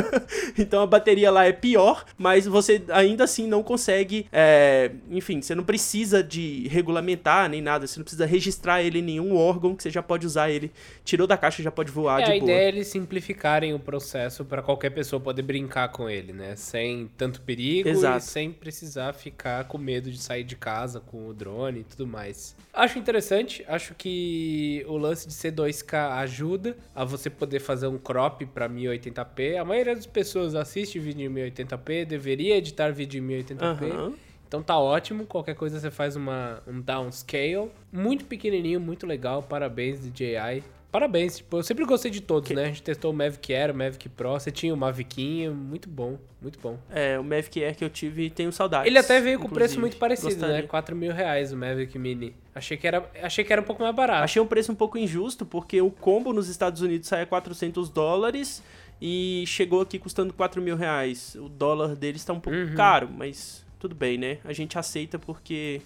então 0.58 0.82
a 0.82 0.86
bateria 0.86 1.30
lá 1.30 1.44
é 1.44 1.52
pior, 1.52 2.06
mas 2.16 2.46
você 2.46 2.82
ainda 2.88 3.24
assim 3.24 3.46
não 3.46 3.62
consegue, 3.62 4.26
é, 4.32 4.90
enfim, 5.10 5.42
você 5.42 5.54
não 5.54 5.62
precisa 5.64 6.22
de 6.22 6.66
regulamentar 6.68 7.50
nem 7.50 7.60
nada, 7.60 7.86
você 7.86 7.98
não 7.98 8.04
precisa 8.04 8.24
registrar 8.24 8.82
ele 8.82 9.00
em 9.00 9.02
nenhum 9.02 9.36
órgão 9.36 9.76
que 9.76 9.82
você 9.82 9.90
já 9.90 10.02
pode 10.02 10.26
usar 10.26 10.48
ele, 10.48 10.72
tirou 11.04 11.26
da 11.26 11.36
caixa 11.36 11.62
já 11.62 11.70
pode 11.70 11.90
voar 11.92 12.22
É, 12.22 12.24
de 12.24 12.30
a 12.32 12.34
boa. 12.34 12.44
ideia 12.44 12.64
é 12.64 12.68
eles 12.68 12.88
simplificarem 12.88 13.74
o 13.74 13.78
processo 13.78 14.42
para 14.42 14.62
qualquer 14.62 14.88
pessoa 14.90 15.20
poder 15.20 15.42
brincar 15.42 15.88
com 15.88 16.08
ele, 16.08 16.32
né? 16.32 16.56
Sem 16.56 17.10
tanto 17.18 17.42
perigo 17.42 17.73
Exato. 17.80 18.18
e 18.18 18.20
sem 18.20 18.52
precisar 18.52 19.12
ficar 19.12 19.64
com 19.64 19.78
medo 19.78 20.10
de 20.10 20.18
sair 20.18 20.44
de 20.44 20.56
casa 20.56 21.00
com 21.00 21.28
o 21.28 21.34
drone 21.34 21.80
e 21.80 21.84
tudo 21.84 22.06
mais. 22.06 22.54
Acho 22.72 22.98
interessante, 22.98 23.64
acho 23.66 23.94
que 23.94 24.84
o 24.88 24.96
lance 24.96 25.26
de 25.26 25.34
ser 25.34 25.52
2K 25.52 26.18
ajuda 26.18 26.76
a 26.94 27.04
você 27.04 27.30
poder 27.30 27.60
fazer 27.60 27.86
um 27.86 27.98
crop 27.98 28.44
para 28.46 28.68
1080p. 28.68 29.58
A 29.58 29.64
maioria 29.64 29.94
das 29.94 30.06
pessoas 30.06 30.54
assiste 30.54 30.98
vídeo 30.98 31.26
em 31.26 31.32
1080p, 31.32 32.04
deveria 32.04 32.56
editar 32.56 32.92
vídeo 32.92 33.22
em 33.22 33.26
1080p. 33.26 33.60
Aham. 33.60 34.14
Então 34.46 34.62
tá 34.62 34.78
ótimo, 34.78 35.26
qualquer 35.26 35.56
coisa 35.56 35.80
você 35.80 35.90
faz 35.90 36.14
uma, 36.14 36.62
um 36.64 36.80
downscale. 36.80 37.72
Muito 37.92 38.24
pequenininho, 38.24 38.78
muito 38.78 39.04
legal, 39.04 39.42
parabéns 39.42 39.98
DJI. 39.98 40.62
Parabéns, 40.94 41.38
tipo, 41.38 41.56
eu 41.56 41.62
sempre 41.64 41.84
gostei 41.84 42.08
de 42.08 42.20
todos, 42.20 42.48
né? 42.52 42.62
A 42.62 42.66
gente 42.68 42.80
testou 42.80 43.10
o 43.10 43.14
Mavic 43.14 43.52
Air, 43.52 43.72
o 43.72 43.74
Mavic 43.76 44.08
Pro, 44.10 44.30
você 44.30 44.52
tinha 44.52 44.72
o 44.72 44.76
Mavicinho, 44.76 45.52
muito 45.52 45.88
bom, 45.88 46.16
muito 46.40 46.56
bom. 46.60 46.78
É, 46.88 47.18
o 47.18 47.24
Mavic 47.24 47.64
Air 47.64 47.74
que 47.76 47.84
eu 47.84 47.90
tive 47.90 48.30
tenho 48.30 48.52
saudades. 48.52 48.86
Ele 48.86 48.96
até 48.96 49.20
veio 49.20 49.40
com 49.40 49.46
inclusive. 49.46 49.66
preço 49.68 49.80
muito 49.80 49.96
parecido, 49.96 50.28
Gostaria. 50.30 50.56
né? 50.58 50.62
4 50.62 50.94
mil 50.94 51.12
reais 51.12 51.52
o 51.52 51.56
Mavic 51.56 51.98
Mini. 51.98 52.32
Achei 52.54 52.76
que, 52.76 52.86
era, 52.86 53.10
achei 53.20 53.42
que 53.44 53.52
era 53.52 53.60
um 53.60 53.64
pouco 53.64 53.82
mais 53.82 53.92
barato. 53.92 54.22
Achei 54.22 54.40
um 54.40 54.46
preço 54.46 54.70
um 54.70 54.74
pouco 54.76 54.96
injusto, 54.96 55.44
porque 55.44 55.82
o 55.82 55.90
combo 55.90 56.32
nos 56.32 56.48
Estados 56.48 56.80
Unidos 56.80 57.08
sai 57.08 57.22
a 57.22 57.26
400 57.26 57.88
dólares 57.88 58.62
e 59.02 59.42
chegou 59.48 59.80
aqui 59.80 59.98
custando 59.98 60.32
4 60.32 60.62
mil 60.62 60.76
reais. 60.76 61.34
O 61.34 61.48
dólar 61.48 61.96
deles 61.96 62.20
está 62.20 62.32
um 62.32 62.38
pouco 62.38 62.56
Uhum. 62.56 62.74
caro, 62.76 63.08
mas 63.12 63.66
tudo 63.80 63.96
bem, 63.96 64.16
né? 64.16 64.38
A 64.44 64.52
gente 64.52 64.78
aceita 64.78 65.18
porque 65.18 65.82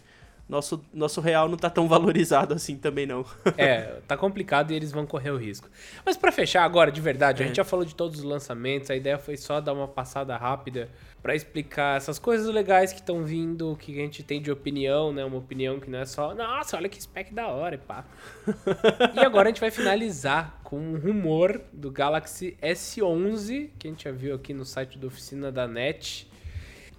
nosso, 0.48 0.82
nosso 0.94 1.20
real 1.20 1.48
não 1.48 1.56
tá 1.56 1.68
tão 1.68 1.86
valorizado 1.86 2.54
assim 2.54 2.76
também, 2.76 3.06
não. 3.06 3.24
É, 3.58 4.00
tá 4.06 4.16
complicado 4.16 4.70
e 4.70 4.74
eles 4.74 4.90
vão 4.92 5.04
correr 5.06 5.30
o 5.30 5.36
risco. 5.36 5.68
Mas 6.06 6.16
pra 6.16 6.32
fechar 6.32 6.62
agora, 6.64 6.90
de 6.90 7.00
verdade, 7.00 7.42
a 7.42 7.44
É. 7.44 7.48
gente 7.48 7.56
já 7.56 7.64
falou 7.64 7.84
de 7.84 7.94
todos 7.94 8.18
os 8.18 8.24
lançamentos, 8.24 8.90
a 8.90 8.96
ideia 8.96 9.18
foi 9.18 9.36
só 9.36 9.60
dar 9.60 9.72
uma 9.72 9.88
passada 9.88 10.36
rápida 10.36 10.88
pra 11.22 11.34
explicar 11.34 11.96
essas 11.96 12.18
coisas 12.18 12.46
legais 12.46 12.92
que 12.92 13.00
estão 13.00 13.24
vindo, 13.24 13.76
que 13.80 13.92
a 13.98 14.02
gente 14.02 14.22
tem 14.22 14.40
de 14.40 14.50
opinião, 14.52 15.12
né? 15.12 15.24
Uma 15.24 15.38
opinião 15.38 15.80
que 15.80 15.90
não 15.90 15.98
é 15.98 16.06
só, 16.06 16.32
nossa, 16.34 16.76
olha 16.76 16.88
que 16.88 17.02
spec 17.02 17.34
da 17.34 17.48
hora 17.48 17.74
e 17.74 17.78
pá. 17.78 18.04
e 19.14 19.18
agora 19.20 19.48
a 19.48 19.50
gente 19.50 19.60
vai 19.60 19.70
finalizar 19.70 20.60
com 20.62 20.78
um 20.78 20.96
rumor 20.98 21.60
do 21.72 21.90
Galaxy 21.90 22.56
S11, 22.62 23.70
que 23.78 23.88
a 23.88 23.90
gente 23.90 24.04
já 24.04 24.12
viu 24.12 24.34
aqui 24.34 24.54
no 24.54 24.64
site 24.64 24.96
da 24.98 25.06
oficina 25.08 25.50
da 25.50 25.66
NET. 25.66 26.27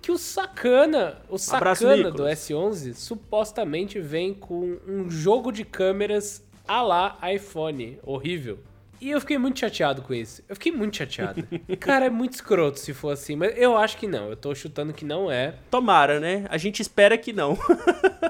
Que 0.02 0.12
o 0.12 0.18
sacana, 0.18 1.18
o 1.30 1.38
sacana 1.38 1.98
do 1.98 2.10
Nicolas. 2.12 2.40
S11 2.40 2.94
supostamente 2.94 4.00
vem 4.00 4.34
com 4.34 4.78
um 4.88 5.10
jogo 5.10 5.52
de 5.52 5.66
câmeras 5.66 6.44
a 6.68 6.82
lá 6.82 7.18
iPhone. 7.34 8.00
Horrível. 8.04 8.60
E 9.02 9.12
eu 9.12 9.22
fiquei 9.22 9.38
muito 9.38 9.60
chateado 9.60 10.02
com 10.02 10.14
isso. 10.14 10.44
Eu 10.48 10.56
fiquei 10.56 10.72
muito 10.72 10.98
chateado. 10.98 11.48
Cara, 11.80 12.06
é 12.06 12.10
muito 12.10 12.34
escroto 12.34 12.80
se 12.80 12.94
for 12.94 13.12
assim, 13.12 13.36
mas 13.36 13.58
eu 13.58 13.78
acho 13.78 13.98
que 13.98 14.08
não. 14.08 14.30
Eu 14.30 14.36
tô 14.36 14.54
chutando 14.54 14.92
que 14.92 15.06
não 15.06 15.32
é. 15.32 15.56
Tomara, 15.72 16.20
né? 16.20 16.46
A 16.50 16.58
gente 16.58 16.82
espera 16.82 17.18
que 17.18 17.32
não. 17.32 17.58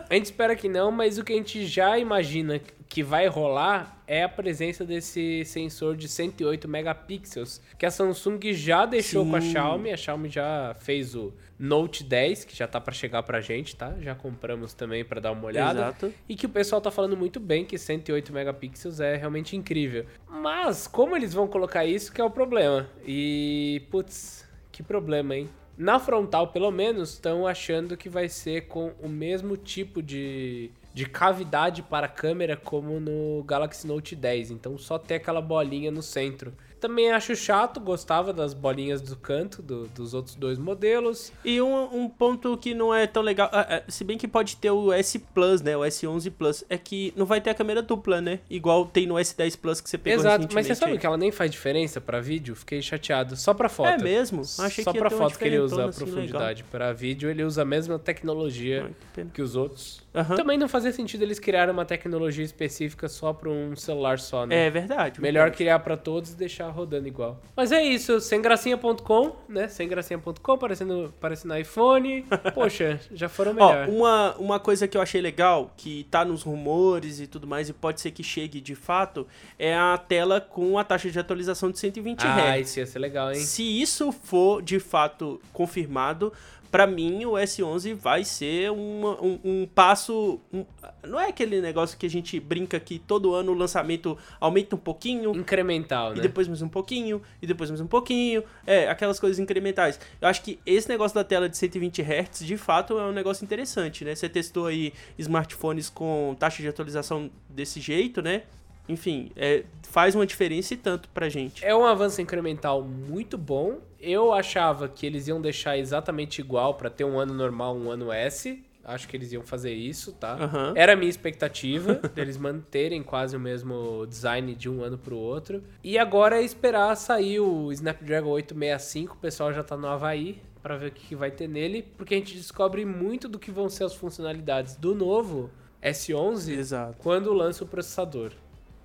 A 0.10 0.14
gente 0.14 0.26
espera 0.26 0.56
que 0.56 0.70
não, 0.70 0.92
mas 0.92 1.18
o 1.18 1.24
que 1.24 1.34
a 1.34 1.36
gente 1.36 1.66
já 1.66 1.98
imagina 1.98 2.62
que 2.90 3.04
vai 3.04 3.28
rolar 3.28 4.02
é 4.08 4.24
a 4.24 4.28
presença 4.28 4.84
desse 4.84 5.46
sensor 5.46 5.96
de 5.96 6.08
108 6.08 6.68
megapixels, 6.68 7.62
que 7.78 7.86
a 7.86 7.92
Samsung 7.92 8.40
já 8.52 8.84
deixou 8.88 9.24
com 9.24 9.36
a 9.36 9.42
Sim. 9.42 9.52
Xiaomi. 9.52 9.92
A 9.92 9.98
Xiaomi 9.98 10.28
já 10.28 10.76
fez 10.80 11.14
o 11.14 11.32
Note 11.60 12.04
10, 12.04 12.46
que 12.46 12.56
já 12.56 12.68
tá 12.68 12.82
pra 12.82 12.92
chegar 12.92 13.22
pra 13.22 13.40
gente, 13.42 13.76
tá? 13.76 13.94
Já 14.02 14.16
compramos 14.16 14.74
também 14.74 15.06
pra 15.06 15.20
dar 15.20 15.32
uma 15.32 15.46
olhada. 15.46 15.80
Exato. 15.82 16.14
E 16.28 16.36
que 16.36 16.48
o 16.48 16.50
pessoal 16.50 16.82
tá 16.82 16.90
falando 16.90 17.16
muito 17.16 17.40
bem 17.40 17.64
que 17.64 17.78
108 17.78 18.34
megapixels 18.34 19.00
é 19.00 19.16
realmente 19.16 19.56
incrível. 19.56 20.08
Mas 20.28 20.88
como 20.88 21.16
eles 21.16 21.32
vão 21.32 21.48
colocar 21.48 21.86
isso 21.86 22.12
que 22.12 22.20
é 22.20 22.24
o 22.24 22.32
problema. 22.32 22.90
E 23.06 23.84
putz, 23.92 24.50
que 24.72 24.82
problema, 24.82 25.36
hein? 25.36 25.48
Na 25.78 26.00
frontal, 26.00 26.48
pelo 26.48 26.72
menos, 26.72 27.14
estão 27.14 27.46
achando 27.46 27.96
que 27.96 28.10
vai 28.10 28.28
ser 28.28 28.68
com 28.68 28.92
o 29.00 29.08
mesmo 29.08 29.56
tipo 29.56 30.02
de, 30.02 30.72
de 30.94 31.06
cavidade 31.06 31.82
para 31.84 32.06
a 32.06 32.10
câmera 32.10 32.58
como 32.58 33.00
no 33.00 33.44
Galaxy 33.44 33.88
Note 33.88 34.16
10. 34.16 34.52
Então 34.52 34.78
só 34.78 34.98
ter 34.98 35.16
aquela 35.16 35.42
bolinha 35.42 35.92
no 35.92 36.02
centro. 36.02 36.54
Também 36.80 37.12
acho 37.12 37.36
chato, 37.36 37.80
gostava 37.80 38.32
das 38.32 38.54
bolinhas 38.54 39.02
do 39.02 39.16
canto 39.16 39.62
do- 39.62 39.88
dos 39.88 40.14
outros 40.14 40.36
dois 40.36 40.58
modelos. 40.58 41.32
E 41.44 41.62
um, 41.62 42.04
um 42.04 42.10
ponto 42.10 42.56
que 42.58 42.74
não 42.74 42.94
é 42.94 43.06
tão 43.06 43.22
legal, 43.22 43.50
ah, 43.52 43.68
ah, 43.78 43.84
se 43.92 44.04
bem 44.04 44.18
que 44.18 44.28
pode 44.28 44.56
ter 44.58 44.72
o 44.72 44.92
S 44.94 45.20
Plus, 45.20 45.62
né? 45.62 45.76
O 45.76 45.82
S11 45.82 46.32
Plus, 46.32 46.64
é 46.70 46.78
que 46.78 47.14
não 47.16 47.26
vai 47.26 47.42
ter 47.42 47.50
a 47.50 47.54
câmera 47.54 47.82
dupla, 47.82 48.22
né? 48.22 48.40
Igual 48.50 48.86
tem 48.86 49.06
no 49.06 49.16
S10 49.16 49.58
Plus 49.58 49.82
que 49.82 49.90
você 49.90 49.98
pegou 49.98 50.20
Exato, 50.20 50.48
mas 50.54 50.68
você 50.68 50.76
sabe 50.76 50.94
aí. 50.94 50.98
que 50.98 51.06
ela 51.06 51.18
nem 51.18 51.32
faz 51.32 51.52
diferença 51.52 52.00
pra 52.00 52.20
vídeo? 52.22 52.56
Fiquei 52.56 52.82
chateado. 52.82 53.36
Só 53.36 53.54
pra 53.54 53.68
foto. 53.70 53.90
É 53.90 53.98
mesmo? 53.98 54.42
Achei 54.60 54.84
Só 54.84 54.92
que 54.92 54.98
ia 54.98 55.02
pra 55.02 55.10
foto 55.10 55.38
que 55.38 55.46
ele 55.46 55.60
usa 55.60 55.84
a 55.84 55.90
assim, 55.90 56.06
profundidade. 56.06 56.64
Pra 56.64 56.94
vídeo 56.94 57.30
ele 57.30 57.44
usa 57.44 57.62
a 57.62 57.66
mesma 57.66 58.00
tecnologia 58.00 58.86
Ai, 58.86 58.96
que 59.14 59.26
que 59.32 59.42
os 59.42 59.56
outros. 59.56 60.02
Aham. 60.14 60.36
Também 60.36 60.58
não 60.58 60.68
fazia 60.68 60.92
sentido 60.92 61.22
eles 61.24 61.40
criarem 61.40 61.72
uma 61.74 61.86
tecnologia 61.86 62.44
específica 62.44 63.08
só 63.08 63.32
pra 63.32 63.50
um 63.50 63.76
celular 63.76 64.20
só, 64.20 64.46
né? 64.46 64.68
É 64.68 64.70
verdade. 64.70 65.22
Melhor 65.22 65.52
criar 65.52 65.80
pra 65.80 65.96
todos 65.96 66.32
e 66.32 66.36
deixar 66.36 66.69
rodando 66.72 67.08
igual. 67.08 67.42
Mas 67.56 67.72
é 67.72 67.84
isso, 67.84 68.20
semgracinha.com, 68.20 69.36
né? 69.48 69.68
Semgracinha.com, 69.68 70.58
parecendo, 70.58 71.14
parecendo 71.20 71.58
iPhone. 71.58 72.26
Poxa, 72.54 73.00
já 73.12 73.30
foram 73.30 73.52
Ó, 73.60 73.70
melhor. 73.70 73.90
uma, 73.90 74.36
uma 74.38 74.60
coisa 74.60 74.88
que 74.88 74.98
eu 74.98 75.02
achei 75.02 75.22
legal, 75.22 75.74
que 75.76 76.06
tá 76.12 76.24
nos 76.24 76.44
rumores 76.44 77.20
e 77.20 77.28
tudo 77.28 77.48
mais, 77.48 77.70
e 77.70 77.74
pode 77.74 78.02
ser 78.02 78.12
que 78.12 78.24
chegue 78.24 78.62
de 78.62 78.76
fato, 78.76 79.28
é 79.58 79.76
a 79.76 79.98
tela 79.98 80.40
com 80.42 80.78
a 80.78 80.84
taxa 80.84 81.10
de 81.10 81.20
atualização 81.20 81.72
de 81.72 81.80
120 81.80 82.24
ah, 82.24 82.56
Hz. 82.58 82.70
isso 82.70 82.80
ia 82.80 82.86
ser 82.86 83.00
legal, 83.00 83.32
hein? 83.32 83.40
Se 83.40 83.64
isso 83.64 84.12
for 84.12 84.62
de 84.62 84.80
fato 84.80 85.42
confirmado, 85.54 86.34
para 86.72 86.86
mim 86.86 87.26
o 87.26 87.32
S11 87.32 87.96
vai 87.96 88.24
ser 88.24 88.72
uma, 88.72 89.22
um, 89.22 89.40
um, 89.44 89.68
passo. 89.68 90.40
Um, 90.54 90.66
não 91.04 91.20
é 91.20 91.30
aquele 91.30 91.62
negócio 91.62 91.98
que 91.98 92.06
a 92.06 92.10
gente 92.10 92.40
brinca 92.40 92.80
que 92.80 93.00
todo 93.00 93.34
ano 93.34 93.52
o 93.52 93.56
lançamento 93.56 94.18
aumenta 94.40 94.76
um 94.76 94.80
pouquinho. 94.80 95.32
Incremental, 95.36 96.12
né? 96.12 96.18
E 96.18 96.22
depois 96.22 96.48
mais 96.48 96.62
um 96.62 96.70
pouquinho, 96.70 97.22
e 97.42 97.48
depois 97.48 97.70
mais 97.70 97.82
um 97.82 97.88
pouquinho. 97.88 98.44
É, 98.66 98.90
aquelas 98.90 99.20
coisas 99.20 99.40
incrementais. 99.40 100.00
Eu 100.22 100.28
acho 100.28 100.42
que 100.42 100.60
esse 100.66 100.88
negócio 100.90 101.16
da 101.16 101.24
tela 101.24 101.48
de 101.50 101.58
120 101.58 102.02
Hz, 102.02 102.46
de 102.46 102.58
fato, 102.58 102.98
é 102.98 103.04
um 103.04 103.12
negócio 103.12 103.44
interessante, 103.44 104.04
né? 104.04 104.16
Você 104.16 104.30
testou 104.30 104.68
aí 104.68 104.94
smartphones 105.18 105.90
com 105.90 106.36
taxa 106.40 106.62
de 106.62 106.68
atualização 106.68 107.30
desse 107.50 107.80
jeito, 107.80 108.22
né? 108.22 108.44
enfim, 108.90 109.32
é, 109.36 109.64
faz 109.84 110.16
uma 110.16 110.26
diferença 110.26 110.74
e 110.74 110.78
tanto 110.78 111.08
pra 111.10 111.30
gente. 111.30 111.64
É 111.64 111.76
um 111.76 111.86
avanço 111.86 112.20
incremental 112.22 112.82
muito 112.82 113.38
bom. 113.38 113.78
Eu 114.00 114.34
achava 114.34 114.90
que 114.90 115.06
eles 115.06 115.28
iam 115.28 115.40
deixar 115.40 115.78
exatamente 115.78 116.42
igual 116.42 116.74
para 116.74 116.90
ter 116.90 117.04
um 117.04 117.20
ano 117.20 117.34
normal, 117.34 117.78
um 117.78 117.92
ano 117.92 118.12
S. 118.12 118.64
Acho 118.90 119.08
que 119.08 119.16
eles 119.16 119.32
iam 119.32 119.44
fazer 119.44 119.74
isso, 119.74 120.14
tá? 120.14 120.36
Uhum. 120.36 120.74
Era 120.76 120.94
a 120.94 120.96
minha 120.96 121.10
expectativa, 121.10 121.96
deles 122.16 122.38
manterem 122.38 123.04
quase 123.04 123.36
o 123.36 123.40
mesmo 123.40 124.06
design 124.08 124.56
de 124.56 124.68
um 124.70 124.84
ano 124.84 124.98
pro 124.98 125.16
outro. 125.16 125.64
E 125.84 125.98
agora 125.98 126.42
é 126.42 126.44
esperar 126.44 126.96
sair 126.96 127.40
o 127.40 127.72
Snapdragon 127.72 128.30
865, 128.30 129.16
o 129.16 129.18
pessoal 129.18 129.54
já 129.54 129.64
tá 129.64 129.78
no 129.78 129.88
Havaí, 129.88 130.42
para 130.62 130.76
ver 130.76 130.88
o 130.88 130.92
que 130.92 131.16
vai 131.16 131.32
ter 131.32 131.48
nele, 131.48 131.84
porque 131.98 132.16
a 132.16 132.18
gente 132.18 132.36
descobre 132.36 132.84
muito 132.84 133.28
do 133.28 133.40
que 133.40 133.52
vão 133.52 133.70
ser 133.70 133.84
as 133.84 133.94
funcionalidades 133.94 134.76
do 134.76 134.94
novo 134.94 135.50
S11 135.82 136.50
Exato. 136.58 136.98
quando 137.00 137.34
lança 137.34 137.64
o 137.64 137.68
processador. 137.68 138.32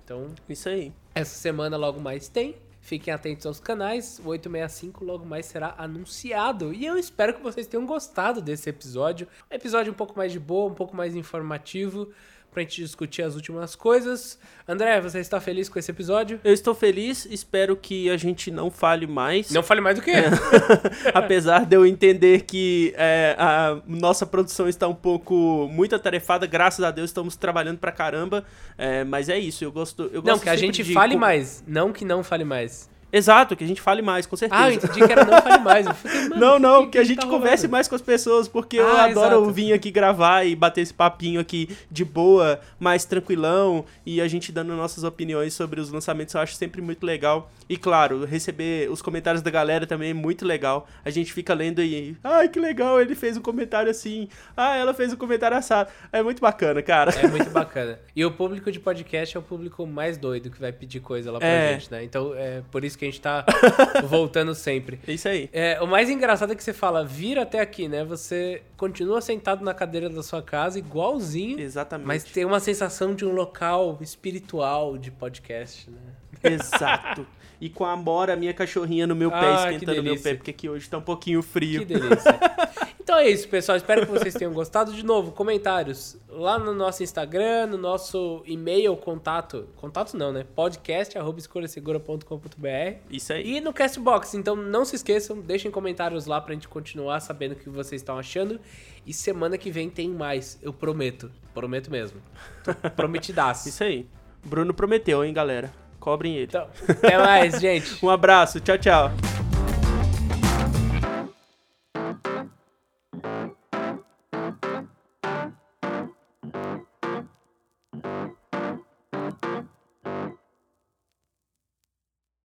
Então, 0.03 0.27
isso 0.47 0.69
aí. 0.69 0.93
Essa 1.15 1.35
semana 1.35 1.75
logo 1.77 1.99
mais 1.99 2.27
tem. 2.27 2.55
Fiquem 2.85 3.11
atentos 3.11 3.47
aos 3.47 3.59
canais. 3.59 4.19
O 4.19 4.27
865 4.27 5.03
logo 5.03 5.25
mais 5.25 5.47
será 5.47 5.73
anunciado. 5.75 6.71
E 6.71 6.85
eu 6.85 6.99
espero 6.99 7.33
que 7.33 7.41
vocês 7.41 7.65
tenham 7.65 7.83
gostado 7.83 8.39
desse 8.39 8.69
episódio. 8.69 9.27
Um 9.51 9.55
episódio 9.55 9.91
um 9.91 9.95
pouco 9.95 10.15
mais 10.15 10.31
de 10.31 10.39
boa, 10.39 10.71
um 10.71 10.75
pouco 10.75 10.95
mais 10.95 11.15
informativo 11.15 12.11
pra 12.55 12.63
gente 12.63 12.81
discutir 12.81 13.21
as 13.21 13.35
últimas 13.35 13.75
coisas. 13.75 14.39
André, 14.65 15.01
você 15.01 15.19
está 15.19 15.41
feliz 15.41 15.67
com 15.67 15.77
esse 15.77 15.91
episódio? 15.91 16.39
Eu 16.41 16.53
estou 16.53 16.73
feliz, 16.73 17.27
espero 17.29 17.75
que 17.75 18.09
a 18.09 18.15
gente 18.15 18.49
não 18.49 18.71
fale 18.71 19.05
mais. 19.05 19.51
Não 19.51 19.61
fale 19.61 19.81
mais 19.81 19.97
do 19.97 20.01
que? 20.01 20.11
É. 20.11 20.29
Apesar 21.13 21.65
de 21.65 21.75
eu 21.75 21.85
entender 21.85 22.43
que 22.43 22.93
é, 22.95 23.35
a 23.37 23.77
nossa 23.85 24.25
produção 24.25 24.69
está 24.69 24.87
um 24.87 24.95
pouco 24.95 25.69
muito 25.69 25.93
atarefada, 25.93 26.47
graças 26.47 26.83
a 26.83 26.91
Deus 26.91 27.09
estamos 27.09 27.35
trabalhando 27.35 27.77
pra 27.77 27.91
caramba. 27.91 28.45
É, 28.77 29.03
mas 29.03 29.27
é 29.27 29.37
isso, 29.37 29.65
eu 29.65 29.71
gosto. 29.71 30.03
Eu 30.03 30.21
não, 30.21 30.33
gosto 30.33 30.43
que 30.43 30.49
a 30.49 30.55
gente 30.55 30.81
de... 30.81 30.93
fale 30.93 31.17
mais, 31.17 31.61
não 31.67 31.91
que 31.91 32.05
não 32.05 32.23
fale 32.23 32.45
mais. 32.45 32.89
Exato, 33.15 33.55
que 33.55 33.63
a 33.63 33.67
gente 33.67 33.79
fale 33.79 34.01
mais, 34.01 34.25
com 34.25 34.35
certeza. 34.35 34.61
Ah, 34.61 34.69
eu 34.69 34.75
entendi 34.75 35.07
que 35.07 35.11
era 35.11 35.23
não 35.23 35.41
fale 35.41 35.63
mais. 35.63 35.87
Fiquei, 35.95 36.37
não, 36.37 36.59
não, 36.59 36.83
que, 36.83 36.91
que, 36.91 36.97
a 36.97 37.03
gente 37.05 37.21
tá 37.21 37.27
converse 37.27 37.65
mais 37.65 37.87
com 37.87 37.95
as 37.95 38.01
pessoas, 38.01 38.45
porque 38.45 38.77
ah, 38.77 38.81
eu 38.81 38.97
adoro 38.97 39.35
exato. 39.37 39.51
vir 39.51 39.71
aqui 39.71 39.89
gravar 39.89 40.43
e 40.43 40.53
bater 40.53 40.81
esse 40.81 40.93
papinho 40.93 41.39
aqui 41.39 41.69
de 41.89 42.03
boa, 42.03 42.59
mais 42.77 43.05
tranquilão, 43.05 43.85
e 44.05 44.19
a 44.19 44.27
gente 44.27 44.51
dando 44.51 44.75
nossas 44.75 45.05
opiniões 45.05 45.53
sobre 45.53 45.79
os 45.79 45.89
lançamentos, 45.89 46.35
eu 46.35 46.41
acho 46.41 46.55
sempre 46.55 46.81
muito 46.81 47.05
legal. 47.05 47.49
E 47.69 47.77
claro, 47.77 48.25
receber 48.25 48.91
os 48.91 49.01
comentários 49.01 49.41
da 49.41 49.49
galera 49.49 49.87
também 49.87 50.09
é 50.09 50.13
muito 50.13 50.45
legal. 50.45 50.85
A 51.05 51.09
gente 51.09 51.31
fica 51.31 51.53
lendo 51.53 51.81
e, 51.81 52.17
ai, 52.21 52.49
que 52.49 52.59
legal, 52.59 52.99
ele 52.99 53.15
fez 53.15 53.37
um 53.37 53.41
comentário 53.41 53.89
assim, 53.89 54.27
ah, 54.57 54.75
ela 54.75 54.93
fez 54.93 55.13
um 55.13 55.17
comentário 55.17 55.55
assado. 55.55 55.89
É 56.11 56.21
muito 56.21 56.41
bacana, 56.41 56.81
cara. 56.81 57.11
É 57.11 57.27
muito 57.27 57.49
bacana. 57.49 57.97
E 58.13 58.25
o 58.25 58.31
público 58.31 58.69
de 58.71 58.79
podcast 58.79 59.37
é 59.37 59.39
o 59.39 59.43
público 59.43 59.87
mais 59.87 60.17
doido 60.17 60.49
que 60.49 60.59
vai 60.59 60.73
pedir 60.73 60.99
coisa 60.99 61.31
lá 61.31 61.39
pra 61.39 61.47
é. 61.47 61.73
gente, 61.73 61.89
né? 61.89 62.03
Então, 62.03 62.33
é 62.35 62.61
por 62.69 62.83
isso 62.83 62.97
que 62.97 63.04
a 63.07 63.11
gente 63.11 63.21
tá 63.21 63.45
voltando 64.07 64.53
sempre. 64.53 64.99
É 65.07 65.13
isso 65.13 65.27
aí. 65.27 65.49
É, 65.51 65.81
o 65.81 65.87
mais 65.87 66.09
engraçado 66.09 66.53
é 66.53 66.55
que 66.55 66.63
você 66.63 66.73
fala, 66.73 67.05
vira 67.05 67.43
até 67.43 67.59
aqui, 67.59 67.87
né? 67.87 68.03
Você 68.03 68.61
continua 68.77 69.21
sentado 69.21 69.63
na 69.63 69.73
cadeira 69.73 70.09
da 70.09 70.23
sua 70.23 70.41
casa, 70.41 70.79
igualzinho. 70.79 71.59
Exatamente. 71.59 72.07
Mas 72.07 72.23
tem 72.23 72.45
uma 72.45 72.59
sensação 72.59 73.13
de 73.13 73.25
um 73.25 73.31
local 73.31 73.97
espiritual 74.01 74.97
de 74.97 75.11
podcast, 75.11 75.89
né? 75.89 75.97
Exato. 76.43 77.25
e 77.59 77.69
com 77.69 77.85
a 77.85 77.91
Amora, 77.91 78.35
minha 78.35 78.53
cachorrinha, 78.53 79.07
no 79.07 79.15
meu 79.15 79.31
pé, 79.31 79.37
ah, 79.37 79.71
esquentando 79.71 80.03
meu 80.03 80.19
pé, 80.21 80.35
porque 80.35 80.51
aqui 80.51 80.69
hoje 80.69 80.89
tá 80.89 80.97
um 80.97 81.01
pouquinho 81.01 81.41
frio. 81.41 81.79
Que 81.79 81.85
delícia. 81.85 82.39
Então 83.05 83.19
é 83.19 83.29
isso, 83.29 83.47
pessoal. 83.47 83.77
Espero 83.77 84.03
que 84.03 84.11
vocês 84.11 84.33
tenham 84.33 84.51
gostado. 84.51 84.91
De 84.91 85.05
novo, 85.05 85.31
comentários 85.31 86.17
lá 86.27 86.57
no 86.57 86.73
nosso 86.73 87.03
Instagram, 87.03 87.67
no 87.67 87.77
nosso 87.77 88.41
e-mail, 88.47 88.97
contato. 88.97 89.69
Contato 89.75 90.17
não, 90.17 90.31
né? 90.31 90.43
Podcast, 90.55 91.15
arroba 91.15 91.37
escolhasegura.com.br. 91.37 92.97
Isso 93.11 93.31
aí. 93.31 93.57
E 93.57 93.61
no 93.61 93.71
Castbox. 93.71 94.33
Então 94.33 94.55
não 94.55 94.83
se 94.83 94.95
esqueçam, 94.95 95.39
deixem 95.39 95.69
comentários 95.69 96.25
lá 96.25 96.41
pra 96.41 96.55
gente 96.55 96.67
continuar 96.67 97.19
sabendo 97.19 97.51
o 97.51 97.55
que 97.55 97.69
vocês 97.69 98.01
estão 98.01 98.17
achando. 98.17 98.59
E 99.05 99.13
semana 99.13 99.55
que 99.55 99.69
vem 99.69 99.87
tem 99.87 100.09
mais, 100.09 100.57
eu 100.63 100.73
prometo. 100.73 101.31
Prometo 101.53 101.91
mesmo. 101.91 102.19
Prometidaço. 102.97 103.69
Isso 103.69 103.83
aí. 103.83 104.07
Bruno 104.43 104.73
prometeu, 104.73 105.23
hein, 105.23 105.31
galera? 105.31 105.71
Cobrem 106.05 106.35
ele. 106.35 106.43
Então, 106.43 106.67
até 106.87 107.17
mais, 107.17 107.59
gente. 107.59 107.97
um 108.05 108.11
abraço. 108.11 108.59
Tchau, 108.59 108.77
tchau. 108.77 109.11